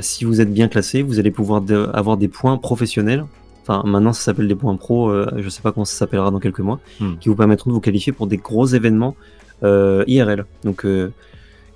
si 0.00 0.24
vous 0.24 0.40
êtes 0.40 0.52
bien 0.52 0.68
classé, 0.68 1.02
vous 1.02 1.18
allez 1.18 1.32
pouvoir 1.32 1.60
de- 1.60 1.88
avoir 1.92 2.16
des 2.16 2.28
points 2.28 2.56
professionnels 2.56 3.24
Enfin, 3.64 3.84
maintenant, 3.86 4.12
ça 4.12 4.22
s'appelle 4.22 4.48
des 4.48 4.56
points 4.56 4.74
pro. 4.74 5.08
euh, 5.10 5.28
je 5.38 5.48
sais 5.48 5.62
pas 5.62 5.70
comment 5.70 5.84
ça 5.84 5.94
s'appellera 5.96 6.32
dans 6.32 6.40
quelques 6.40 6.58
mois, 6.58 6.80
Hmm. 6.98 7.14
qui 7.20 7.28
vous 7.28 7.36
permettront 7.36 7.70
de 7.70 7.74
vous 7.74 7.80
qualifier 7.80 8.12
pour 8.12 8.26
des 8.26 8.36
gros 8.36 8.66
événements 8.66 9.14
euh, 9.62 10.02
IRL. 10.08 10.46
Donc, 10.64 10.84
euh, 10.84 11.12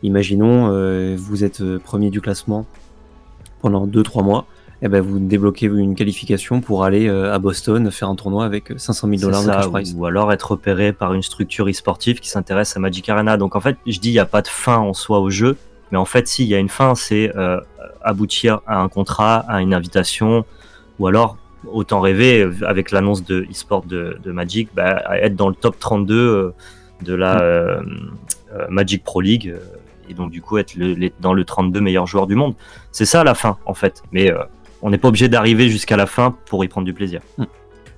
imaginons, 0.02 0.68
vous 1.16 1.44
êtes 1.44 1.62
premier 1.78 2.10
du 2.10 2.20
classement 2.20 2.66
pendant 3.62 3.86
2-3 3.86 4.24
mois. 4.24 4.46
Et 4.82 4.88
ben, 4.88 5.00
vous 5.00 5.18
débloquez 5.18 5.66
une 5.66 5.94
qualification 5.94 6.60
pour 6.60 6.84
aller 6.84 7.08
euh, 7.08 7.32
à 7.32 7.38
Boston 7.38 7.90
faire 7.90 8.08
un 8.10 8.14
tournoi 8.14 8.44
avec 8.44 8.72
500 8.76 9.08
000 9.08 9.18
C'est 9.18 9.24
dollars 9.24 9.42
de 9.42 9.46
cash 9.62 9.70
prize. 9.70 9.94
ou 9.96 10.04
alors 10.04 10.32
être 10.32 10.50
repéré 10.52 10.92
par 10.92 11.14
une 11.14 11.22
structure 11.22 11.66
e-sportive 11.68 12.20
qui 12.20 12.28
s'intéresse 12.28 12.76
à 12.76 12.80
Magic 12.80 13.08
Arena. 13.08 13.38
Donc 13.38 13.56
en 13.56 13.60
fait, 13.60 13.76
je 13.86 13.98
dis 13.98 14.10
il 14.10 14.12
n'y 14.12 14.18
a 14.18 14.26
pas 14.26 14.42
de 14.42 14.48
fin 14.48 14.76
en 14.76 14.92
soi 14.92 15.20
au 15.20 15.30
jeu, 15.30 15.56
mais 15.92 15.98
en 15.98 16.04
fait, 16.04 16.28
si, 16.28 16.44
il 16.44 16.48
y 16.48 16.54
a 16.54 16.58
une 16.58 16.68
fin, 16.68 16.94
c'est 16.94 17.34
euh, 17.36 17.58
aboutir 18.02 18.60
à 18.66 18.80
un 18.82 18.88
contrat, 18.88 19.44
à 19.48 19.62
une 19.62 19.72
invitation, 19.72 20.44
ou 20.98 21.06
alors, 21.06 21.38
autant 21.72 22.00
rêver, 22.00 22.42
euh, 22.42 22.52
avec 22.66 22.90
l'annonce 22.90 23.24
de 23.24 23.46
e-sport 23.50 23.82
de, 23.84 24.18
de 24.22 24.30
Magic, 24.32 24.68
bah, 24.74 25.02
être 25.22 25.36
dans 25.36 25.48
le 25.48 25.54
top 25.54 25.78
32 25.78 26.14
euh, 26.14 26.54
de 27.02 27.14
la 27.14 27.40
euh, 27.40 27.80
euh, 28.52 28.66
Magic 28.68 29.02
Pro 29.04 29.22
League, 29.22 29.48
euh, 29.54 29.58
et 30.10 30.14
donc 30.14 30.30
du 30.30 30.42
coup 30.42 30.58
être 30.58 30.74
le- 30.76 30.92
les- 30.92 31.12
dans 31.20 31.32
le 31.32 31.44
32 31.44 31.80
meilleurs 31.80 32.06
joueurs 32.06 32.26
du 32.26 32.34
monde. 32.34 32.54
C'est 32.92 33.06
ça 33.06 33.24
la 33.24 33.34
fin, 33.34 33.56
en 33.64 33.74
fait. 33.74 34.02
Mais 34.12 34.30
euh, 34.30 34.38
on 34.86 34.90
n'est 34.90 34.98
pas 34.98 35.08
obligé 35.08 35.28
d'arriver 35.28 35.68
jusqu'à 35.68 35.96
la 35.96 36.06
fin 36.06 36.36
pour 36.48 36.64
y 36.64 36.68
prendre 36.68 36.84
du 36.84 36.94
plaisir. 36.94 37.20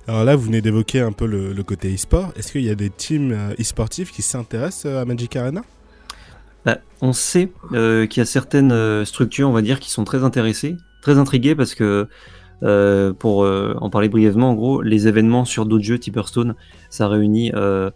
Alors 0.07 0.23
là, 0.23 0.35
vous 0.35 0.45
venez 0.45 0.59
d'évoquer 0.59 1.01
un 1.01 1.11
peu 1.11 1.27
le, 1.27 1.53
le 1.53 1.63
côté 1.63 1.93
e-sport. 1.93 2.31
Est-ce 2.35 2.51
qu'il 2.51 2.63
y 2.63 2.69
a 2.71 2.73
des 2.75 2.89
teams 2.89 3.31
euh, 3.31 3.53
e-sportifs 3.61 4.11
qui 4.11 4.23
s'intéressent 4.23 4.91
euh, 4.91 4.99
à 4.99 5.05
Magic 5.05 5.35
Arena? 5.35 5.61
Bah, 6.65 6.79
on 7.01 7.13
sait 7.13 7.51
euh, 7.73 8.07
qu'il 8.07 8.21
y 8.21 8.23
a 8.23 8.25
certaines 8.25 9.05
structures, 9.05 9.47
on 9.47 9.51
va 9.51 9.61
dire, 9.61 9.79
qui 9.79 9.91
sont 9.91 10.03
très 10.03 10.23
intéressées, 10.23 10.77
très 11.03 11.19
intriguées 11.19 11.53
parce 11.53 11.75
que, 11.75 12.07
euh, 12.63 13.13
pour 13.13 13.43
euh, 13.43 13.75
en 13.81 13.91
parler 13.91 14.09
brièvement, 14.09 14.49
en 14.49 14.55
gros, 14.55 14.81
les 14.81 15.07
événements 15.07 15.45
sur 15.45 15.67
d'autres 15.67 15.83
jeux 15.85 15.99
type 15.99 16.17
Hearthstone, 16.17 16.55
ça 16.89 17.07
réunit 17.07 17.51
euh, 17.53 17.91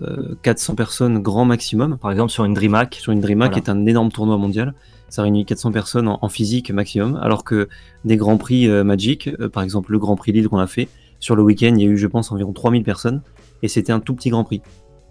euh, 0.00 0.36
400 0.42 0.76
personnes 0.76 1.18
grand 1.18 1.44
maximum. 1.44 1.98
Par 1.98 2.12
exemple, 2.12 2.30
sur 2.30 2.44
une 2.44 2.54
DreamHack, 2.54 2.94
Sur 2.94 3.10
une 3.12 3.20
DreamHack, 3.20 3.50
Voilà. 3.50 3.60
qui 3.62 3.68
est 3.68 3.72
un 3.72 3.84
énorme 3.84 4.12
tournoi 4.12 4.38
mondial, 4.38 4.74
ça 5.12 5.20
réunit 5.22 5.44
400 5.44 5.72
personnes 5.72 6.08
en, 6.08 6.18
en 6.22 6.28
physique 6.30 6.70
maximum, 6.70 7.18
alors 7.20 7.44
que 7.44 7.68
des 8.06 8.16
grands 8.16 8.38
prix 8.38 8.66
euh, 8.66 8.82
Magic, 8.82 9.28
euh, 9.40 9.50
par 9.50 9.62
exemple 9.62 9.92
le 9.92 9.98
Grand 9.98 10.16
Prix 10.16 10.32
Lille 10.32 10.48
qu'on 10.48 10.58
a 10.58 10.66
fait, 10.66 10.88
sur 11.20 11.36
le 11.36 11.42
week-end, 11.42 11.74
il 11.76 11.82
y 11.82 11.86
a 11.86 11.90
eu, 11.90 11.98
je 11.98 12.06
pense, 12.06 12.32
environ 12.32 12.54
3000 12.54 12.82
personnes, 12.82 13.20
et 13.62 13.68
c'était 13.68 13.92
un 13.92 14.00
tout 14.00 14.14
petit 14.14 14.30
Grand 14.30 14.42
Prix. 14.42 14.62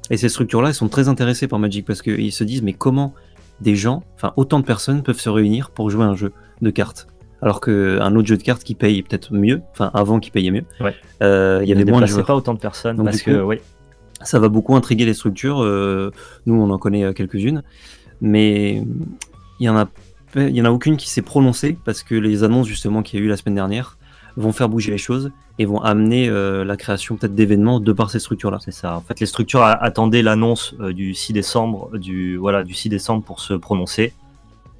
Et 0.09 0.17
ces 0.17 0.27
structures-là, 0.27 0.69
elles 0.69 0.73
sont 0.73 0.89
très 0.89 1.07
intéressées 1.07 1.47
par 1.47 1.59
Magic 1.59 1.85
parce 1.85 2.01
qu'ils 2.01 2.31
se 2.31 2.43
disent, 2.43 2.63
mais 2.63 2.73
comment 2.73 3.13
des 3.61 3.75
gens, 3.75 4.01
enfin 4.15 4.33
autant 4.37 4.59
de 4.59 4.65
personnes 4.65 5.03
peuvent 5.03 5.19
se 5.19 5.29
réunir 5.29 5.69
pour 5.69 5.91
jouer 5.91 6.03
à 6.03 6.07
un 6.07 6.15
jeu 6.15 6.33
de 6.63 6.69
cartes? 6.71 7.05
Alors 7.43 7.61
qu'un 7.61 8.15
autre 8.15 8.27
jeu 8.27 8.37
de 8.37 8.43
cartes 8.43 8.63
qui 8.63 8.73
paye 8.73 9.03
peut-être 9.03 9.31
mieux, 9.35 9.61
enfin 9.71 9.91
avant 9.93 10.19
qui 10.19 10.31
payait 10.31 10.49
mieux, 10.49 10.65
Ouais. 10.79 10.95
euh, 11.21 11.59
il 11.61 11.69
y 11.69 11.73
avait 11.73 11.85
moins 11.85 12.01
de 12.01 12.07
joueurs 12.07 12.25
pas 12.25 12.35
autant 12.35 12.55
de 12.55 12.59
personnes 12.59 12.95
Donc, 12.97 13.05
parce 13.05 13.21
que 13.21 13.39
oui, 13.43 13.57
ça 14.23 14.39
va 14.39 14.49
beaucoup 14.49 14.75
intriguer 14.75 15.05
les 15.05 15.13
structures. 15.13 15.59
nous, 16.47 16.55
on 16.55 16.69
en 16.71 16.77
connaît 16.79 17.13
quelques-unes, 17.13 17.61
mais 18.19 18.83
il 19.61 19.65
y 19.65 20.61
en 20.61 20.65
a, 20.65 20.71
aucune 20.71 20.97
qui 20.97 21.09
s'est 21.09 21.21
prononcée 21.21 21.77
parce 21.85 22.01
que 22.01 22.15
les 22.15 22.43
annonces 22.43 22.67
justement 22.67 23.03
qu'il 23.03 23.19
y 23.19 23.21
a 23.21 23.25
eu 23.25 23.29
la 23.29 23.37
semaine 23.37 23.55
dernière 23.55 23.97
vont 24.35 24.51
faire 24.51 24.69
bouger 24.69 24.91
les 24.91 24.97
choses 24.97 25.31
et 25.59 25.65
vont 25.65 25.81
amener 25.81 26.29
euh, 26.29 26.63
la 26.65 26.77
création 26.77 27.15
peut-être 27.15 27.35
d'événements 27.35 27.79
de 27.79 27.93
par 27.93 28.09
ces 28.09 28.19
structures-là. 28.19 28.57
c'est 28.59 28.71
ça. 28.71 28.95
En 28.95 29.01
fait, 29.01 29.19
les 29.19 29.25
structures 29.25 29.61
attendaient 29.63 30.23
l'annonce 30.23 30.73
euh, 30.79 30.93
du 30.93 31.13
6 31.13 31.33
décembre, 31.33 31.95
du 31.97 32.37
voilà, 32.37 32.63
du 32.63 32.73
6 32.73 32.89
décembre 32.89 33.23
pour 33.23 33.39
se 33.39 33.53
prononcer. 33.53 34.13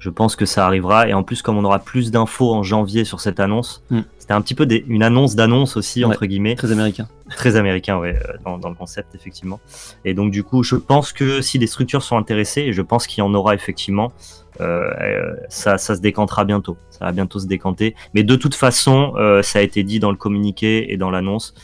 Je 0.02 0.10
pense 0.10 0.34
que 0.34 0.46
ça 0.46 0.66
arrivera 0.66 1.06
et 1.06 1.14
en 1.14 1.22
plus, 1.22 1.42
comme 1.42 1.56
on 1.56 1.62
aura 1.64 1.78
plus 1.78 2.10
d'infos 2.10 2.52
en 2.52 2.64
janvier 2.64 3.04
sur 3.04 3.20
cette 3.20 3.38
annonce, 3.38 3.84
Mm. 3.88 4.00
c'était 4.18 4.32
un 4.32 4.40
petit 4.40 4.56
peu 4.56 4.66
des- 4.66 4.84
une 4.88 5.04
annonce 5.04 5.36
d'annonce 5.36 5.76
aussi 5.76 6.04
Ouais. 6.04 6.10
entre 6.10 6.26
guillemets, 6.26 6.56
Très 6.56 6.72
américain. 6.72 7.06
très 7.36 7.54
américain, 7.54 7.96
ouais, 7.98 8.18
euh, 8.28 8.32
dans, 8.44 8.58
dans 8.58 8.68
le 8.68 8.74
concept 8.74 9.14
effectivement. 9.14 9.60
Et 10.04 10.12
donc 10.12 10.32
du 10.32 10.42
coup, 10.42 10.64
je 10.64 10.74
pense 10.74 11.12
que 11.12 11.40
si 11.40 11.56
les 11.58 11.68
structures 11.68 12.02
sont 12.02 12.16
intéressées, 12.16 12.62
et 12.62 12.72
je 12.72 12.82
pense 12.82 13.06
qu'il 13.06 13.20
y 13.20 13.22
en 13.22 13.32
aura 13.32 13.54
effectivement, 13.54 14.12
euh, 14.60 14.90
euh, 15.00 15.34
ça, 15.48 15.78
ça 15.78 15.94
se 15.94 16.00
décantera 16.00 16.44
bientôt. 16.44 16.76
Ça 16.90 17.04
va 17.04 17.12
bientôt 17.12 17.38
se 17.38 17.46
décanter. 17.46 17.94
Mais 18.12 18.24
de 18.24 18.34
toute 18.34 18.56
façon, 18.56 19.12
euh, 19.16 19.40
ça 19.42 19.60
a 19.60 19.62
été 19.62 19.84
dit 19.84 20.00
dans 20.00 20.10
le 20.10 20.16
communiqué 20.16 20.92
et 20.92 20.96
dans 20.96 21.10
l'annonce, 21.12 21.54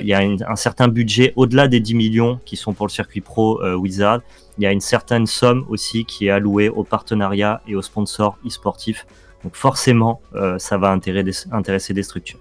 il 0.00 0.06
y 0.08 0.14
a 0.14 0.22
une- 0.22 0.44
un 0.48 0.56
certain 0.56 0.88
budget 0.88 1.32
au-delà 1.36 1.68
des 1.68 1.80
10 1.80 1.94
millions 1.94 2.40
qui 2.44 2.56
sont 2.56 2.72
pour 2.74 2.86
le 2.86 2.90
circuit 2.92 3.20
pro 3.20 3.62
euh, 3.62 3.74
Wizard. 3.74 4.20
Il 4.58 4.64
y 4.64 4.66
a 4.66 4.72
une 4.72 4.80
certaine 4.80 5.26
somme 5.26 5.64
aussi 5.68 6.04
qui 6.04 6.26
est 6.26 6.30
allouée 6.30 6.68
aux 6.68 6.84
partenariats 6.84 7.60
et 7.68 7.74
aux 7.76 7.82
sponsors 7.82 8.36
e-sportifs. 8.46 9.06
Donc 9.44 9.54
forcément, 9.54 10.20
euh, 10.34 10.58
ça 10.58 10.78
va 10.78 10.90
intéresser, 10.90 11.94
des 11.94 12.02
structures. 12.02 12.40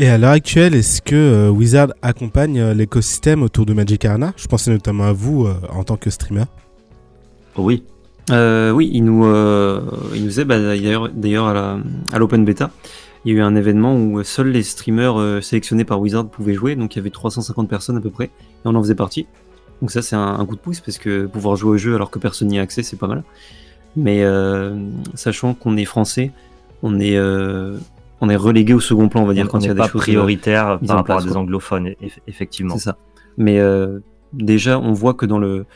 Et 0.00 0.08
à 0.08 0.18
l'heure 0.18 0.32
actuelle, 0.32 0.74
est-ce 0.74 1.00
que 1.00 1.14
euh, 1.14 1.48
Wizard 1.50 1.90
accompagne 2.02 2.58
euh, 2.58 2.74
l'écosystème 2.74 3.44
autour 3.44 3.64
de 3.66 3.72
Magic 3.72 4.04
Arena? 4.04 4.32
Je 4.36 4.48
pensais 4.48 4.72
notamment 4.72 5.04
à 5.04 5.12
vous 5.12 5.46
euh, 5.46 5.54
en 5.70 5.84
tant 5.84 5.96
que 5.96 6.10
streamer. 6.10 6.44
Oui, 7.56 7.84
Euh, 8.30 8.70
oui, 8.72 8.90
il 8.92 9.04
nous, 9.04 9.24
euh, 9.26 9.82
il 10.14 10.22
nous 10.22 10.28
disait, 10.28 10.46
bah, 10.46 10.58
d'ailleurs, 10.58 11.46
à 12.12 12.18
l'Open 12.18 12.42
Beta, 12.44 12.70
il 13.24 13.32
y 13.32 13.34
a 13.34 13.38
eu 13.38 13.42
un 13.42 13.54
événement 13.56 13.96
où 13.96 14.22
seuls 14.22 14.48
les 14.50 14.62
streamers 14.62 15.18
euh, 15.18 15.40
sélectionnés 15.40 15.84
par 15.84 16.00
Wizard 16.00 16.26
pouvaient 16.28 16.54
jouer, 16.54 16.76
donc 16.76 16.94
il 16.94 16.98
y 16.98 17.00
avait 17.00 17.10
350 17.10 17.68
personnes 17.68 17.96
à 17.96 18.00
peu 18.00 18.10
près, 18.10 18.26
et 18.26 18.30
on 18.66 18.74
en 18.74 18.82
faisait 18.82 18.94
partie. 18.94 19.26
Donc 19.80 19.90
ça, 19.90 20.02
c'est 20.02 20.16
un, 20.16 20.38
un 20.38 20.46
coup 20.46 20.56
de 20.56 20.60
pouce, 20.60 20.80
parce 20.80 20.98
que 20.98 21.26
pouvoir 21.26 21.56
jouer 21.56 21.70
au 21.72 21.76
jeu 21.76 21.94
alors 21.94 22.10
que 22.10 22.18
personne 22.18 22.48
n'y 22.48 22.58
a 22.58 22.62
accès, 22.62 22.82
c'est 22.82 22.96
pas 22.98 23.06
mal. 23.08 23.24
Mais 23.96 24.22
euh, 24.24 24.76
sachant 25.14 25.54
qu'on 25.54 25.76
est 25.76 25.84
français, 25.84 26.32
on 26.82 26.98
est, 27.00 27.16
euh, 27.16 27.76
on 28.20 28.28
est 28.28 28.36
relégué 28.36 28.74
au 28.74 28.80
second 28.80 29.08
plan, 29.08 29.22
on 29.22 29.26
va 29.26 29.34
dire, 29.34 29.46
on 29.46 29.48
quand 29.48 29.60
il 29.60 29.66
y 29.66 29.70
a 29.70 29.74
des 29.74 29.80
choses. 29.82 29.94
euh, 29.94 29.98
prioritaire 29.98 30.78
mises 30.80 30.88
par 30.88 30.96
rapport 30.98 31.16
à 31.16 31.18
place, 31.18 31.24
des 31.26 31.32
quoi. 31.32 31.40
anglophones, 31.40 31.88
eff- 32.02 32.18
effectivement. 32.26 32.76
C'est 32.76 32.84
ça. 32.84 32.96
Mais 33.36 33.58
euh, 33.60 34.00
déjà, 34.32 34.78
on 34.78 34.92
voit 34.92 35.14
que 35.14 35.26
dans 35.26 35.38
le, 35.38 35.66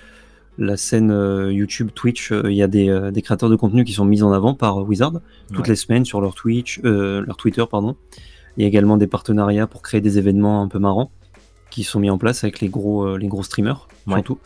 la 0.59 0.77
scène 0.77 1.11
euh, 1.13 1.53
YouTube, 1.53 1.91
Twitch, 1.95 2.33
euh, 2.33 2.43
il 2.51 2.57
y 2.57 2.63
a 2.63 2.67
des, 2.67 2.89
euh, 2.89 3.11
des 3.13 3.23
créateurs 3.23 3.49
de 3.49 3.55
contenu 3.57 3.85
qui 3.85 3.93
sont 3.93 4.05
mis 4.05 4.23
en 4.25 4.33
avant 4.33 4.55
par 4.55 4.79
Wizard 4.87 5.13
toutes 5.53 5.61
Ouais. 5.61 5.69
les 5.69 5.77
semaines 5.77 6.05
sur 6.05 6.21
leur 6.21 6.35
Twitch, 6.35 6.81
leur 6.83 7.37
Twitter, 7.37 7.65
pardon. 7.71 7.97
Il 8.57 8.63
y 8.63 8.65
a 8.65 8.69
également 8.69 8.97
des 8.97 9.07
partenariats 9.07 9.67
pour 9.69 9.83
créer 9.83 10.01
des 10.01 10.19
événements 10.19 10.63
un 10.63 10.69
peu 10.69 10.79
marrants 10.81 11.11
qui 11.71 11.85
sont 11.85 12.01
mis 12.01 12.11
en 12.11 12.19
place 12.19 12.43
avec 12.43 12.61
les 12.61 12.69
gros, 12.69 13.17
les 13.17 13.29
gros 13.29 13.43
streamers, 13.45 13.87
Ouais. 14.09 14.15
surtout. 14.15 14.39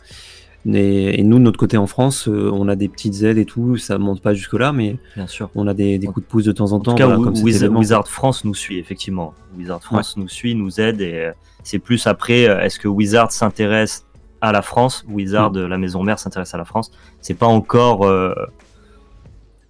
Et, 0.65 1.19
et 1.19 1.23
nous, 1.23 1.39
de 1.39 1.43
notre 1.43 1.57
côté 1.59 1.77
en 1.77 1.87
France, 1.87 2.27
on 2.27 2.67
a 2.69 2.75
des 2.75 2.87
petites 2.87 3.23
aides 3.23 3.37
et 3.37 3.45
tout, 3.45 3.75
ça 3.77 3.97
monte 3.97 4.21
pas 4.21 4.33
jusque-là, 4.33 4.71
mais 4.71 4.97
Bien 5.15 5.27
sûr. 5.27 5.49
on 5.55 5.67
a 5.67 5.73
des, 5.73 5.97
des 5.97 6.07
coups 6.07 6.25
de 6.25 6.29
pouce 6.31 6.45
de 6.45 6.51
temps 6.53 6.71
en 6.71 6.75
En 6.75 6.79
temps. 6.79 6.91
tout 6.91 6.97
cas, 6.97 7.07
voilà, 7.07 7.21
comme. 7.21 7.75
Wizard 7.75 8.07
France 8.07 8.45
nous 8.45 8.53
suit, 8.55 8.77
effectivement. 8.77 9.33
Wizard 9.57 9.81
France 9.81 10.15
nous 10.15 10.29
suit, 10.29 10.53
nous 10.55 10.79
aide, 10.79 11.01
et 11.01 11.31
c'est 11.63 11.79
plus 11.79 12.05
après, 12.07 12.41
est-ce 12.43 12.77
que 12.79 12.87
Wizard 12.87 13.31
s'intéresse 13.31 14.05
à 14.43 14.51
la 14.51 14.61
France. 14.61 15.03
Wizard, 15.09 15.51
la 15.53 15.77
maison 15.77 16.03
mère, 16.03 16.19
s'intéresse 16.19 16.53
à 16.53 16.57
la 16.57 16.65
France. 16.65 16.91
C'est 17.21 17.33
pas 17.33 17.47
encore, 17.47 18.05
euh, 18.05 18.33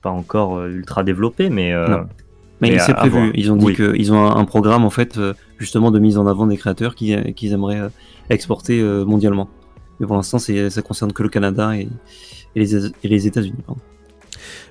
pas 0.01 0.09
encore 0.09 0.57
euh, 0.57 0.69
ultra 0.69 1.03
développé, 1.03 1.49
mais. 1.49 1.71
euh, 1.73 1.87
Non. 1.87 2.07
Mais, 2.61 2.71
Mais 2.71 2.79
c'est 2.79 2.91
à 2.93 2.95
prévu. 2.95 3.17
voir. 3.19 3.31
Ils 3.35 3.51
ont 3.51 3.55
dit 3.57 3.65
Oui. 3.65 3.75
qu'ils 3.75 4.13
ont 4.13 4.25
un, 4.25 4.37
un 4.37 4.45
programme 4.45 4.85
en 4.85 4.89
fait 4.89 5.17
euh, 5.17 5.33
justement 5.57 5.91
de 5.91 5.99
mise 5.99 6.17
en 6.17 6.27
avant 6.27 6.47
des 6.47 6.55
créateurs 6.55 6.95
qui- 6.95 7.13
euh, 7.13 7.31
qu'ils 7.33 7.51
aimeraient 7.51 7.79
euh, 7.81 7.89
exporter 8.29 8.79
euh, 8.79 9.03
mondialement. 9.03 9.49
Mais 9.99 10.07
pour 10.07 10.15
l'instant, 10.15 10.39
c'est- 10.39 10.69
ça 10.69 10.81
concerne 10.81 11.11
que 11.11 11.23
le 11.23 11.29
Canada 11.29 11.75
et, 11.75 11.89
et 12.55 12.59
les, 12.59 12.85
et 12.85 13.07
les 13.09 13.27
États-Unis. 13.27 13.57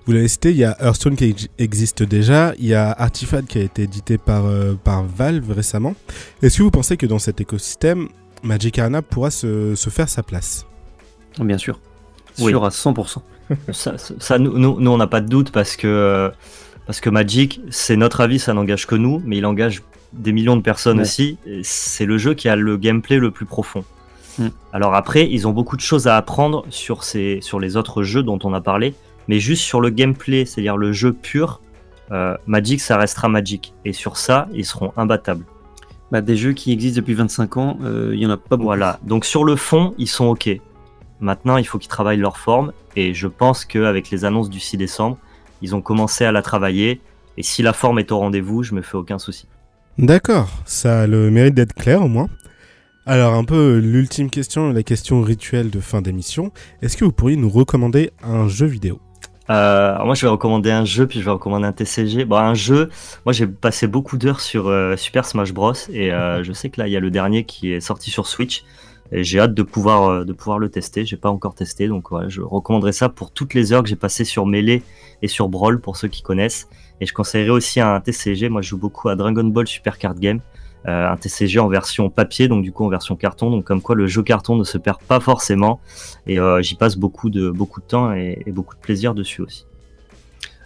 Vous 0.07 0.13
l'avez 0.13 0.29
cité, 0.29 0.51
il 0.53 0.57
y 0.57 0.65
a 0.65 0.75
Hearthstone 0.81 1.17
qui 1.17 1.27
ex- 1.27 1.49
existe 1.59 2.03
déjà, 2.03 2.55
il 2.59 2.67
y 2.67 2.75
a 2.75 2.91
Artifact 2.93 3.47
qui 3.47 3.59
a 3.59 3.63
été 3.63 3.83
édité 3.83 4.17
par, 4.17 4.47
euh, 4.47 4.73
par 4.83 5.03
Valve 5.05 5.51
récemment. 5.53 5.95
Est-ce 6.41 6.59
que 6.59 6.63
vous 6.63 6.71
pensez 6.71 6.97
que 6.97 7.07
dans 7.07 7.19
cet 7.19 7.41
écosystème, 7.43 8.09
Magic 8.43 8.79
Arena 8.79 9.03
pourra 9.03 9.31
se, 9.31 9.75
se 9.75 9.91
faire 9.91 10.09
sa 10.09 10.23
place 10.23 10.67
Bien 11.41 11.59
sûr. 11.59 11.79
Oui. 12.39 12.51
Sûr 12.51 12.65
à 12.65 12.69
100%. 12.71 13.19
ça, 13.73 13.99
ça- 13.99 14.15
ça, 14.19 14.39
nous, 14.39 14.59
nous, 14.59 14.81
nous, 14.81 14.91
on 14.91 14.97
n'a 14.99 15.07
pas 15.07 15.21
de 15.21 15.29
doute 15.29 15.51
parce 15.51 15.77
que, 15.77 15.87
euh, 15.87 16.31
parce 16.87 17.01
que 17.01 17.11
Magic, 17.11 17.61
c'est 17.71 17.97
notre 17.97 18.21
avis, 18.21 18.39
ça 18.39 18.53
n'engage 18.55 18.87
que 18.87 18.95
nous, 18.95 19.23
mais 19.25 19.39
il 19.39 19.47
engage 19.47 19.83
des 20.13 20.33
millions 20.33 20.57
de 20.57 20.63
personnes 20.63 20.99
Ouais. 20.99 21.03
aussi. 21.03 21.39
C'est 21.63 22.05
le 22.05 22.19
jeu 22.19 22.35
qui 22.35 22.49
a 22.49 22.57
le 22.57 22.77
gameplay 22.77 23.19
le 23.19 23.31
plus 23.31 23.47
profond. 23.47 23.85
Mm. 24.39 24.49
Alors 24.73 24.95
après, 24.95 25.29
ils 25.31 25.47
ont 25.47 25.53
beaucoup 25.53 25.77
de 25.77 25.81
choses 25.83 26.07
à 26.07 26.17
apprendre 26.17 26.65
sur, 26.71 27.05
ces, 27.05 27.39
sur 27.43 27.61
les 27.61 27.77
autres 27.77 28.03
jeux 28.03 28.23
dont 28.23 28.39
on 28.45 28.53
a 28.55 28.61
parlé, 28.61 28.95
mais 29.29 29.39
juste 29.39 29.63
sur 29.63 29.81
le 29.81 29.91
gameplay, 29.91 30.45
c'est-à-dire 30.45 30.77
le 30.77 30.93
jeu 30.93 31.13
pur, 31.13 31.61
euh, 32.11 32.37
Magic, 32.47 32.81
ça 32.81 32.97
restera 32.99 33.29
Magic. 33.29 33.73
Et 33.87 33.93
sur 33.95 34.17
ça, 34.19 34.49
ils 34.53 34.67
seront 34.67 34.93
imbattables. 34.97 35.45
Bah, 36.13 36.21
des 36.21 36.37
jeux 36.37 36.53
qui 36.53 36.73
existent 36.73 37.01
depuis 37.01 37.15
25 37.15 37.57
ans, 37.57 37.79
euh, 37.83 38.11
il 38.13 38.21
y 38.21 38.27
en 38.27 38.31
a 38.31 38.37
pas 38.37 38.57
beaucoup. 38.57 38.65
Voilà, 38.65 39.01
donc 39.03 39.25
sur 39.25 39.45
le 39.45 39.57
fond, 39.57 39.95
ils 39.97 40.07
sont 40.07 40.27
OK. 40.27 40.51
Maintenant, 41.21 41.57
il 41.57 41.65
faut 41.65 41.79
qu'ils 41.79 41.89
travaillent 41.89 42.19
leur 42.19 42.37
forme, 42.37 42.75
et 42.97 43.15
je 43.15 43.27
pense 43.27 43.65
qu'avec 43.65 44.11
les 44.11 44.27
annonces 44.27 44.51
du 44.51 44.61
6 44.61 44.77
décembre, 44.77 45.17
ils 45.63 45.75
ont 45.75 45.81
commencé 45.81 46.27
à 46.27 46.31
la 46.31 46.43
travailler, 46.43 47.01
et 47.39 47.43
si 47.43 47.63
la 47.63 47.73
forme 47.73 47.99
est 47.99 48.13
au 48.13 48.19
rendez-vous, 48.19 48.63
je 48.63 48.75
me 48.75 48.83
fais 48.83 48.99
aucun 48.99 49.19
souci. 49.19 49.47
D'accord, 49.97 50.51
ça 50.67 51.01
a 51.01 51.07
le 51.07 51.31
mérite 51.31 51.55
d'être 51.55 51.73
clair 51.73 52.03
au 52.03 52.09
moins. 52.09 52.29
Alors 53.07 53.33
un 53.33 53.45
peu 53.45 53.79
l'ultime 53.79 54.29
question, 54.29 54.71
la 54.71 54.83
question 54.83 55.23
rituelle 55.23 55.71
de 55.71 55.81
fin 55.81 56.03
d'émission, 56.03 56.53
est-ce 56.83 56.99
que 56.99 57.07
vous 57.07 57.13
pourriez 57.13 57.39
nous 57.39 57.49
recommander 57.49 58.11
un 58.23 58.49
jeu 58.49 58.67
vidéo? 58.67 59.01
Euh, 59.51 59.95
alors 59.95 60.07
moi, 60.07 60.15
je 60.15 60.23
vais 60.23 60.31
recommander 60.31 60.71
un 60.71 60.85
jeu, 60.85 61.07
puis 61.07 61.21
je 61.21 61.25
vais 61.25 61.31
recommander 61.31 61.67
un 61.67 61.73
TCG. 61.73 62.25
Bon, 62.25 62.37
un 62.37 62.55
jeu, 62.55 62.91
moi 63.27 63.33
j'ai 63.33 63.47
passé 63.47 63.87
beaucoup 63.87 64.17
d'heures 64.17 64.41
sur 64.41 64.69
euh, 64.69 64.97
Super 64.97 65.25
Smash 65.25 65.53
Bros. 65.53 65.73
Et 65.93 66.13
euh, 66.13 66.43
je 66.45 66.53
sais 66.53 66.71
que 66.71 66.81
là, 66.81 66.89
il 66.89 66.93
y 66.93 66.97
a 66.97 67.01
le 67.01 67.11
dernier 67.11 67.45
qui 67.45 67.73
est 67.73 67.81
sorti 67.81 68.11
sur 68.11 68.27
Switch. 68.27 68.65
Et 69.15 69.25
j'ai 69.25 69.41
hâte 69.41 69.53
de 69.53 69.63
pouvoir, 69.63 70.25
de 70.25 70.33
pouvoir 70.33 70.59
le 70.59 70.71
tester. 70.71 71.05
J'ai 71.05 71.19
pas 71.19 71.29
encore 71.29 71.55
testé, 71.55 71.87
donc 71.87 72.09
voilà, 72.11 72.31
je 72.31 72.41
recommanderais 72.41 72.93
ça 72.93 73.11
pour 73.11 73.31
toutes 73.31 73.53
les 73.53 73.73
heures 73.73 73.83
que 73.83 73.89
j'ai 73.91 73.97
passées 73.97 74.25
sur 74.25 74.47
Melee 74.47 74.83
et 75.21 75.29
sur 75.29 75.49
Brawl, 75.51 75.81
pour 75.81 75.99
ceux 75.99 76.09
qui 76.09 76.23
connaissent. 76.23 76.67
Et 77.03 77.07
je 77.07 77.13
conseillerais 77.13 77.51
aussi 77.51 77.79
un 77.81 78.01
TCG. 78.01 78.49
Moi, 78.49 78.63
je 78.63 78.71
joue 78.71 78.79
beaucoup 78.79 79.11
à 79.11 79.17
Dragon 79.17 79.45
Ball 79.45 79.67
Super 79.67 79.99
Card 79.99 80.15
Game. 80.15 80.41
Euh, 80.89 81.09
un 81.11 81.17
TCG 81.17 81.61
en 81.61 81.69
version 81.69 82.11
papier, 82.11 82.49
donc 82.49 82.65
du 82.65 82.73
coup 82.73 82.85
en 82.85 82.89
version 82.89 83.15
carton. 83.15 83.51
Donc 83.51 83.65
comme 83.65 83.81
quoi 83.81 83.95
le 83.95 84.07
jeu 84.09 84.23
carton 84.23 84.57
ne 84.57 84.65
se 84.65 84.79
perd 84.79 84.99
pas 85.01 85.21
forcément. 85.21 85.81
Et 86.27 86.41
euh, 86.41 86.61
j'y 86.61 86.75
passe 86.75 86.97
beaucoup 86.97 87.31
de, 87.31 87.51
beaucoup 87.51 87.81
de 87.81 87.87
temps 87.87 88.13
et- 88.13 88.43
et 88.47 88.51
beaucoup 88.51 88.75
de 88.75 88.81
plaisir 88.81 89.15
dessus 89.15 89.43
aussi. 89.43 89.65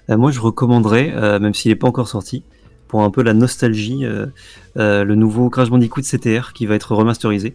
Euh, 0.08 0.16
moi, 0.16 0.30
je 0.30 0.40
recommanderais, 0.40 1.12
même 1.40 1.52
s'il 1.52 1.70
n'est 1.70 1.76
pas 1.76 1.88
encore 1.88 2.08
sorti, 2.08 2.44
pour 2.88 3.02
un 3.02 3.10
peu 3.10 3.22
la 3.22 3.34
nostalgie, 3.34 4.04
le 4.76 5.14
nouveau 5.14 5.50
Crash 5.50 5.68
Bandicoot 5.70 6.02
CTR 6.02 6.52
qui 6.54 6.66
va 6.66 6.74
être 6.76 6.94
remasterisé. 6.94 7.54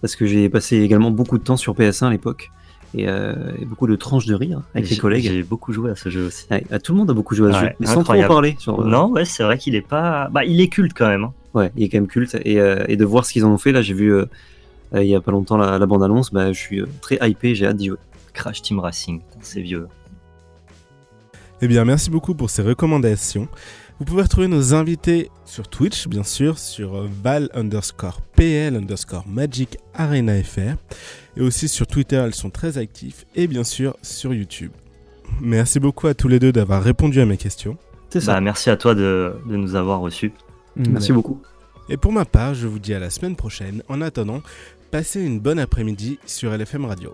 Parce 0.00 0.16
que 0.16 0.26
j'ai 0.26 0.48
passé 0.50 0.78
également 0.80 1.10
beaucoup 1.10 1.38
de 1.38 1.44
temps 1.44 1.56
sur 1.56 1.74
PS1 1.74 2.08
à 2.08 2.10
l'époque. 2.10 2.50
Et, 2.96 3.04
et 3.04 3.64
beaucoup 3.64 3.86
de 3.86 3.96
tranches 3.96 4.26
de 4.26 4.34
rire 4.34 4.60
avec 4.74 4.88
les 4.90 4.96
collègues. 4.96 5.24
J'ai 5.24 5.42
beaucoup 5.42 5.72
joué 5.72 5.90
à 5.90 5.96
ce 5.96 6.10
jeu 6.10 6.26
aussi. 6.26 6.46
Ouais, 6.50 6.64
tout 6.82 6.92
le 6.92 6.98
monde 6.98 7.10
a 7.10 7.14
beaucoup 7.14 7.34
joué 7.34 7.48
à 7.50 7.52
ce 7.52 7.58
Ouais, 7.58 7.70
jeu, 7.70 7.74
mais 7.80 7.86
sans 7.86 8.02
trop 8.04 8.12
en 8.14 8.28
parler. 8.28 8.56
Non, 8.84 9.10
ouais, 9.10 9.24
c'est 9.24 9.42
vrai 9.42 9.56
qu'il 9.58 9.74
est 9.74 9.80
pas. 9.80 10.28
Bah, 10.30 10.44
il 10.44 10.60
est 10.60 10.68
culte 10.68 10.92
quand 10.94 11.08
même. 11.08 11.24
hein. 11.24 11.32
Ouais, 11.54 11.70
il 11.76 11.84
est 11.84 11.88
quand 11.88 11.98
même 11.98 12.08
culte. 12.08 12.36
Et, 12.44 12.60
euh, 12.60 12.84
et 12.88 12.96
de 12.96 13.04
voir 13.04 13.24
ce 13.24 13.32
qu'ils 13.32 13.44
en 13.44 13.52
ont 13.52 13.58
fait, 13.58 13.72
là, 13.72 13.80
j'ai 13.80 13.94
vu 13.94 14.12
euh, 14.12 14.26
euh, 14.94 15.02
il 15.04 15.08
y 15.08 15.14
a 15.14 15.20
pas 15.20 15.30
longtemps 15.30 15.56
la, 15.56 15.78
la 15.78 15.86
bande-annonce, 15.86 16.32
bah, 16.32 16.52
je 16.52 16.58
suis 16.58 16.80
euh, 16.80 16.86
très 17.00 17.18
hypé, 17.22 17.54
j'ai 17.54 17.66
hâte 17.66 17.76
d'y 17.76 17.86
jouer. 17.86 17.98
Crash 18.32 18.62
Team 18.62 18.80
Racing, 18.80 19.20
c'est 19.40 19.60
vieux. 19.60 19.86
Eh 21.62 21.68
bien 21.68 21.84
merci 21.84 22.10
beaucoup 22.10 22.34
pour 22.34 22.50
ces 22.50 22.62
recommandations. 22.62 23.48
Vous 24.00 24.04
pouvez 24.04 24.22
retrouver 24.22 24.48
nos 24.48 24.74
invités 24.74 25.30
sur 25.44 25.68
Twitch, 25.68 26.08
bien 26.08 26.24
sûr, 26.24 26.58
sur 26.58 27.06
val 27.22 27.48
underscore 27.54 28.20
pl 28.34 28.74
underscore 28.74 29.24
magic 29.28 29.78
arena 29.94 30.42
fr. 30.42 30.74
Et 31.36 31.40
aussi 31.40 31.68
sur 31.68 31.86
Twitter, 31.86 32.16
elles 32.16 32.34
sont 32.34 32.50
très 32.50 32.76
actifs. 32.76 33.24
Et 33.36 33.46
bien 33.46 33.62
sûr 33.62 33.96
sur 34.02 34.34
YouTube. 34.34 34.72
Merci 35.40 35.78
beaucoup 35.78 36.08
à 36.08 36.14
tous 36.14 36.26
les 36.26 36.40
deux 36.40 36.50
d'avoir 36.50 36.82
répondu 36.82 37.20
à 37.20 37.26
mes 37.26 37.36
questions. 37.36 37.76
C'est 38.10 38.20
ça. 38.20 38.34
Bah, 38.34 38.40
merci 38.40 38.68
à 38.68 38.76
toi 38.76 38.96
de, 38.96 39.34
de 39.48 39.56
nous 39.56 39.76
avoir 39.76 40.00
reçus. 40.00 40.32
Merci 40.76 41.12
beaucoup. 41.12 41.40
Et 41.88 41.96
pour 41.96 42.12
ma 42.12 42.24
part, 42.24 42.54
je 42.54 42.66
vous 42.66 42.78
dis 42.78 42.94
à 42.94 42.98
la 42.98 43.10
semaine 43.10 43.36
prochaine. 43.36 43.82
En 43.88 44.00
attendant, 44.00 44.42
passez 44.90 45.20
une 45.22 45.40
bonne 45.40 45.58
après-midi 45.58 46.18
sur 46.24 46.56
LFM 46.56 46.84
Radio. 46.86 47.12